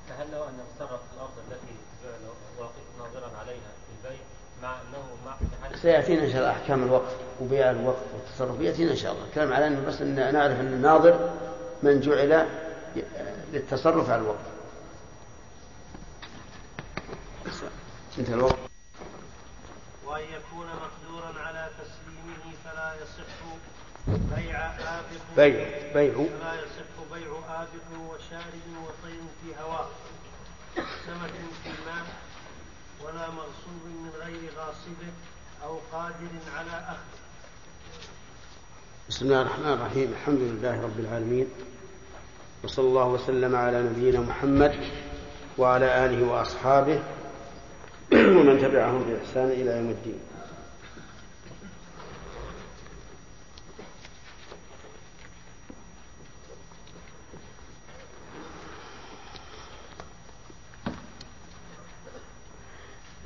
فهل 0.09 0.31
لو 0.31 0.43
أن 0.43 0.59
تصرف 0.75 0.99
في 0.99 1.15
الأرض 1.15 1.31
التي 1.47 1.75
جعل 2.03 2.31
واقف 2.59 2.83
ناظرا 2.99 3.37
عليها 3.37 3.71
في 3.87 4.07
البيع 4.07 4.19
مع 4.63 4.75
أنه 4.81 5.17
مع 5.25 5.37
سيأتينا 5.81 6.23
إن 6.23 6.31
شاء 6.31 6.37
الله 6.39 6.51
أحكام 6.51 6.83
الوقف 6.83 7.15
وبيع 7.41 7.71
الوقف 7.71 8.03
والتصرف. 8.13 8.61
يأتينا 8.61 8.91
إن 8.91 8.95
شاء 8.95 9.11
الله. 9.11 9.25
الكلام 9.25 9.53
على 9.53 9.67
أنه 9.67 9.87
بس 9.87 10.01
إن 10.01 10.15
نعرف 10.15 10.59
أن 10.59 10.73
الناظر 10.73 11.29
من 11.83 11.99
جعل 11.99 12.47
للتصرف 13.53 14.09
على 14.09 14.21
الوقف 14.21 14.45
انتهى 18.19 18.33
الوقت. 18.33 18.57
وأن 20.05 20.23
يكون 20.23 20.67
مقدورا 20.67 21.41
على 21.41 21.69
تسليمه 21.79 22.55
فلا 22.65 22.93
يصح 22.95 23.37
بيع 24.07 24.65
آبق 24.65 25.35
بيع 25.37 25.93
بيع. 25.93 26.13
فلا 26.13 26.53
يصح 26.53 27.13
بيع 27.13 27.31
آبق 27.49 27.89
وشارب 28.09 28.65
وطير 28.83 29.21
في 29.41 29.61
هواء 29.61 29.89
سمك 30.75 31.33
في 31.63 31.69
الماء 31.69 32.05
ولا 33.03 33.29
مغصوب 33.29 33.83
من 33.85 34.09
غير 34.19 34.51
غاصبه 34.57 35.11
أو 35.63 35.79
قادر 35.91 36.29
على 36.55 36.71
أخذه 36.71 37.17
بسم 39.09 39.25
الله 39.25 39.41
الرحمن 39.41 39.73
الرحيم. 39.73 40.13
الحمد 40.19 40.39
لله 40.39 40.81
رب 40.83 40.99
العالمين. 40.99 41.47
وصلى 42.63 42.87
الله 42.87 43.05
وسلم 43.05 43.55
على 43.55 43.83
نبينا 43.83 44.19
محمد 44.19 44.75
وعلى 45.57 46.05
آله 46.05 46.27
وأصحابه 46.27 47.03
ومن 48.37 48.59
تبعهم 48.61 49.03
بإحسان 49.03 49.47
إلى 49.49 49.77
يوم 49.77 49.89
الدين. 49.89 50.19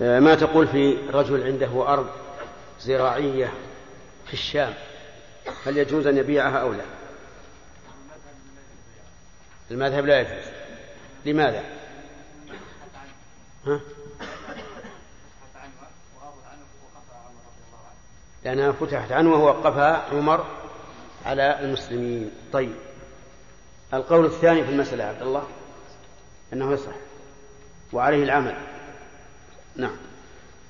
ما 0.02 0.36
تقول 0.36 0.68
في 0.68 0.98
رجل 1.10 1.44
عنده 1.44 1.94
أرض 1.94 2.10
زراعية 2.80 3.54
في 4.28 4.34
الشام 4.34 4.74
هل 5.66 5.78
يجوز 5.78 6.08
أن 6.08 6.18
يبيعها 6.18 6.58
أو 6.58 6.74
لا؟ 6.74 6.84
المذهب 9.72 10.06
لا 10.06 10.20
يجوز 10.20 10.46
لماذا؟ 11.26 11.64
ها؟ 13.68 13.80
لأنها 18.44 18.72
فتحت 18.72 19.12
عنه 19.12 19.34
ووقفها 19.34 20.06
عمر 20.12 20.46
على 21.26 21.60
المسلمين 21.60 22.32
طيب 22.54 22.76
القول 23.94 24.26
الثاني 24.26 24.64
في 24.64 24.70
المسألة 24.70 25.04
عبد 25.04 25.22
الله 25.22 25.48
أنه 26.54 26.74
يصح 26.74 26.92
وعليه 27.94 28.24
العمل 28.24 28.71
نعم. 29.76 29.96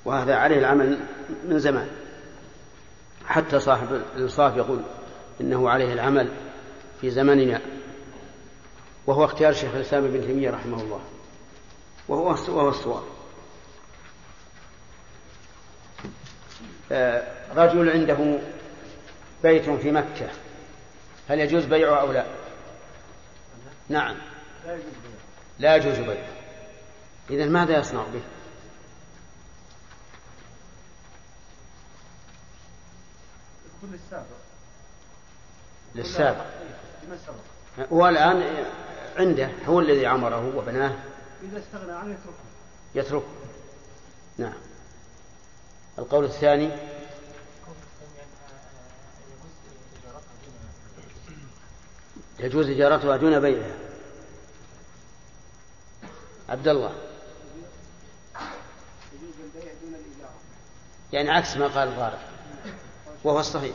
وهذا 0.04 0.34
عليه 0.34 0.58
العمل 0.58 1.00
من 1.44 1.58
زمان. 1.58 1.88
حتى 3.26 3.60
صاحب 3.60 4.02
الإنصاف 4.16 4.56
يقول 4.56 4.82
إنه 5.40 5.70
عليه 5.70 5.92
العمل 5.92 6.28
في 7.00 7.10
زمننا 7.10 7.60
وهو 9.06 9.24
اختيار 9.24 9.52
شيخ 9.52 9.74
الإسلام 9.74 10.04
ابن 10.04 10.20
تيمية 10.26 10.50
رحمه 10.50 10.82
الله. 10.82 11.00
وهو 12.08 12.26
وهو 12.28 12.68
الصواب. 12.68 13.02
آه، 16.92 17.22
رجل 17.54 17.90
عنده 17.90 18.38
بيت 19.42 19.70
في 19.70 19.90
مكة. 19.90 20.30
هل 21.28 21.40
يجوز 21.40 21.64
بيعه 21.64 22.00
أو 22.00 22.12
لا؟ 22.12 22.26
نعم. 23.88 24.16
لا 24.66 24.74
يجوز 24.74 24.84
بيعه. 24.84 25.18
لا 25.58 25.76
يجوز 25.76 25.98
بيعه. 25.98 26.28
إذا 27.30 27.46
ماذا 27.46 27.78
يصنع 27.78 28.02
به؟ 28.02 28.22
كل 33.82 33.94
السابق. 33.94 34.26
للسابق. 35.94 36.46
لما 37.06 37.16
سبق؟ 37.26 37.88
هو 37.92 38.08
الآن 38.08 38.66
عنده 39.16 39.50
هو 39.66 39.80
الذي 39.80 40.06
عمره 40.06 40.56
وبناه. 40.56 40.96
إذا 41.42 41.58
استغنى 41.58 41.92
عنه 41.92 42.12
يتركه. 42.12 42.36
يتركه. 42.94 43.26
نعم. 44.38 44.54
القول 45.98 46.24
الثاني. 46.24 46.70
يجوز 52.38 52.70
إجارتها 52.70 53.16
دون 53.16 53.40
بيعها. 53.40 53.76
عبد 56.48 56.68
الله. 56.68 56.94
يعني 61.12 61.30
عكس 61.30 61.56
ما 61.56 61.66
قال 61.66 61.88
الغارب 61.88 62.31
وهو 63.24 63.40
الصحيح. 63.40 63.74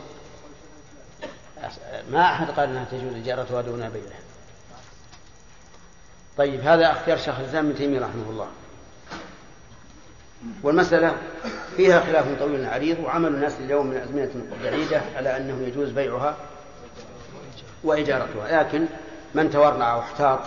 ما 2.11 2.21
أحد 2.21 2.51
قال 2.51 2.69
أنها 2.69 2.85
تجوز 2.91 3.13
إجارتها 3.13 3.61
دون 3.61 3.89
بيعها 3.89 4.19
طيب 6.37 6.61
هذا 6.61 6.91
اختيار 6.91 7.17
شيخ 7.17 7.39
الإسلام 7.39 7.65
ابن 7.65 7.75
تيمية 7.75 7.99
رحمه 7.99 8.29
الله. 8.29 8.47
والمسألة 10.63 11.17
فيها 11.77 11.99
خلاف 11.99 12.39
طويل 12.39 12.65
عريض 12.65 12.99
وعمل 12.99 13.27
الناس 13.35 13.53
اليوم 13.59 13.87
من 13.87 13.97
أزمنة 13.97 14.57
بعيدة 14.63 15.01
على 15.15 15.37
أنه 15.37 15.67
يجوز 15.67 15.89
بيعها 15.89 16.35
وإجارتها. 17.83 18.63
لكن 18.63 18.85
من 19.33 19.49
تورع 19.49 19.95
واحتاط 19.95 20.39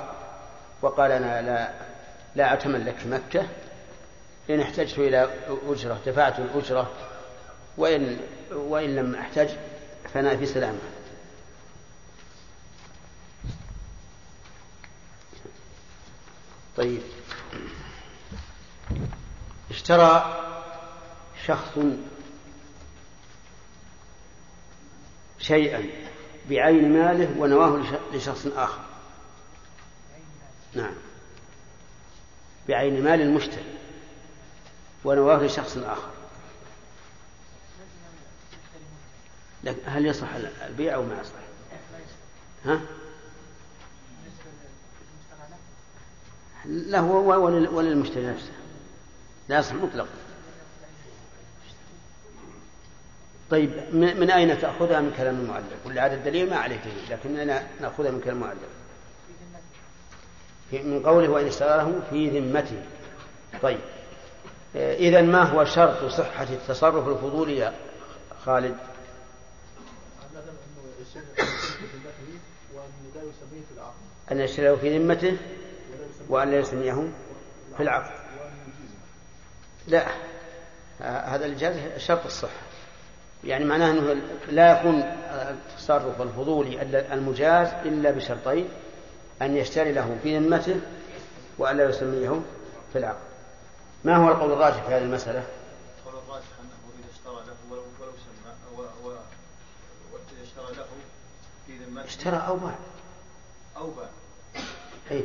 وقال 0.83 1.13
أنا 1.13 1.43
لا 1.43 1.71
لا 2.35 2.53
أتملك 2.53 2.95
في 2.97 3.09
مكة 3.09 3.47
إن 4.51 4.61
احتجت 4.61 4.99
إلى 4.99 5.29
أجرة 5.69 5.99
دفعت 6.07 6.39
الأجرة 6.39 6.91
وإن 7.77 8.17
وإن 8.53 8.97
لم 8.97 9.15
أحتج 9.15 9.49
فأنا 10.15 10.37
في 10.37 10.47
سلامة. 10.47 10.79
طيب. 16.77 17.03
اشترى 19.71 20.37
شخص 21.47 21.79
شيئا 25.39 25.87
بعين 26.51 26.93
ماله 26.93 27.41
ونواه 27.41 27.77
لش- 27.83 28.15
لشخص 28.17 28.47
آخر. 28.47 28.81
نعم. 30.75 30.95
بعين 32.69 33.05
مال 33.05 33.21
المشتري 33.21 33.65
ونواه 35.05 35.43
لشخص 35.43 35.77
آخر. 35.77 36.11
لكن 39.65 39.79
هل 39.87 40.07
يصح 40.07 40.29
البيع 40.67 40.95
أو 40.95 41.03
ما 41.03 41.21
يصح؟ 41.21 41.33
ها؟ 42.65 42.81
له 46.67 47.03
ولل- 47.05 47.69
وللمشتري 47.69 48.27
نفسه. 48.27 48.53
لا 49.49 49.59
يصح 49.59 49.73
مطلقا. 49.73 50.09
طيب 53.51 53.71
من 53.95 54.31
أين 54.31 54.61
تأخذها 54.61 55.01
من 55.01 55.15
كلام 55.17 55.35
المؤلف؟ 55.41 55.99
هذا 55.99 56.15
الدليل 56.15 56.51
ما 56.51 56.57
عليه 56.57 56.77
دليل 56.77 57.11
لكننا 57.11 57.67
نأخذها 57.81 58.11
من 58.11 58.21
كلام 58.21 58.37
المؤلف. 58.37 58.59
في- 60.71 60.83
من 60.83 61.03
قوله 61.03 61.29
وإن 61.29 61.47
اشتراه 61.47 61.93
في 62.11 62.41
ذمته. 62.41 62.83
طيب. 63.63 63.81
إذا 64.75 65.23
ما 65.23 65.43
هو 65.43 65.65
شرط 65.65 66.05
صحة 66.13 66.43
التصرف 66.51 67.09
الفضولي 67.09 67.57
يا 67.57 67.75
خالد 68.45 68.77
مثلا 70.31 70.43
انه 70.43 70.93
الشيء 71.01 71.23
في 71.35 71.43
ذمته 71.97 72.39
وان 72.75 72.91
لا 73.15 73.21
يسميه 73.21 73.65
في 73.69 73.75
العقد 73.77 73.95
أن 74.33 74.41
يشتريه 74.41 74.74
في 74.74 74.99
ذمته 74.99 75.37
وأن 76.28 76.51
لا 76.51 76.57
يسميه 76.59 77.09
في 77.76 77.83
العقد. 77.83 78.11
لا 79.89 80.07
هذا 81.01 81.47
الإجازة 81.47 81.99
شرط 81.99 82.24
الصحة. 82.26 82.61
يعني 83.45 83.64
معناه 83.64 83.91
أنه 83.91 84.22
لا 84.49 84.81
يكون 84.81 85.03
التصرف 85.33 86.22
الفضولي 86.22 86.83
ال- 86.83 86.97
المجاز 86.97 87.68
إلا 87.68 88.11
بشرطين 88.11 88.68
أن 89.43 89.57
يشتري 89.57 89.93
له 89.93 90.18
في 90.22 90.39
ذمته 90.39 90.81
وأن 91.59 91.76
لا 91.76 91.85
يسميه 91.89 92.41
في 92.93 92.99
العقد. 92.99 93.20
ما 94.05 94.16
هو 94.16 94.28
القول 94.28 94.53
الراجح 94.53 94.83
في 94.83 94.95
هذه 94.95 95.03
المسألة؟ 95.03 95.45
القول 95.99 96.22
الراجح 96.22 96.47
أنه 96.61 96.93
إذا 97.01 97.11
اشترى 97.12 97.35
له 97.47 97.55
ولو 97.70 97.83
ولو 98.01 98.12
سمى 98.12 98.53
اشترى 100.43 100.76
له 100.76 100.85
في 101.66 101.85
ذمته. 101.85 102.05
اشترى 102.07 102.37
أو 102.49 102.57
باع. 102.57 102.74
أو 103.76 103.91
باع. 103.91 104.09
ذمته 105.11 105.25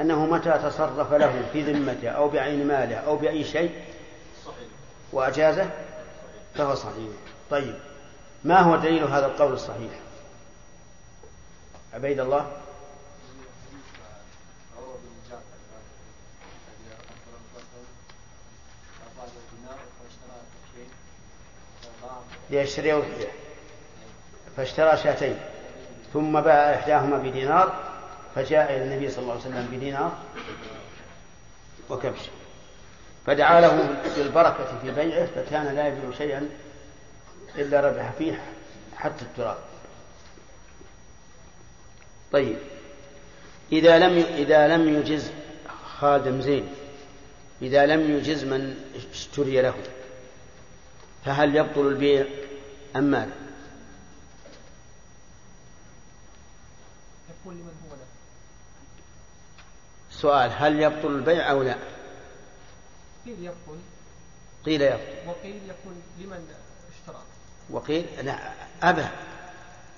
أنه 0.00 0.26
متى 0.26 0.60
تصرف 0.64 1.12
له 1.12 1.48
في 1.52 1.62
ذمته 1.62 2.08
أو 2.08 2.28
بعين 2.28 2.66
ماله 2.66 2.96
أو 2.96 3.16
بأي 3.16 3.44
شيء 3.44 3.72
وأجازه 5.12 5.70
فهو 6.54 6.74
صحيح. 6.74 7.10
طيب. 7.50 7.74
ما 8.44 8.60
هو 8.60 8.76
دليل 8.76 9.04
هذا 9.04 9.26
القول 9.26 9.52
الصحيح؟ 9.52 9.90
عبيد 11.94 12.20
الله. 12.20 12.46
ليشتريه 22.50 23.02
فاشترى 24.56 24.96
شاتين 24.96 25.36
ثم 26.12 26.40
باع 26.40 26.74
إحداهما 26.74 27.18
بدينار 27.18 27.87
فجاء 28.38 28.76
إلى 28.76 28.84
النبي 28.84 29.10
صلى 29.10 29.22
الله 29.22 29.32
عليه 29.32 29.42
وسلم 29.42 29.68
بدينار 29.72 30.18
وكبش. 31.90 32.20
فدعا 33.26 33.60
له 33.60 34.02
بالبركة 34.16 34.78
في 34.82 34.90
بيعه 34.90 35.26
فكان 35.26 35.74
لا 35.74 35.88
يبيع 35.88 36.18
شيئا 36.18 36.48
إلا 37.58 37.80
ربح 37.80 38.12
فيه 38.18 38.42
حتى 38.96 39.22
التراب. 39.22 39.58
طيب. 42.32 42.56
إذا 43.72 43.98
لم 43.98 44.24
إذا 44.34 44.68
لم 44.68 44.88
يجز 44.88 45.30
خادم 45.98 46.40
زين 46.40 46.68
إذا 47.62 47.86
لم 47.86 48.10
يجز 48.16 48.44
من 48.44 48.76
اشتري 49.12 49.62
له 49.62 49.74
فهل 51.24 51.56
يبطل 51.56 51.86
البيع 51.86 52.26
أم 52.96 53.04
ماذا؟ 53.04 53.32
يقول 57.28 57.54
لمن 57.54 57.72
هو 57.90 57.96
له. 57.96 58.17
سؤال 60.20 60.50
هل 60.54 60.82
يبطل 60.82 61.08
البيع 61.08 61.50
أو 61.50 61.62
لا؟ 61.62 61.76
قيل 63.24 63.44
يبطل. 63.44 63.78
قيل 64.66 64.82
يبطل. 64.82 65.28
وقيل 65.28 65.56
يكون 65.68 66.02
لمن 66.18 66.48
اشترى. 66.92 67.22
وقيل؟ 67.70 68.06
لا 68.22 68.52
أبى 68.82 69.06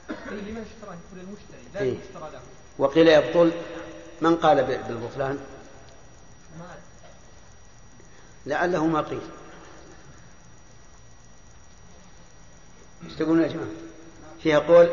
قيل 0.09 0.49
لمن 0.49 0.67
اشترى 0.77 0.97
يكون 1.07 1.21
المشتري 1.21 1.75
لا 1.75 1.81
إيه. 1.81 1.93
المشترى 1.93 2.31
له. 2.33 2.41
وقيل 2.79 3.09
يبطل؟ 3.09 3.53
من 4.21 4.37
قال 4.37 4.65
بالبطلان؟ 4.65 5.39
ما. 6.59 6.75
لعله 8.47 8.87
ما 8.87 9.01
قيل. 9.01 9.21
إيش 13.05 13.13
تقولون 13.13 13.43
يا 13.43 13.49
جماعة؟ 13.49 13.69
فيها 14.43 14.59
قول؟ 14.59 14.91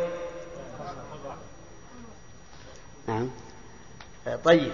نعم. 3.07 3.30
طيب. 4.43 4.71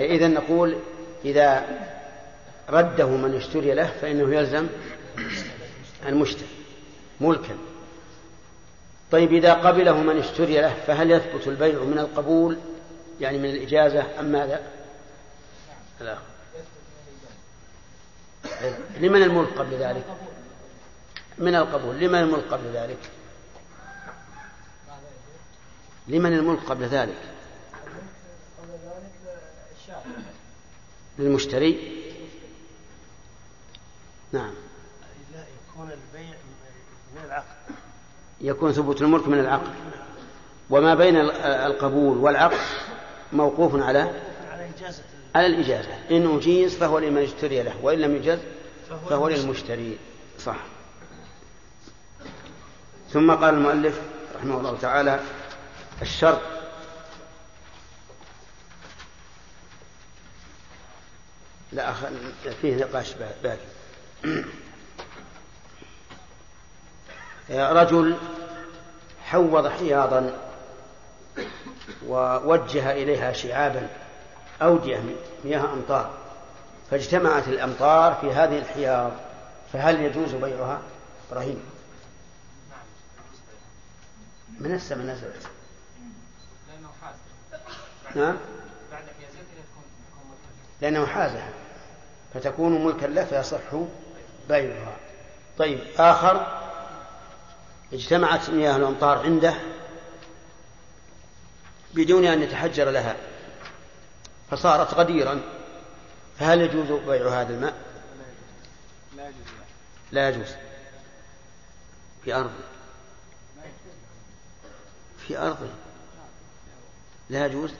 إذا 0.00 0.28
نقول 0.28 0.76
إذا 1.24 1.64
رده 2.68 3.06
من 3.06 3.34
اشتري 3.34 3.74
له 3.74 3.92
فإنه 4.00 4.34
يلزم 4.34 4.66
المشتري 6.06 6.48
ملكا 7.20 7.56
طيب 9.10 9.32
إذا 9.32 9.54
قبله 9.54 10.02
من 10.02 10.18
اشتري 10.18 10.60
له 10.60 10.74
فهل 10.86 11.10
يثبت 11.10 11.48
البيع 11.48 11.82
من 11.82 11.98
القبول 11.98 12.58
يعني 13.20 13.38
من 13.38 13.50
الإجازة 13.50 14.20
أم 14.20 14.24
ماذا؟ 14.24 14.62
لا 16.00 16.18
لمن 19.00 19.22
الملك 19.22 19.58
قبل 19.58 19.74
ذلك؟ 19.74 20.04
من 21.38 21.54
القبول 21.54 21.96
لمن 21.96 22.18
الملك 22.18 22.44
قبل 22.50 22.72
ذلك؟ 22.74 22.98
لمن 26.08 26.32
الملك 26.32 26.58
قبل 26.58 26.84
ذلك؟ 26.84 27.18
قبل 28.58 28.70
ذلك 28.70 29.38
الشافعي 29.80 30.22
للمشتري؟ 31.18 31.98
نعم. 34.32 34.54
لا 35.34 35.40
يكون 35.40 35.90
البيع 35.90 36.34
من 37.16 37.24
العقد. 37.26 37.56
يكون 38.40 38.72
ثبوت 38.72 39.02
الملك 39.02 39.28
من 39.28 39.38
العقد. 39.40 39.72
وما 40.70 40.94
بين 40.94 41.16
ال- 41.16 41.30
القبول 41.42 42.18
والعقد 42.18 42.58
موقوف 43.32 43.82
على 43.82 43.98
على 44.50 44.68
إجازة. 44.78 45.02
على 45.34 45.46
الإجازة. 45.46 45.94
إن 46.10 46.36
أجيز 46.36 46.76
فهو 46.76 46.98
لمن 46.98 47.22
اشتري 47.22 47.62
له 47.62 47.74
وإن 47.82 47.98
لم 47.98 48.16
يجز 48.16 48.38
فهو 49.08 49.28
للمشتري. 49.28 49.98
صح. 50.38 50.56
ثم 53.10 53.30
قال 53.30 53.54
المؤلف 53.54 54.00
رحمه 54.36 54.58
الله 54.58 54.78
تعالى 54.78 55.20
الشرط 56.02 56.40
لا 61.72 61.90
أخ... 61.90 61.96
فيه 62.62 62.76
نقاش 62.76 63.12
با- 63.14 63.34
باقي 63.42 63.58
رجل 67.82 68.16
حوض 69.24 69.68
حياضا 69.68 70.38
ووجه 72.06 72.92
إليها 72.92 73.32
شعابا 73.32 73.88
أودية 74.62 75.02
مياه 75.44 75.72
أمطار 75.72 76.10
فاجتمعت 76.90 77.48
الأمطار 77.48 78.14
في 78.14 78.32
هذه 78.32 78.58
الحياض 78.58 79.12
فهل 79.72 80.00
يجوز 80.00 80.34
بيعها؟ 80.34 80.80
إبراهيم. 81.30 81.62
من 84.60 84.74
السماء 84.74 85.06
نزلت 85.06 85.46
لأنه 86.68 86.88
حاز 87.02 87.14
نعم. 88.16 88.36
لأنه 90.80 91.06
حازها 91.06 91.48
فتكون 92.34 92.84
ملكا 92.84 93.06
له 93.06 93.24
فيصح 93.24 93.74
بيعها 94.48 94.96
طيب 95.58 95.80
آخر. 95.98 96.62
اجتمعت 97.92 98.50
مياه 98.50 98.76
الأمطار 98.76 99.18
عنده 99.18 99.54
بدون 101.94 102.24
أن 102.24 102.42
يتحجر 102.42 102.90
لها. 102.90 103.16
فصارت 104.50 104.94
غديرا. 104.94 105.40
فهل 106.38 106.60
يجوز 106.60 107.00
بيع 107.06 107.40
هذا 107.40 107.54
الماء؟ 107.54 107.74
لا 109.16 109.28
يجوز 109.28 109.46
لا 110.12 110.28
يجوز. 110.28 110.48
في 112.24 112.34
أرض. 112.34 112.52
في 115.18 115.38
أرض. 115.38 115.70
لا 117.30 117.46
يجوز. 117.46 117.72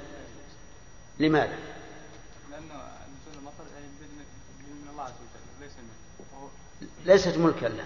لماذا؟ 1.19 1.59
لأنه 2.51 2.65
نزول 2.65 3.39
المطر 3.39 3.65
يعني 3.75 3.87
بإذن 4.01 4.25
بإذن 4.59 4.77
من 4.83 4.89
الله 4.91 5.03
عز 5.03 5.11
وجل 5.11 5.65
ليس 5.65 5.73
منه 5.73 6.27
وهو 6.33 6.49
ليست 7.05 7.37
ملكا 7.37 7.67
له 7.67 7.85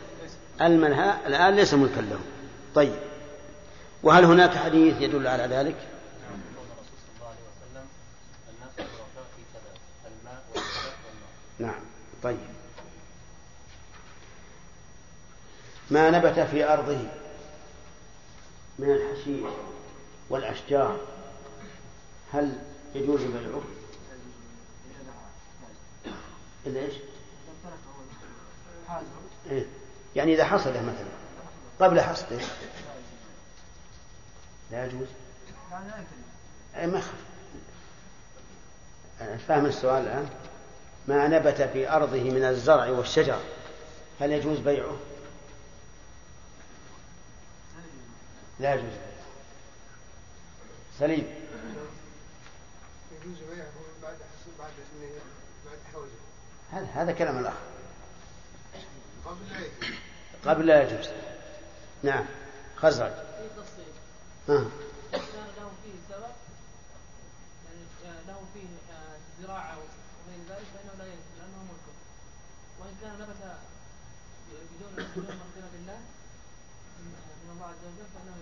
المنهى 0.61 1.27
الآن 1.27 1.57
ليس 1.57 1.75
ملكا 1.75 2.01
له 2.01 2.19
طيب 2.75 2.97
وهل 4.03 4.25
هناك 4.25 4.57
حديث 4.57 5.01
يدل 5.01 5.27
على 5.27 5.43
ذلك؟ 5.43 5.77
نعم 11.59 11.81
طيب 12.23 12.39
ما 15.91 16.11
نبت 16.11 16.41
في 16.41 16.65
أرضه 16.73 16.99
من 18.79 18.91
الحشيش 18.91 19.53
والأشجار 20.31 21.01
هل 22.33 22.59
يجوز 22.95 23.21
بيعه؟ 23.21 23.63
إلا 26.67 26.81
إيش؟ 26.81 26.95
إيه؟ 29.51 29.65
يعني 30.17 30.35
إذا 30.35 30.45
حصده 30.45 30.81
مثلا. 30.83 31.09
قبل 31.81 32.01
حصده 32.01 32.39
لا 34.71 34.87
يجوز. 34.87 35.09
أي 36.77 36.87
ما 36.87 36.99
يخف 36.99 37.15
فاهم 39.49 39.67
السؤال 39.67 40.03
الآن. 40.03 40.29
ما 41.09 41.29
نبت 41.29 41.63
في 41.63 41.91
أرضه 41.91 42.23
من 42.23 42.45
الزرع 42.45 42.89
والشجر. 42.89 43.41
هل 44.21 44.33
يجوز 44.33 44.59
بيعه؟ 44.59 44.97
لا 48.61 48.75
يجوز 48.75 48.85
بيعه. 48.85 49.07
سليم. 50.99 51.35
يجوز 53.13 53.37
بيعه 53.55 53.69
بعد 54.03 54.17
بعد 54.59 54.71
بعد 55.67 55.79
حوزه. 55.93 56.07
هذا 56.73 56.87
هذا 56.95 57.13
كلام 57.13 57.39
الأخ 57.39 57.55
قبل 59.27 59.37
لا 59.47 59.63
يجوز 59.63 59.97
قبل 60.47 60.67
لا 60.67 60.83
يجوز 60.83 61.09
نعم 62.03 62.25
خزرج 62.77 63.13
ها. 64.49 64.65
كان 65.13 65.47
له 65.57 65.71
فيه 65.85 65.97
سبب 66.11 66.33
يعني 68.05 68.19
له 68.29 68.41
فيه 68.55 68.67
آه، 68.95 69.17
زراعة 69.43 69.77
وغير 69.77 70.41
ذلك 70.49 70.67
فإنه 70.75 70.93
لا 70.99 71.05
يجوز 71.05 71.27
لأنه 71.39 71.63
ملك 71.63 71.87
وإن 72.81 72.95
كان 73.03 73.13
نبت 73.21 73.57
بدون 74.51 75.07
بدون 75.17 75.25
مغفرة 75.25 75.69
بالله 75.73 75.99
من 76.99 77.51
الله 77.53 77.67
عز 77.67 77.83
وجل 77.85 78.07
فإنه 78.15 78.37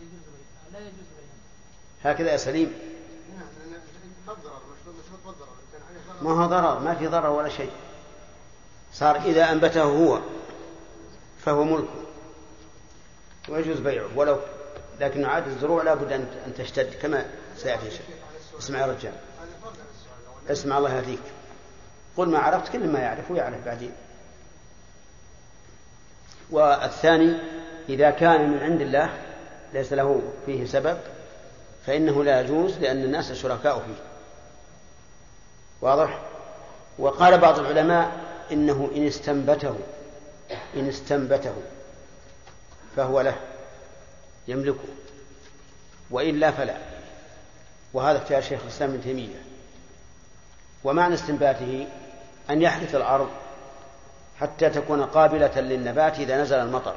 يجوز 0.00 0.34
آه، 0.66 0.72
لا 0.72 0.78
يجوز 0.78 1.06
هكذا 2.04 2.32
يا 2.32 2.36
سليم 2.36 2.72
نعم 3.36 3.48
ما 6.22 6.30
هو 6.32 6.46
ضرر 6.46 6.78
ما 6.78 6.94
في 6.94 7.06
ضرر 7.06 7.30
ولا 7.30 7.48
شيء 7.48 7.70
صار 8.92 9.16
إذا 9.16 9.52
أنبته 9.52 9.82
هو 9.82 10.20
فهو 11.44 11.64
ملكه 11.64 11.88
ويجوز 13.48 13.78
بيعه 13.78 14.06
ولو 14.16 14.38
لكن 15.00 15.24
عاد 15.24 15.46
الزروع 15.46 15.82
لا 15.82 15.94
بد 15.94 16.12
أن 16.12 16.54
تشتد 16.58 16.94
كما 17.02 17.24
سيأتي. 17.56 18.00
اسمع 18.58 18.78
يا 18.78 18.86
رجال. 18.86 19.12
اسمع 20.50 20.78
الله 20.78 20.96
يهديك. 20.96 21.22
قل 22.16 22.28
ما 22.28 22.38
عرفت 22.38 22.72
كل 22.72 22.88
ما 22.88 22.98
يعرف 22.98 23.30
ويعرف 23.30 23.64
بعدين 23.66 23.92
والثاني 26.50 27.38
إذا 27.88 28.10
كان 28.10 28.50
من 28.50 28.58
عند 28.58 28.80
الله 28.80 29.10
ليس 29.72 29.92
له 29.92 30.22
فيه 30.46 30.64
سبب 30.64 30.98
فإنه 31.86 32.24
لا 32.24 32.40
يجوز 32.40 32.78
لأن 32.78 33.04
الناس 33.04 33.32
شركاء 33.32 33.78
فيه. 33.78 34.02
واضح؟ 35.80 36.20
وقال 36.98 37.38
بعض 37.38 37.58
العلماء 37.58 38.12
إنه 38.52 38.90
إن 38.96 39.06
استنبته 39.06 39.76
إن 40.76 40.88
استنبته 40.88 41.54
فهو 42.96 43.20
له 43.20 43.36
يملكه 44.48 44.88
وإلا 46.10 46.50
فلا. 46.50 46.76
وهذا 47.92 48.18
اختيار 48.18 48.42
شيخ 48.42 48.60
الإسلام 48.62 48.90
ابن 48.90 49.02
تيمية. 49.02 49.42
ومعنى 50.84 51.14
استنباته 51.14 51.86
أن 52.50 52.62
يحدث 52.62 52.94
الأرض 52.94 53.28
حتى 54.40 54.70
تكون 54.70 55.04
قابلة 55.04 55.60
للنبات 55.60 56.18
إذا 56.18 56.42
نزل 56.42 56.56
المطر. 56.56 56.94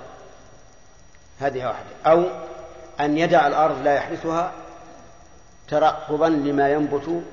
هذه 1.39 1.65
واحدة. 1.65 1.89
أو 2.05 2.23
أن 2.99 3.17
يدع 3.17 3.47
الأرض 3.47 3.83
لا 3.83 3.95
يحدثها 3.95 4.51
ترقبا 5.67 6.25
لما 6.25 6.69
ينبت 6.69 7.23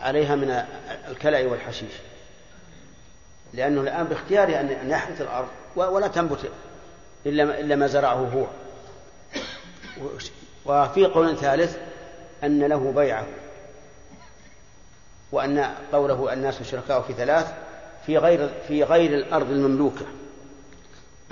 عليها 0.00 0.36
من 0.36 0.64
الكلأ 1.08 1.46
والحشيش. 1.46 1.92
لأنه 3.56 3.80
الآن 3.80 4.04
باختياره 4.04 4.60
أن 4.60 4.90
يحدث 4.90 5.20
الأرض 5.20 5.48
ولا 5.76 6.06
تنبت 6.06 6.50
إلا 7.26 7.60
إلا 7.60 7.76
ما 7.76 7.86
زرعه 7.86 8.14
هو. 8.14 8.46
وفي 10.66 11.04
قول 11.04 11.36
ثالث 11.36 11.76
أن 12.44 12.64
له 12.64 12.92
بيعه 12.96 13.26
وأن 15.32 15.70
قوله 15.92 16.32
الناس 16.32 16.62
شركاء 16.62 17.00
في 17.00 17.12
ثلاث 17.12 17.52
في 18.06 18.18
غير 18.18 18.50
في 18.68 18.82
غير 18.82 19.14
الأرض 19.14 19.50
المملوكة. 19.50 20.06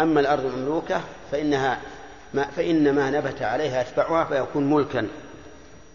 أما 0.00 0.20
الأرض 0.20 0.44
المملوكة 0.44 1.00
فإنها 1.32 1.80
ما 2.34 2.44
فإن 2.44 2.94
ما 2.94 3.10
نبت 3.10 3.42
عليها 3.42 3.80
يتبعها 3.80 4.24
فيكون 4.24 4.70
ملكا. 4.70 5.08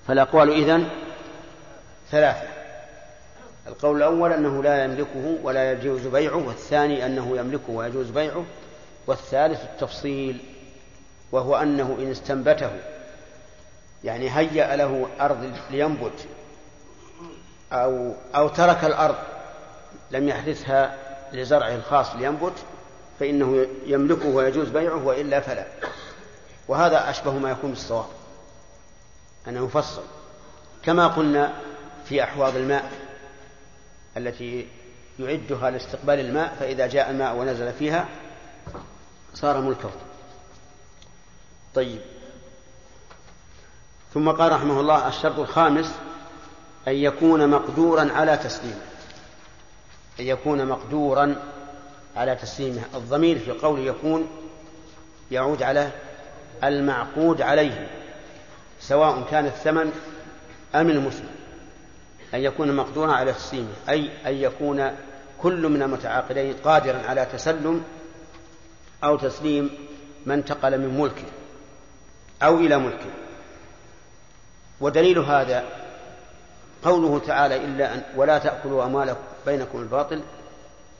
فالأقوال 0.07 0.49
إذن 0.49 0.89
ثلاثة. 2.11 2.58
القول 3.69 3.97
الأول 3.97 4.33
أنه 4.33 4.63
لا 4.63 4.83
يملكه 4.83 5.37
ولا 5.43 5.71
يجوز 5.71 6.07
بيعه 6.07 6.47
والثاني 6.47 7.05
أنه 7.05 7.37
يملكه 7.37 7.71
ويجوز 7.71 8.09
بيعه 8.09 8.45
والثالث 9.07 9.63
التفصيل 9.63 10.37
وهو 11.31 11.55
أنه 11.55 11.97
إن 11.99 12.11
استنبته 12.11 12.71
يعني 14.03 14.29
هيأ 14.29 14.75
له 14.75 15.07
أرض 15.21 15.51
لينبت 15.71 16.27
أو 17.73 18.13
أو 18.35 18.47
ترك 18.47 18.85
الأرض 18.85 19.15
لم 20.11 20.29
يحدثها 20.29 20.95
لزرعه 21.33 21.75
الخاص 21.75 22.15
لينبت 22.15 22.53
فإنه 23.19 23.67
يملكه 23.85 24.27
ويجوز 24.27 24.69
بيعه 24.69 25.05
وإلا 25.05 25.39
فلا. 25.39 25.65
وهذا 26.67 27.09
أشبه 27.09 27.31
ما 27.31 27.51
يكون 27.51 27.69
بالصواب 27.69 28.05
أنه 29.47 29.65
مفصل 29.65 30.03
كما 30.83 31.07
قلنا 31.07 31.53
في 32.05 32.23
أحواض 32.23 32.55
الماء 32.55 32.91
التي 34.19 34.67
يعدها 35.19 35.71
لاستقبال 35.71 36.19
الماء 36.19 36.55
فإذا 36.59 36.87
جاء 36.87 37.11
الماء 37.11 37.35
ونزل 37.35 37.73
فيها 37.73 38.07
صار 39.33 39.61
ملكه. 39.61 39.89
طيب. 41.75 42.01
ثم 44.13 44.31
قال 44.31 44.51
رحمه 44.51 44.79
الله 44.79 45.07
الشرط 45.07 45.39
الخامس 45.39 45.95
أن 46.87 46.93
يكون 46.95 47.49
مقدورا 47.49 48.11
على 48.11 48.37
تسليمه. 48.37 48.81
أن 50.19 50.25
يكون 50.25 50.65
مقدورا 50.65 51.35
على 52.15 52.35
تسليمه. 52.35 52.81
الضمير 52.95 53.39
في 53.39 53.51
قول 53.51 53.87
يكون 53.87 54.27
يعود 55.31 55.63
على 55.63 55.91
المعقود 56.63 57.41
عليه 57.41 57.89
سواء 58.79 59.27
كان 59.31 59.45
الثمن 59.45 59.91
أم 60.75 60.89
المسلم. 60.89 61.38
أن 62.33 62.39
يكون 62.39 62.75
مقدورا 62.75 63.11
على 63.11 63.33
تسليمه 63.33 63.73
أي 63.89 64.09
أن 64.25 64.33
يكون 64.33 64.91
كل 65.41 65.69
من 65.69 65.81
المتعاقدين 65.81 66.53
قادرا 66.53 67.01
على 67.07 67.25
تسلم 67.25 67.83
أو 69.03 69.17
تسليم 69.17 69.69
من 70.25 70.33
انتقل 70.33 70.77
من 70.77 70.99
ملكه 70.99 71.25
أو 72.43 72.57
إلى 72.57 72.77
ملكه. 72.77 73.09
ودليل 74.81 75.19
هذا 75.19 75.65
قوله 76.83 77.19
تعالى 77.19 77.55
إلا 77.55 77.93
أن 77.93 78.03
ولا 78.15 78.37
تأكلوا 78.37 78.85
أموالكم 78.85 79.23
بينكم 79.45 79.81
الباطل 79.81 80.21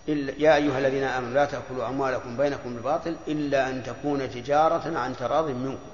إلا 0.08 0.34
يا 0.38 0.56
أيها 0.56 0.80
الذين 0.80 1.04
آمنوا 1.04 1.34
لا 1.34 1.46
تأكلوا 1.46 1.88
أموالكم 1.88 2.38
بينكم 2.38 2.74
بالباطل 2.74 3.16
إلا 3.28 3.70
أن 3.70 3.84
تكون 3.84 4.30
تجارة 4.32 4.98
عن 4.98 5.16
تراض 5.16 5.50
منكم. 5.50 5.90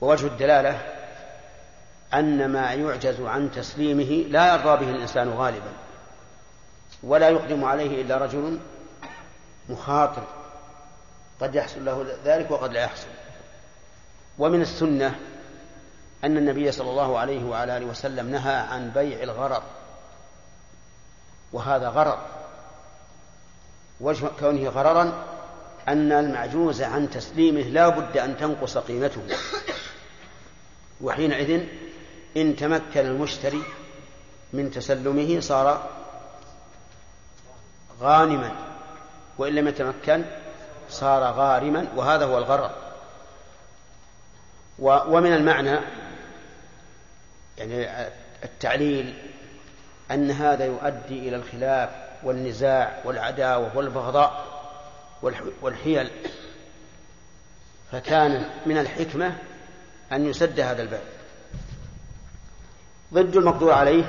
ووجه 0.00 0.26
الدلالة 0.26 1.01
أن 2.14 2.52
ما 2.52 2.72
يعجز 2.72 3.20
عن 3.20 3.50
تسليمه 3.50 4.28
لا 4.28 4.54
يرضى 4.54 4.84
به 4.84 4.90
الإنسان 4.90 5.28
غالبا. 5.28 5.72
ولا 7.02 7.28
يقدم 7.28 7.64
عليه 7.64 8.02
إلا 8.02 8.16
رجل 8.18 8.58
مخاطر. 9.68 10.22
قد 11.40 11.54
يحصل 11.54 11.84
له 11.84 12.06
ذلك 12.24 12.50
وقد 12.50 12.72
لا 12.72 12.80
يحصل. 12.80 13.08
ومن 14.38 14.62
السنة 14.62 15.18
أن 16.24 16.36
النبي 16.36 16.72
صلى 16.72 16.90
الله 16.90 17.18
عليه 17.18 17.44
وعلى 17.44 17.76
آله 17.76 17.86
وسلم 17.86 18.30
نهى 18.30 18.54
عن 18.54 18.90
بيع 18.90 19.22
الغرر. 19.22 19.62
وهذا 21.52 21.88
غرر. 21.88 22.18
وجه 24.00 24.30
كونه 24.40 24.68
غررا 24.68 25.26
أن 25.88 26.12
المعجوز 26.12 26.82
عن 26.82 27.10
تسليمه 27.10 27.62
لا 27.62 27.88
بد 27.88 28.16
أن 28.16 28.36
تنقص 28.36 28.78
قيمته. 28.78 29.22
وحينئذ 31.00 31.66
إن 32.36 32.56
تمكن 32.56 33.00
المشتري 33.00 33.62
من 34.52 34.70
تسلمه 34.70 35.40
صار 35.40 35.90
غانما 38.00 38.52
وإن 39.38 39.54
لم 39.54 39.68
يتمكن 39.68 40.24
صار 40.88 41.22
غارما 41.22 41.86
وهذا 41.96 42.24
هو 42.24 42.38
الغرر 42.38 42.70
ومن 44.78 45.32
المعنى 45.32 45.78
يعني 47.58 48.06
التعليل 48.44 49.14
أن 50.10 50.30
هذا 50.30 50.64
يؤدي 50.64 51.28
إلى 51.28 51.36
الخلاف 51.36 51.90
والنزاع 52.22 53.00
والعداوة 53.04 53.76
والبغضاء 53.76 54.46
والحيل. 55.62 56.10
فكان 57.92 58.50
من 58.66 58.78
الحكمة 58.78 59.36
أن 60.12 60.26
يسد 60.26 60.60
هذا 60.60 60.82
الباب. 60.82 61.02
ضد 63.12 63.36
المقدور 63.36 63.72
عليه 63.72 64.04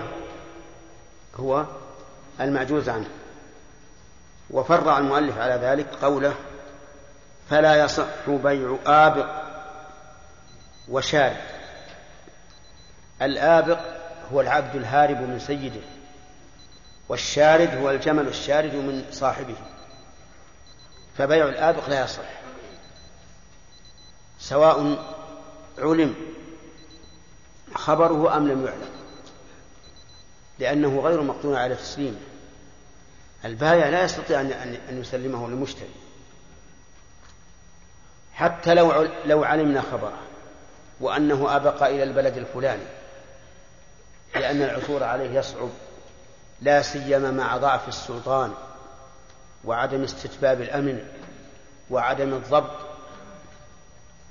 هو 1.35 1.65
المعجوز 2.39 2.89
عنه. 2.89 3.09
وفرع 4.49 4.97
المؤلف 4.97 5.37
على 5.37 5.53
ذلك 5.53 5.87
قوله 6.01 6.33
فلا 7.49 7.85
يصح 7.85 8.29
بيع 8.29 8.77
آبق 8.85 9.27
وشارد 10.89 11.37
الآبق 13.21 13.79
هو 14.33 14.41
العبد 14.41 14.75
الهارب 14.75 15.21
من 15.21 15.39
سيده 15.39 15.81
والشارد 17.09 17.77
هو 17.77 17.91
الجمل 17.91 18.27
الشارد 18.27 18.75
من 18.75 19.05
صاحبه. 19.11 19.55
فبيع 21.17 21.45
الآبق 21.45 21.89
لا 21.89 22.03
يصح 22.03 22.23
سواء 24.39 25.05
علم 25.79 26.15
خبره 27.75 28.37
أم 28.37 28.47
لم 28.47 28.65
يعلم؟ 28.65 28.89
لأنه 30.59 30.99
غير 30.99 31.21
مقدور 31.21 31.55
على 31.55 31.75
تسليمه. 31.75 32.19
البائع 33.45 33.89
لا 33.89 34.03
يستطيع 34.03 34.41
أن 34.41 34.77
يسلمه 34.89 35.49
للمشتري. 35.49 35.89
حتى 38.33 38.73
لو 38.73 39.07
لو 39.25 39.43
علمنا 39.43 39.81
خبره 39.81 40.19
وأنه 40.99 41.55
أبقى 41.55 41.95
إلى 41.95 42.03
البلد 42.03 42.37
الفلاني 42.37 42.85
لأن 44.35 44.61
العثور 44.61 45.03
عليه 45.03 45.39
يصعب. 45.39 45.69
لا 46.61 46.81
سيما 46.81 47.31
مع 47.31 47.57
ضعف 47.57 47.87
السلطان 47.87 48.53
وعدم 49.65 50.03
استتباب 50.03 50.61
الأمن 50.61 51.07
وعدم 51.89 52.33
الضبط 52.33 52.77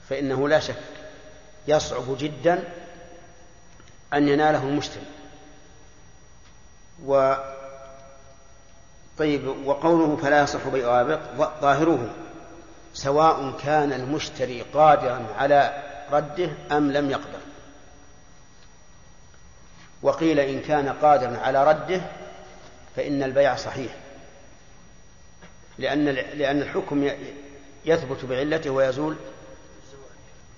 فإنه 0.08 0.48
لا 0.48 0.60
شك 0.60 0.82
يصعب 1.68 2.04
جدا 2.18 2.64
أن 4.14 4.28
يناله 4.28 4.62
المشتري. 4.62 5.06
و 7.06 7.34
طيب 9.18 9.66
وقوله 9.66 10.16
فلا 10.16 10.42
يصح 10.42 10.68
بيع 10.68 11.02
ظاهره 11.36 12.14
سواء 12.94 13.58
كان 13.64 13.92
المشتري 13.92 14.62
قادرا 14.62 15.26
على 15.38 15.82
رده 16.12 16.50
أم 16.72 16.92
لم 16.92 17.10
يقدر. 17.10 17.40
وقيل 20.02 20.40
إن 20.40 20.60
كان 20.60 20.88
قادرا 20.88 21.38
على 21.38 21.64
رده 21.64 22.02
فإن 22.96 23.22
البيع 23.22 23.56
صحيح. 23.56 23.92
لأن 25.78 26.04
لأن 26.14 26.62
الحكم 26.62 27.10
يثبت 27.84 28.24
بعلته 28.24 28.70
ويزول 28.70 29.16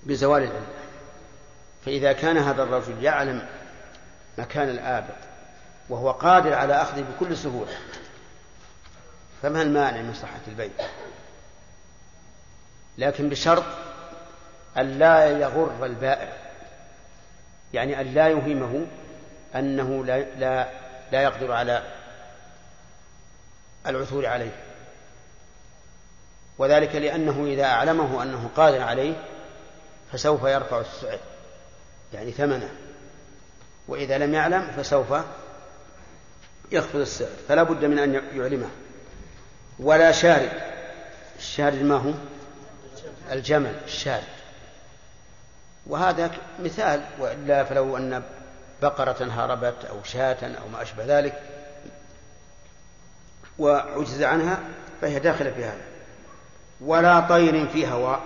بزوال 0.03 0.43
العلة. 0.43 0.84
فإذا 1.85 2.13
كان 2.13 2.37
هذا 2.37 2.63
الرجل 2.63 3.03
يعلم 3.03 3.47
مكان 4.37 4.69
الآبق 4.69 5.15
وهو 5.89 6.11
قادر 6.11 6.53
على 6.53 6.81
أخذه 6.81 7.05
بكل 7.15 7.37
سهولة 7.37 7.73
فما 9.41 9.61
المانع 9.61 10.01
من 10.01 10.13
صحة 10.13 10.39
البيع 10.47 10.87
لكن 12.97 13.29
بشرط 13.29 13.63
أن 14.77 14.99
لا 14.99 15.25
يغر 15.25 15.85
البائع 15.85 16.33
يعني 17.73 18.01
أن 18.01 18.13
لا 18.13 18.27
يوهمه 18.27 18.85
أنه 19.55 20.05
لا, 20.05 20.19
لا, 20.19 20.69
لا 21.11 21.21
يقدر 21.23 21.51
على 21.51 21.83
العثور 23.87 24.25
عليه. 24.25 24.51
وذلك 26.57 26.95
لأنه 26.95 27.45
إذا 27.45 27.63
أعلمه 27.63 28.23
أنه 28.23 28.49
قادر 28.55 28.81
عليه 28.81 29.13
فسوف 30.11 30.43
يرفع 30.43 30.79
السعر. 30.79 31.19
يعني 32.15 32.31
ثمنه. 32.31 32.69
وإذا 33.87 34.17
لم 34.17 34.33
يعلم 34.33 34.71
فسوف 34.77 35.13
يخفض 36.71 36.99
السعر 36.99 37.29
فلا 37.47 37.63
بد 37.63 37.85
من 37.85 37.99
أن 37.99 38.13
يعلمه. 38.13 38.69
ولا 39.79 40.11
شارد 40.11 40.51
الشارد 41.39 41.81
ما 41.81 41.95
هو؟ 41.95 42.11
الجمل 43.31 43.75
الشارد 43.85 44.23
وهذا 45.87 46.31
مثال 46.59 47.03
وإلا 47.19 47.63
فلو 47.63 47.97
أن 47.97 48.23
بقرة 48.81 49.27
هربت 49.31 49.85
أو 49.85 50.03
شاة 50.03 50.37
أو 50.43 50.67
ما 50.67 50.81
أشبه 50.81 51.19
ذلك 51.19 51.41
وعجز 53.59 54.23
عنها 54.23 54.59
فهي 55.01 55.19
داخلة 55.19 55.51
في 55.51 55.65
هذا. 55.65 55.81
ولا 56.81 57.19
طير 57.19 57.67
في 57.67 57.87
هواء 57.87 58.21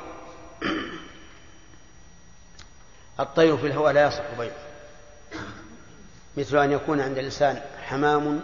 الطير 3.20 3.58
في 3.58 3.68
الهواء 3.68 3.94
لا 3.94 4.08
يصح 4.08 4.24
بيعه. 4.38 4.52
مثل 6.38 6.58
أن 6.58 6.72
يكون 6.72 7.02
عند 7.02 7.18
الإنسان 7.18 7.62
حمام 7.86 8.44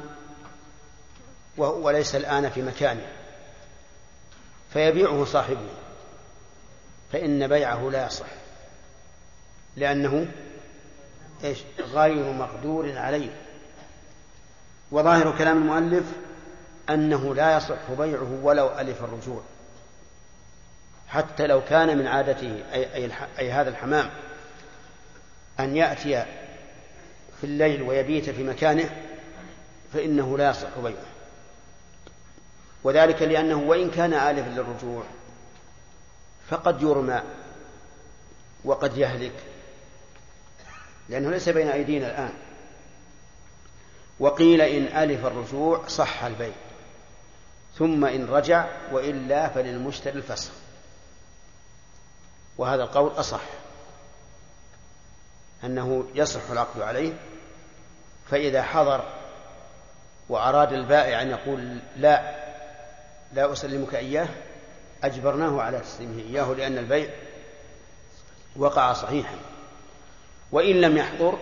وليس 1.58 2.16
الآن 2.16 2.50
في 2.50 2.62
مكانه 2.62 3.08
فيبيعه 4.74 5.26
صاحبه. 5.26 5.70
فإن 7.12 7.48
بيعه 7.48 7.90
لا 7.90 8.06
يصح. 8.06 8.26
لأنه 9.76 10.28
إيش؟ 11.44 11.60
غير 11.80 12.34
مقدور 12.34 12.98
عليه. 12.98 13.30
وظاهر 14.92 15.38
كلام 15.38 15.58
المؤلف 15.58 16.06
أنه 16.90 17.36
لا 17.36 17.58
يصح 17.58 17.92
بيعه 17.98 18.40
ولو 18.44 18.80
ألف 18.80 19.04
الرجوع. 19.04 19.42
حتى 21.08 21.48
لو 21.48 21.64
كان 21.64 21.98
من 21.98 22.08
عادته 22.08 22.64
أي, 22.74 22.96
أي, 22.96 23.12
أي 23.40 23.52
هذا 23.52 23.70
الحمام. 23.70 24.10
أن 25.60 25.78
يأتي 25.78 26.26
في 27.42 27.44
الليل 27.44 27.82
ويبيت 27.82 28.30
في 28.30 28.44
مكانه 28.44 28.90
فإنه 29.94 30.38
لا 30.38 30.50
يصح 30.50 30.80
بيعه 30.80 31.06
وذلك 32.84 33.22
لأنه 33.22 33.56
وإن 33.56 33.92
كان 33.92 34.14
آلفا 34.14 34.50
للرجوع 34.50 35.04
فقد 36.50 36.82
يرمى 36.82 37.22
وقد 38.66 38.98
يهلك 38.98 39.34
لأنه 41.10 41.32
ليس 41.32 41.50
بين 41.50 41.68
أيدينا 41.68 42.08
الآن. 42.08 42.34
وقيل 44.20 44.62
إن 44.62 45.04
ألف 45.04 45.26
الرجوع 45.26 45.88
صح 45.88 46.24
البيع 46.24 46.54
ثم 47.78 48.06
إن 48.06 48.26
رجع 48.26 48.68
وإلا 48.92 49.50
فللمشتري 49.50 50.18
الفسخ. 50.18 50.52
وهذا 52.58 52.84
القول 52.84 53.12
أصح. 53.12 53.42
أنه 55.66 56.06
يصح 56.16 56.52
العقد 56.52 56.82
عليه 56.82 57.14
فإذا 58.30 58.62
حضر 58.62 59.04
وأراد 60.30 60.74
البائع 60.74 61.22
أن 61.22 61.30
يقول 61.30 61.78
لا 61.98 62.36
لا 63.34 63.54
أسلمك 63.54 63.96
إياه 63.96 64.28
أجبرناه 65.04 65.62
على 65.62 65.80
تسليمه 65.80 66.22
إياه 66.30 66.54
لأن 66.54 66.78
البيع 66.78 67.10
وقع 68.56 68.94
صحيحا. 68.94 69.36
وإن 70.52 70.82
لم 70.82 70.98
يحضر 70.98 71.38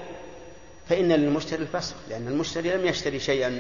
فإن 0.90 1.12
للمشتري 1.12 1.64
الفسخ 1.64 1.96
لأن 2.10 2.28
المشتري 2.28 2.78
لم 2.78 2.86
يشتري 2.86 3.20
شيئا 3.20 3.60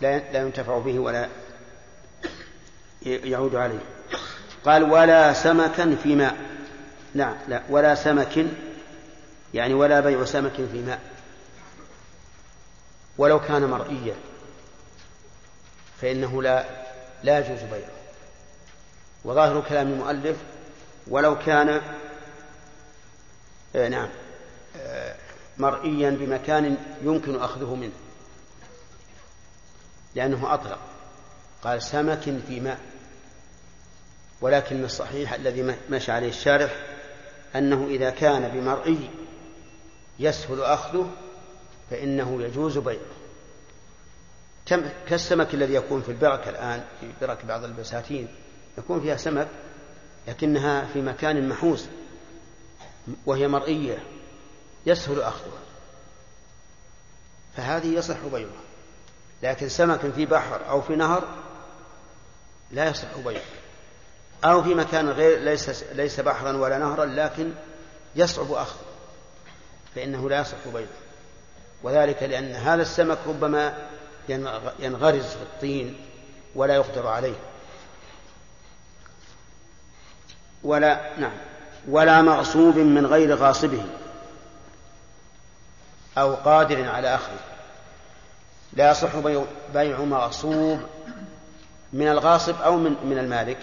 لا 0.00 0.42
ينتفع 0.42 0.78
به 0.78 0.98
ولا 0.98 1.28
يعود 3.02 3.54
عليه. 3.54 3.80
قال 4.64 4.82
ولا 4.92 5.32
سمكا 5.32 5.96
في 6.02 6.14
ماء. 6.14 6.36
لا 7.14 7.34
لا 7.48 7.62
ولا 7.70 7.94
سمك 7.94 8.46
يعني 9.54 9.74
ولا 9.74 10.00
بيع 10.00 10.24
سمك 10.24 10.52
في 10.52 10.82
ماء. 10.82 11.00
ولو 13.18 13.40
كان 13.40 13.64
مرئيا. 13.64 14.14
فإنه 16.00 16.42
لا 16.42 16.64
لا 17.22 17.38
يجوز 17.38 17.60
بيعه. 17.60 17.90
وظاهر 19.24 19.60
كلام 19.68 19.92
المؤلف 19.92 20.36
ولو 21.06 21.38
كان 21.38 21.80
آه 23.76 23.88
نعم 23.88 24.08
آه 24.76 25.14
مرئيا 25.58 26.10
بمكان 26.10 26.76
يمكن 27.02 27.40
أخذه 27.40 27.74
منه. 27.74 27.92
لأنه 30.14 30.54
أطلق. 30.54 30.78
قال 31.62 31.82
سمك 31.82 32.20
في 32.48 32.60
ماء. 32.60 32.78
ولكن 34.40 34.84
الصحيح 34.84 35.32
الذي 35.32 35.76
مشى 35.90 36.12
عليه 36.12 36.28
الشارح 36.28 36.70
أنه 37.56 37.86
إذا 37.90 38.10
كان 38.10 38.48
بمرئي 38.48 39.10
يسهل 40.18 40.62
أخذه 40.62 41.10
فإنه 41.90 42.42
يجوز 42.42 42.78
بيعه. 42.78 43.00
كالسمك 45.08 45.54
الذي 45.54 45.74
يكون 45.74 46.02
في 46.02 46.08
البرك 46.08 46.48
الآن 46.48 46.84
في 47.00 47.06
برك 47.20 47.44
بعض 47.44 47.64
البساتين 47.64 48.28
يكون 48.78 49.00
فيها 49.00 49.16
سمك 49.16 49.48
لكنها 50.28 50.84
في 50.92 51.00
مكان 51.00 51.48
محوس 51.48 51.86
وهي 53.26 53.48
مرئية 53.48 53.98
يسهل 54.86 55.20
أخذها. 55.20 55.60
فهذه 57.56 57.86
يصح 57.86 58.16
بيعها. 58.32 58.50
لكن 59.42 59.68
سمك 59.68 60.00
في 60.16 60.26
بحر 60.26 60.68
أو 60.68 60.82
في 60.82 60.96
نهر 60.96 61.24
لا 62.72 62.88
يصح 62.88 63.18
بيعه. 63.24 63.42
أو 64.44 64.62
في 64.62 64.74
مكان 64.74 65.08
غير 65.08 65.38
ليس 65.38 65.84
ليس 65.92 66.20
بحرا 66.20 66.52
ولا 66.52 66.78
نهرا 66.78 67.04
لكن 67.04 67.52
يصعب 68.16 68.52
أخذه. 68.52 68.85
فإنه 69.96 70.28
لا 70.28 70.40
يصح 70.40 70.56
بيعه. 70.74 70.86
وذلك 71.82 72.22
لأن 72.22 72.52
هذا 72.52 72.82
السمك 72.82 73.18
ربما 73.26 73.74
ينغرز 74.78 75.24
في 75.24 75.42
الطين 75.42 75.96
ولا 76.54 76.74
يقدر 76.74 77.06
عليه. 77.06 77.34
ولا 80.62 81.10
نعم. 81.18 81.32
ولا 81.88 82.22
مغصوب 82.22 82.78
من 82.78 83.06
غير 83.06 83.34
غاصبه. 83.34 83.84
أو 86.18 86.34
قادر 86.34 86.88
على 86.88 87.14
أخذه. 87.14 87.40
لا 88.72 88.90
يصح 88.90 89.10
بيع 89.74 90.00
مغصوب 90.00 90.80
من 91.92 92.08
الغاصب 92.08 92.62
أو 92.62 92.76
من 92.76 92.96
من 93.04 93.18
المالك. 93.18 93.58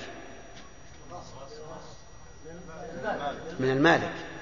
من 3.60 3.72
المالك. 3.72 4.33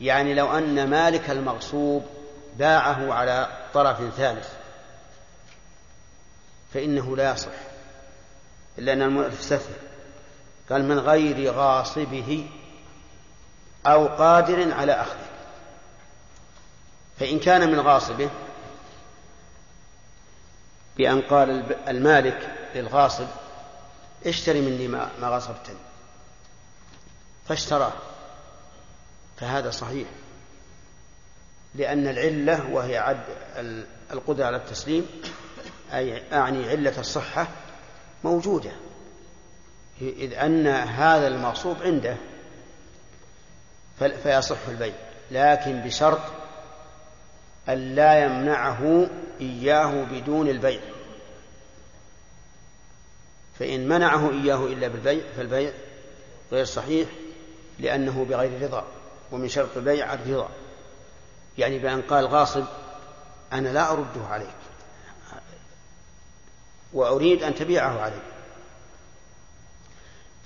يعني 0.00 0.34
لو 0.34 0.58
أن 0.58 0.90
مالك 0.90 1.30
المغصوب 1.30 2.06
باعه 2.58 3.12
على 3.12 3.48
طرف 3.74 4.14
ثالث 4.16 4.48
فإنه 6.74 7.16
لا 7.16 7.32
يصح 7.32 7.48
إلا 8.78 8.92
أن 8.92 9.02
المؤلف 9.02 9.40
استثنى 9.40 9.76
قال 10.70 10.84
من 10.84 10.98
غير 10.98 11.52
غاصبه 11.52 12.48
أو 13.86 14.06
قادر 14.06 14.72
على 14.72 14.92
أخذه. 14.92 15.26
فإن 17.20 17.38
كان 17.38 17.72
من 17.72 17.80
غاصبه 17.80 18.30
بأن 20.96 21.20
قال 21.20 21.76
المالك 21.88 22.68
للغاصب 22.74 23.26
اشتري 24.26 24.60
مني 24.60 24.88
ما 24.88 25.10
غصبتني 25.22 25.76
فاشتراه. 27.48 27.92
فهذا 29.36 29.70
صحيح. 29.70 30.08
لأن 31.74 32.06
العلة 32.06 32.70
وهي 32.70 32.98
عد 32.98 33.20
القدرة 34.12 34.44
على 34.44 34.56
التسليم 34.56 35.06
أي 35.92 36.22
أعني 36.32 36.68
علة 36.68 37.00
الصحة 37.00 37.48
موجودة. 38.24 38.70
إذ 40.00 40.34
أن 40.34 40.66
هذا 40.66 41.26
المغصوب 41.26 41.76
عنده 41.82 42.16
فيصح 44.22 44.68
البيع. 44.68 44.94
لكن 45.30 45.80
بشرط 45.80 46.20
أن 47.68 47.94
لا 47.94 48.24
يمنعه 48.24 49.08
إياه 49.40 50.04
بدون 50.04 50.48
البيع. 50.48 50.80
فإن 53.58 53.88
منعه 53.88 54.30
إياه 54.30 54.66
إلا 54.66 54.88
بالبيع 54.88 55.24
فالبيع 55.36 55.72
غير 56.52 56.64
صحيح 56.64 57.08
لأنه 57.78 58.24
بغير 58.24 58.62
رضا. 58.62 58.86
ومن 59.32 59.48
شرط 59.48 59.76
البيع 59.76 60.14
الرضا. 60.14 60.48
يعني 61.58 61.78
بأن 61.78 62.02
قال 62.02 62.26
غاصب 62.26 62.64
أنا 63.52 63.68
لا 63.68 63.90
أرده 63.90 64.26
عليك. 64.30 64.48
وأريد 66.92 67.42
أن 67.42 67.54
تبيعه 67.54 68.00
علي 68.00 68.20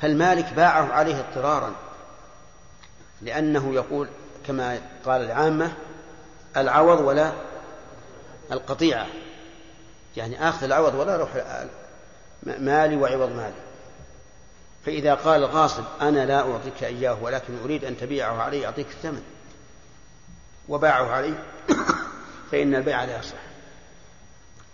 فالمالك 0.01 0.53
باعه 0.53 0.93
عليه 0.93 1.21
اضطرارا 1.21 1.73
لأنه 3.23 3.75
يقول 3.75 4.09
كما 4.47 4.81
قال 5.05 5.23
العامة 5.23 5.73
العوض 6.57 7.01
ولا 7.01 7.33
القطيعة. 8.53 9.07
يعني 10.17 10.49
آخذ 10.49 10.65
العوض 10.65 10.95
ولا 10.95 11.17
روح 11.17 11.31
مالي 12.43 12.97
وعوض 12.97 13.31
مالي. 13.31 13.70
فإذا 14.87 15.15
قال 15.15 15.45
الغاصب 15.45 15.85
أنا 16.01 16.27
لا 16.27 16.53
أعطيك 16.53 16.85
إياه 16.85 17.23
ولكن 17.23 17.59
أريد 17.65 17.85
أن 17.85 17.97
تبيعه 17.97 18.43
علي 18.43 18.67
أعطيك 18.67 18.87
الثمن 18.87 19.23
وباعه 20.69 21.11
علي 21.11 21.35
فإن 22.53 22.75
البيع 22.75 23.05
لا 23.05 23.19
يصح. 23.19 23.51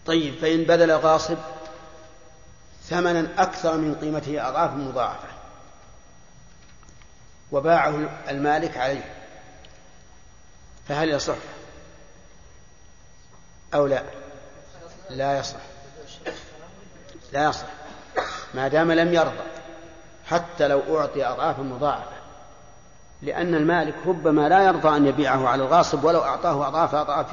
طيب 0.07 0.35
فإن 0.39 0.65
بذل 0.65 0.91
الغاصب 0.91 1.39
ثمنا 2.85 3.29
أكثر 3.39 3.77
من 3.77 3.95
قيمته 3.95 4.49
أضعاف 4.49 4.73
مضاعفة 4.73 5.29
وباعه 7.53 8.21
المالك 8.29 8.77
عليه 8.77 9.15
فهل 10.89 11.09
يصح 11.09 11.37
أو 13.75 13.87
لا؟ 13.87 14.03
لا 15.11 15.39
يصح. 15.39 15.61
لا 17.33 17.49
يصح. 17.49 17.67
ما 18.55 18.69
دام 18.69 18.93
لم 18.93 19.15
يرضى. 19.15 19.56
حتى 20.27 20.69
لو 20.69 20.99
أعطي 20.99 21.25
أضعافا 21.25 21.63
مضاعفة. 21.63 22.17
لأن 23.23 23.55
المالك 23.55 23.95
ربما 24.07 24.49
لا 24.49 24.65
يرضى 24.65 24.97
أن 24.97 25.07
يبيعه 25.07 25.49
على 25.49 25.63
الغاصب 25.63 26.05
ولو 26.05 26.21
أعطاه 26.21 26.69
أضعاف 26.69 26.95
أضعاف 26.95 27.27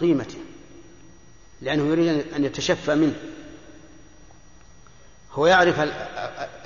قيمته 0.00 0.38
لأنه 1.60 1.82
يريد 1.82 2.32
أن 2.34 2.44
يتشفى 2.44 2.94
منه. 2.94 3.16
هو 5.32 5.46
يعرف 5.46 5.88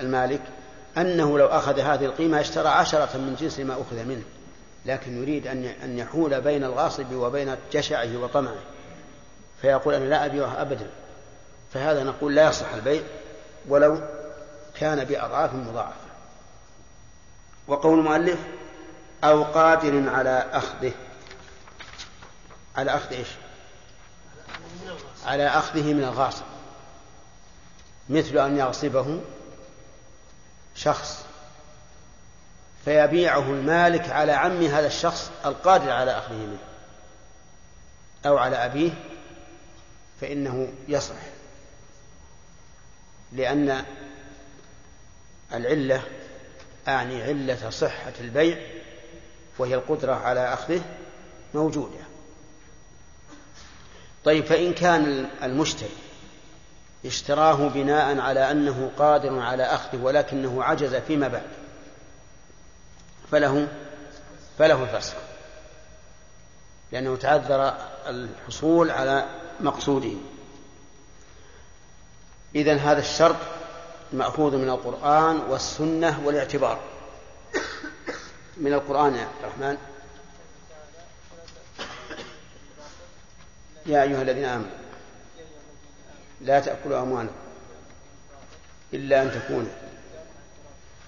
المالك 0.01 0.43
أنه 0.99 1.39
لو 1.39 1.47
أخذ 1.47 1.81
هذه 1.81 2.05
القيمة 2.05 2.41
اشترى 2.41 2.69
عشرة 2.69 3.17
من 3.17 3.37
جنس 3.41 3.61
ما 3.61 3.75
أخذ 3.75 4.05
منه 4.05 4.23
لكن 4.87 5.23
يريد 5.23 5.47
أن 5.85 5.99
يحول 5.99 6.41
بين 6.41 6.65
الغاصب 6.65 7.13
وبين 7.13 7.57
جشعه 7.73 8.17
وطمعه. 8.17 8.63
فيقول 9.63 9.95
أنا 9.95 10.05
لا 10.05 10.27
أبيعه 10.27 10.63
أبدا. 10.63 10.87
فهذا 11.73 12.05
نقول 12.05 12.35
لا 12.35 12.49
يصح 12.49 12.75
البيع 12.75 13.03
ولو 13.69 14.01
كان 14.83 15.05
بأضعاف 15.05 15.55
مضاعفة. 15.55 15.95
وقول 17.69 17.99
المؤلف 17.99 18.39
أو 19.25 19.43
قادر 19.43 20.11
على 20.11 20.49
أخذه. 20.53 20.93
على 22.77 22.91
أخذ 22.91 23.13
إيش؟ 23.13 23.29
على 25.27 25.47
أخذه 25.47 25.93
من 25.93 26.05
الغاصب. 26.05 26.45
مثل 28.09 28.39
أن 28.39 28.57
يغصبه 28.57 29.21
شخص 30.75 31.25
فيبيعه 32.85 33.51
المالك 33.51 34.11
على 34.11 34.33
عم 34.33 34.63
هذا 34.63 34.87
الشخص 34.87 35.31
القادر 35.45 35.91
على 35.91 36.19
أخذه 36.19 36.35
منه. 36.37 36.59
أو 38.27 38.39
على 38.39 38.57
أبيه 38.57 38.93
فإنه 40.21 40.73
يصح 40.89 41.15
لأن 43.33 43.85
العلة 45.55 46.03
أعني 46.89 47.23
علة 47.23 47.71
صحة 47.71 48.13
البيع 48.21 48.59
وهي 49.59 49.75
القدرة 49.75 50.15
على 50.15 50.53
أخذه 50.53 50.83
موجودة. 51.55 52.01
طيب 54.25 54.45
فإن 54.45 54.73
كان 54.73 55.29
المشتري 55.43 55.97
اشتراه 57.05 57.69
بناء 57.69 58.19
على 58.19 58.51
أنه 58.51 58.91
قادر 58.99 59.39
على 59.39 59.63
أخذه 59.63 60.03
ولكنه 60.03 60.65
عجز 60.65 60.95
فيما 60.95 61.29
بعد 61.29 61.49
فله 63.31 63.69
فله 64.59 64.83
الفسخ 64.83 65.15
لأنه 66.93 67.17
تعذر 67.17 67.75
الحصول 68.07 68.91
على 68.91 69.27
مقصوده. 69.61 70.13
إذن 72.55 72.79
هذا 72.79 73.01
الشرط 73.01 73.37
مأخوذ 74.13 74.57
من 74.57 74.69
القرآن 74.69 75.37
والسنة 75.37 76.27
والاعتبار. 76.27 76.81
من 78.57 78.73
القرآن 78.73 79.15
يا 79.15 79.29
الرحمن 79.41 79.77
يا 83.87 84.03
أيها 84.03 84.23
الذين 84.23 84.45
آمنوا 84.45 84.71
لا 86.41 86.61
تأكلوا 86.61 87.03
أموالكم 87.03 87.33
إلا 88.95 89.23
أن 89.23 89.31
تكون 89.31 89.71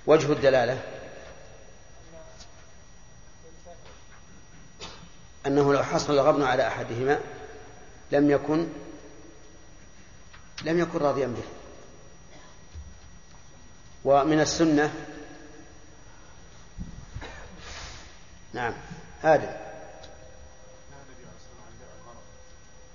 وجه 0.07 0.33
الدلالة 0.33 0.83
أنه 5.47 5.73
لو 5.73 5.83
حصل 5.83 6.13
الغبن 6.13 6.43
على 6.43 6.67
أحدهما 6.67 7.21
لم 8.13 8.31
يكن 8.31 8.67
لم 10.65 10.79
يكن 10.79 10.99
راضيا 10.99 11.27
به. 11.27 11.64
ومن 14.05 14.41
السنة. 14.41 14.95
نعم. 18.53 18.75
آدم. 19.25 19.53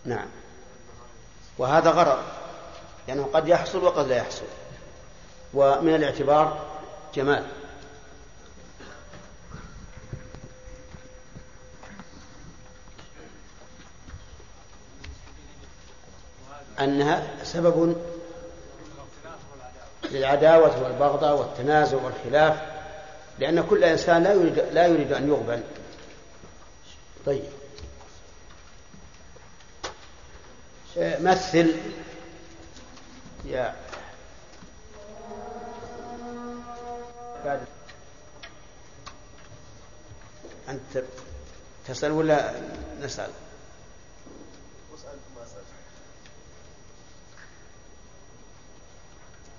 نعم. 0.05 0.27
وهذا 1.57 1.89
غرض 1.89 2.23
لأنه 3.07 3.29
قد 3.33 3.47
يحصل 3.47 3.83
وقد 3.83 4.07
لا 4.07 4.15
يحصل. 4.15 4.45
ومن 5.53 5.95
الاعتبار 5.95 6.65
جمال. 7.15 7.45
أنها 16.79 17.43
سبب 17.43 17.95
للعداوة 20.11 20.83
والبغضاء 20.83 21.37
والتنازع 21.37 21.97
والخلاف 21.97 22.61
لأن 23.39 23.63
كل 23.63 23.83
إنسان 23.83 24.23
لا 24.23 24.33
يريد 24.33 24.59
لا 24.59 24.87
يريد 24.87 25.13
أن 25.13 25.29
يغبن 25.29 25.63
طيب. 27.25 27.43
مثل. 30.97 31.75
يا. 33.45 33.75
بعد 37.45 37.59
أنت 40.69 41.03
تسأل 41.87 42.11
ولا 42.11 42.53
نسأل؟ 43.01 43.29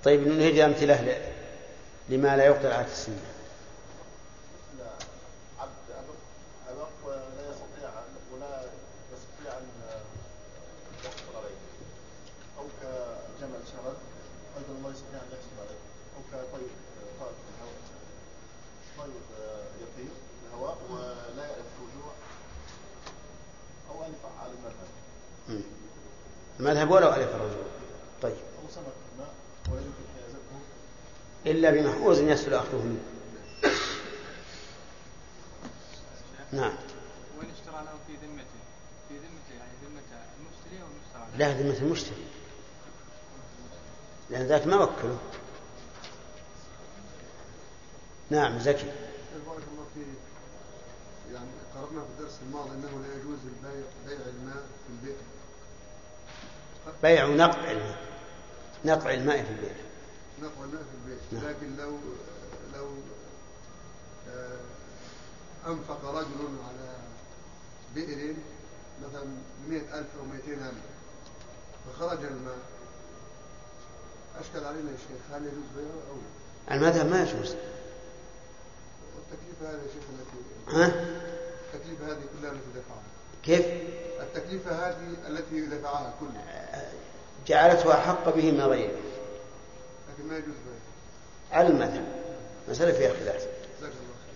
طيب 0.03 0.27
نريد 0.27 0.59
أمثلة 0.59 1.17
لما 2.09 2.37
لا 2.37 2.45
يقدر 2.45 2.73
على 2.73 2.85
السنة 2.85 3.31
المذهب. 26.61 26.91
ولو 26.91 27.09
ألف 27.09 27.35
الرجوع 27.35 27.65
طيب. 28.21 28.50
إلا 31.45 31.71
بمحوز 31.71 32.19
يسهل 32.19 32.53
أخذه 32.53 32.83
منه. 32.83 32.99
نعم. 36.51 36.73
وين 37.39 37.49
اشترى 37.51 37.83
له 37.85 37.93
في 38.07 38.13
ذمته 38.13 38.61
في 39.07 39.13
ذمته 39.13 39.53
يعني 39.59 39.71
ذمة 39.83 40.01
المشتري 40.39 40.81
أو 40.81 40.87
المشترى؟ 40.87 41.37
لا 41.37 41.61
ذمة 41.61 41.77
المشتري. 41.87 42.25
لأن 44.29 44.47
ذاك 44.47 44.67
ما 44.67 44.75
وكله. 44.75 45.17
نعم 48.29 48.59
زكي. 48.59 48.91
بارك 49.47 49.63
الله 49.71 49.85
فيك. 49.93 50.05
يعني 51.33 51.49
قرأنا 51.75 52.01
في 52.01 52.07
الدرس 52.19 52.39
الماضي 52.47 52.69
أنه 52.69 53.01
لا 53.07 53.13
يجوز 53.15 53.39
البيع 53.45 53.85
بيع 54.07 54.27
الماء 54.27 54.63
في 54.87 54.89
البيت. 54.89 55.17
بيع 57.03 57.27
نقع 57.27 57.71
الماء. 57.71 57.97
نقع 58.85 59.13
الماء 59.13 59.43
في 59.43 59.49
البيت. 59.49 59.90
نقع 60.41 60.63
الماء 60.63 60.83
في 60.83 60.95
البيت 61.03 61.21
نعم. 61.31 61.51
لكن 61.51 61.77
لو 61.77 61.97
لو 62.75 62.87
آه، 64.29 64.59
أنفق 65.67 66.05
رجل 66.05 66.57
على 66.67 66.95
بئر 67.95 68.33
مثلا 69.03 69.25
مئة 69.69 69.99
ألف 69.99 70.07
أو 70.19 70.25
مئتين 70.25 70.59
ألف 70.59 70.83
فخرج 71.87 72.25
الماء 72.25 72.57
أشكل 74.39 74.65
علينا 74.65 74.91
يا 74.91 74.97
شيخ 74.97 75.35
هل 75.35 75.41
يجوز 75.41 75.63
بيعه 75.75 76.09
أو 76.09 76.15
لا؟ 76.69 76.75
المذهب 76.75 77.05
ما 77.05 77.21
يجوز 77.21 77.55
التكلفة 79.17 79.71
هذه 79.71 79.81
يا 79.81 79.87
شيخ 79.93 80.03
التي 80.13 80.77
ها؟ 80.77 80.85
التكلفة 81.73 82.05
هذه 82.05 82.21
كلها 82.39 82.51
التي 82.51 82.69
دفعها 82.75 83.03
كيف؟ 83.43 83.65
التكلفة 84.21 84.87
هذه 84.87 85.27
التي 85.27 85.61
دفعها 85.65 86.13
كلها 86.19 86.91
جعلته 87.47 87.93
أحق 87.93 88.35
به 88.35 88.51
من 88.51 88.61
غيره 88.61 88.97
ما 90.23 90.37
يجوز 90.37 90.55
على 91.51 91.67
المذهب. 91.67 92.05
مسألة 92.69 92.91
فيها 92.91 93.09
خلاف. 93.09 93.47
جزاك 93.79 93.91
الله 93.91 94.15
خير. 94.23 94.35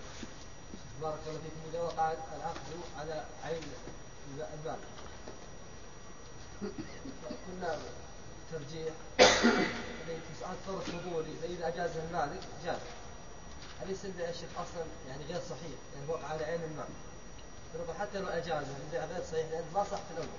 بارك 1.02 1.20
الله 1.28 1.40
فيكم. 1.40 1.70
إذا 1.74 1.82
وقع 1.82 2.12
العقد 2.12 2.60
على 3.00 3.24
عين 3.44 3.62
المال 4.38 4.78
قلنا 7.48 7.78
ترجيح. 8.52 8.94
مسألة 10.36 10.56
فرص 10.68 10.84
فضولي 10.84 11.34
إذا 11.44 11.68
أجازه 11.68 12.04
المالك 12.10 12.40
جاز. 12.66 12.78
أليس 13.84 14.06
البيع 14.06 14.28
يا 14.28 14.32
شيخ 14.32 14.50
أصلا 14.56 14.86
يعني 15.10 15.24
غير 15.26 15.42
صحيح؟ 15.50 15.78
يعني 15.96 16.10
وقع 16.10 16.28
على 16.28 16.46
عين 16.46 16.62
المال. 16.64 16.88
حتى 18.00 18.20
لو 18.20 18.28
أجازه 18.28 18.76
البيع 18.86 19.06
غير 19.06 19.24
صحيح 19.32 19.46
لأن 19.52 19.64
ما 19.74 19.84
صح 19.84 19.98
في 19.98 20.14
الأول. 20.14 20.30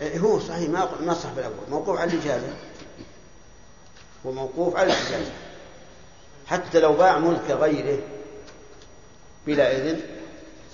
إيه، 0.00 0.18
هو 0.18 0.40
صحيح 0.40 0.70
ما 0.70 1.00
ما 1.00 1.14
صح 1.14 1.32
بالأول 1.32 1.70
موقوف 1.70 1.98
على 1.98 2.12
الإجازة. 2.12 2.56
هو 4.26 4.32
موقوف 4.32 4.76
على 4.76 4.92
الإجازة 4.92 5.32
حتى 6.46 6.80
لو 6.80 6.92
باع 6.92 7.18
ملك 7.18 7.50
غيره 7.50 8.02
بلا 9.46 9.76
إذن 9.76 10.00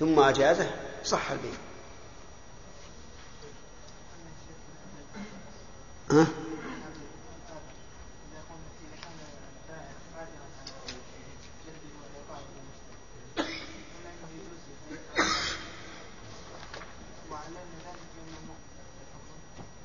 ثم 0.01 0.20
أجازه 0.20 0.70
صح 1.05 1.31
البيع. 1.31 1.52
ها؟ 6.10 6.27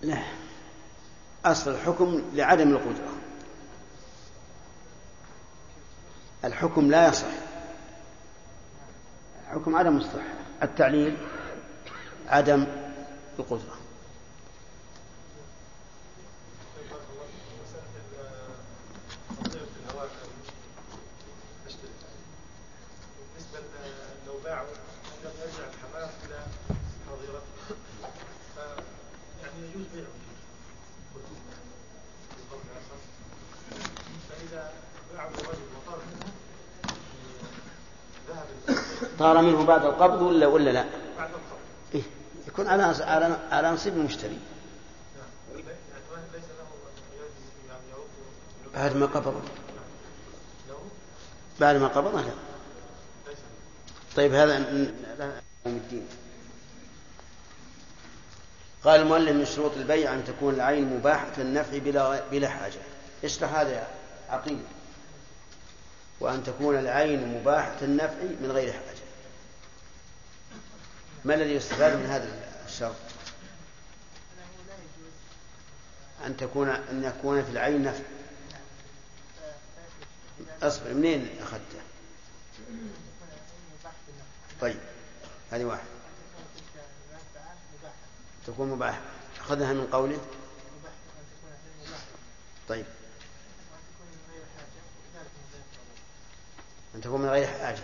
لا. 0.02 0.24
أصل 1.46 1.72
الحكم 1.72 2.22
لعدم 2.34 2.72
القدرة. 2.72 3.21
الحكم 6.62 6.92
لا 6.92 7.08
يصح. 7.08 7.26
الحكم 9.48 9.76
عدم 9.76 9.98
الصحة 9.98 10.34
التعليل 10.64 11.18
عدم 12.28 12.66
القدرة 13.40 13.78
بالنسبة 23.18 23.60
لو 24.28 24.34
باعوا 24.44 24.68
لم 25.24 25.32
يرجع 25.42 25.66
الحمام 25.74 26.10
إلى 26.26 26.40
حظيرته 27.10 27.76
ف 28.56 28.58
يعني 29.42 29.70
يجوز 29.70 29.86
بيعه 29.94 30.08
بالقول 31.14 32.62
الآخر 32.66 32.98
فإذا 34.30 34.72
باعوا 35.14 35.30
الرجل 35.30 35.68
وطار 35.78 36.00
منه 36.00 36.32
منه 39.42 39.66
بعد 39.66 39.86
القبض 39.86 40.22
ولا 40.22 40.48
ولا 40.48 40.70
لا؟ 40.70 40.86
بعد 41.18 41.30
القبض. 41.30 41.60
إيه؟ 41.96 42.02
يكون 42.48 42.68
على 42.68 42.84
على 42.84 43.38
على 43.52 43.72
نصيب 43.72 43.94
المشتري. 43.94 44.40
بعد 48.74 48.96
ما 48.96 49.06
قبض. 49.06 49.42
بعد 51.60 51.76
ما 51.76 51.88
قبض 51.88 52.16
لا 52.16 52.34
طيب 54.16 54.34
هذا 54.34 54.58
يوم 55.66 55.76
الدين. 55.76 56.08
قال 58.84 59.02
المؤلف 59.02 59.32
من 59.32 59.46
شروط 59.46 59.72
البيع 59.78 60.14
أن 60.14 60.26
تكون 60.26 60.54
العين 60.54 60.98
مباحة 60.98 61.32
النفع 61.38 61.78
بلا 61.78 62.30
بلا 62.32 62.50
حاجة. 62.50 62.80
اشرح 63.24 63.56
هذا 63.56 63.70
يا 63.70 63.88
عقيل. 64.30 64.64
وأن 66.20 66.44
تكون 66.44 66.80
العين 66.80 67.40
مباحة 67.40 67.78
النفع 67.82 68.18
من 68.42 68.52
غير 68.52 68.74
حاجة. 68.74 69.01
ما 71.26 71.34
الذي 71.34 71.54
يستفاد 71.54 71.96
من 71.96 72.06
هذا 72.06 72.28
الشرط؟ 72.66 72.96
أن 76.26 76.38
تكون 76.38 76.70
أن 76.70 77.04
يكون 77.04 77.44
في 77.46 77.52
العين 77.52 77.84
نفع 77.84 78.04
أصبر 80.64 80.94
منين 80.94 81.30
أخذته؟ 81.42 81.82
طيب 84.62 84.80
هذه 85.52 85.66
واحد. 85.66 85.84
تكون 88.48 88.70
مباحة. 88.70 89.02
أخذها 89.40 89.74
من 89.74 89.88
قوله؟ 89.88 90.20
طيب. 92.70 92.86
أن 96.96 97.02
تكون 97.02 97.22
من 97.22 97.30
غير 97.30 97.48
حاجة. 97.48 97.84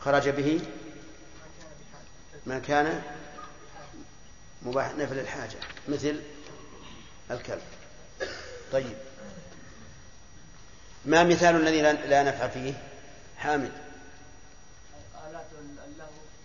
خرج 0.00 0.28
به؟ 0.28 0.60
ما 2.46 2.58
كان 2.58 3.02
مباح 4.62 4.94
نفل 4.94 5.18
الحاجة 5.18 5.56
مثل 5.88 6.20
الكلب. 7.30 7.62
طيب. 8.72 8.96
ما 11.04 11.24
مثال 11.24 11.56
الذي 11.56 11.82
لا 11.82 12.22
نفع 12.22 12.48
فيه؟ 12.48 12.72
حامد. 13.36 13.72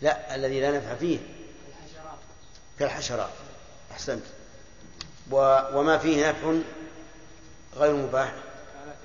لا 0.01 0.35
الذي 0.35 0.61
لا 0.61 0.77
نفع 0.77 0.95
فيه. 0.95 1.19
الحشرات. 1.67 2.19
كالحشرات. 2.79 3.29
أحسنت. 3.91 4.23
و... 5.31 5.59
وما 5.73 5.97
فيه 5.97 6.29
نفع 6.29 6.61
غير 7.75 7.95
مباح؟ 7.95 8.33
آلات 8.83 8.95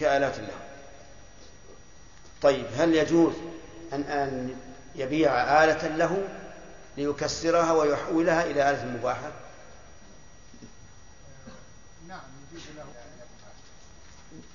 كآلات 0.00 0.38
له 0.38 0.56
طيب 2.42 2.66
هل 2.76 2.94
يجوز 2.94 3.34
أن 3.92 4.02
أن 4.02 4.56
يبيع 4.94 5.64
آلة 5.64 5.86
له 5.96 6.28
ليكسرها 6.96 7.72
ويحولها 7.72 8.44
إلى 8.44 8.70
آلة 8.70 8.84
مباحة؟ 8.84 9.32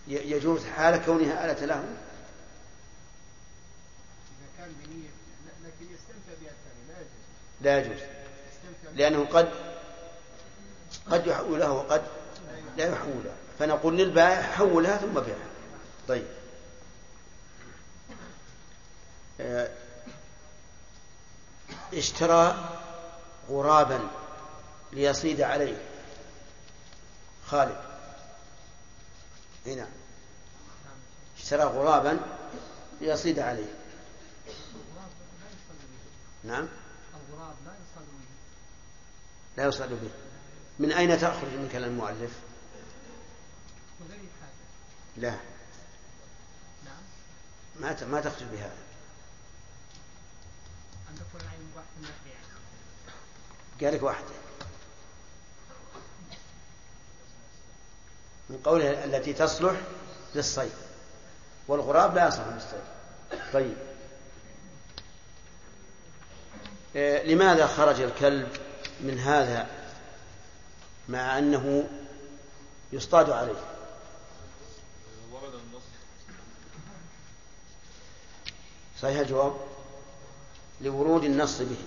يجوز 0.07 0.65
حال 0.65 1.05
كونها 1.05 1.45
آلة 1.45 1.65
له؟ 1.65 1.84
لا 7.61 7.80
يجوز. 7.80 7.99
لأنه 8.95 9.26
قد 9.26 9.49
قد 11.11 11.27
يحولها 11.27 11.69
وقد 11.69 12.01
لا 12.77 12.85
يحولها. 12.85 13.35
فنقول 13.59 13.97
للبائع 13.97 14.41
حولها 14.41 14.97
ثم 14.97 15.14
بيعها. 15.14 15.47
طيب. 16.07 16.26
آه، 19.41 19.69
اشترى 21.93 22.69
غرابا 23.49 24.07
ليصيد 24.93 25.41
عليه. 25.41 25.81
خالد. 27.47 27.81
هنا. 29.65 29.88
اشترى 31.38 31.64
غرابا 31.64 32.19
ليصيد 33.01 33.39
عليه. 33.39 33.73
نعم. 36.43 36.68
الغراب 37.30 37.55
لا 39.57 39.68
يصاد 39.68 39.89
به. 39.89 39.99
لا 40.03 40.03
به 40.03 40.09
من 40.80 40.91
أين 40.91 41.19
تأخرج 41.19 41.49
من 41.49 41.69
كلام 41.72 41.89
المؤلف؟ 41.89 42.31
لا. 45.18 45.38
ما 47.80 48.05
ما 48.05 48.22
تخرج 48.22 48.43
بهذا. 48.51 48.88
قال 53.81 53.93
لك 53.93 54.03
واحدة. 54.03 54.27
من 58.49 58.57
قوله 58.63 59.03
التي 59.03 59.33
تصلح 59.33 59.81
للصيد. 60.35 60.71
والغراب 61.67 62.15
لا 62.15 62.27
يصلح 62.27 62.47
للصيد. 62.47 62.83
طيب. 63.53 63.77
آه، 66.95 67.23
لماذا 67.23 67.67
خرج 67.67 68.01
الكلب 68.01 68.57
من 69.01 69.19
هذا 69.19 69.67
مع 71.09 71.37
أنه 71.39 71.89
يصطاد 72.93 73.29
عليه؟ 73.29 73.63
صحيح 79.01 79.19
الجواب؟ 79.19 79.66
لورود 80.81 81.23
النص 81.23 81.61
به. 81.61 81.77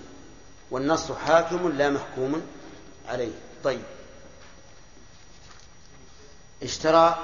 والنص 0.71 1.11
حاكم 1.11 1.69
لا 1.71 1.89
محكوم 1.89 2.47
عليه. 3.07 3.31
طيب. 3.63 3.83
اشترى 6.63 7.19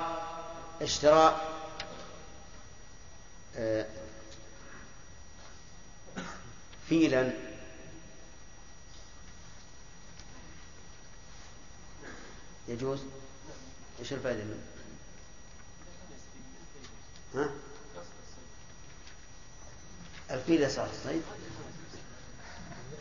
اشترى 0.82 1.42
آه، 3.56 3.86
فيلا. 6.90 7.34
يجوز؟ 12.68 13.00
إيش 14.00 14.14
الفائدة 14.14 14.44
منه؟ 14.44 14.64
ها؟ 17.36 17.50
الفيل 20.32 20.62
يصلح 20.64 20.88
الصيد 20.94 21.22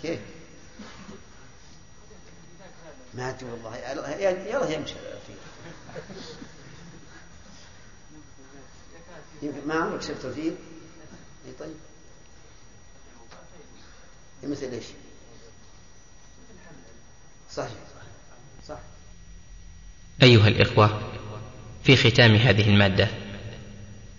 كيف؟ 0.03 0.21
ما 3.15 3.31
أدري 3.31 3.51
والله. 3.51 3.77
يلا 3.77 4.71
يمشي 4.75 4.95
الفيل 4.95 5.37
يمكن 9.43 9.69
ما 9.69 9.75
عمرك 9.75 10.03
شفت 10.03 10.25
الفيل 10.25 10.55
اي 11.47 11.53
طيب. 11.61 11.77
مثل 14.45 14.67
إيش؟ 14.73 14.85
صحيح 17.53 17.73
صح 18.69 18.79
أيها 20.23 20.49
الإخوة 20.49 21.01
في 21.85 21.97
ختام 21.97 22.35
هذه 22.35 22.69
المادة 22.69 23.09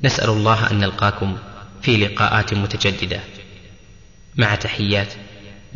نسأل 0.04 0.30
الله 0.30 0.72
أن 0.72 0.80
نلقاكم 0.80 1.38
في 1.82 1.98
لقاءات 1.98 2.54
متجددة. 2.54 3.20
مع 4.36 4.56
تحيات. 4.56 5.14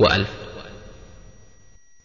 وألف. 0.00 0.39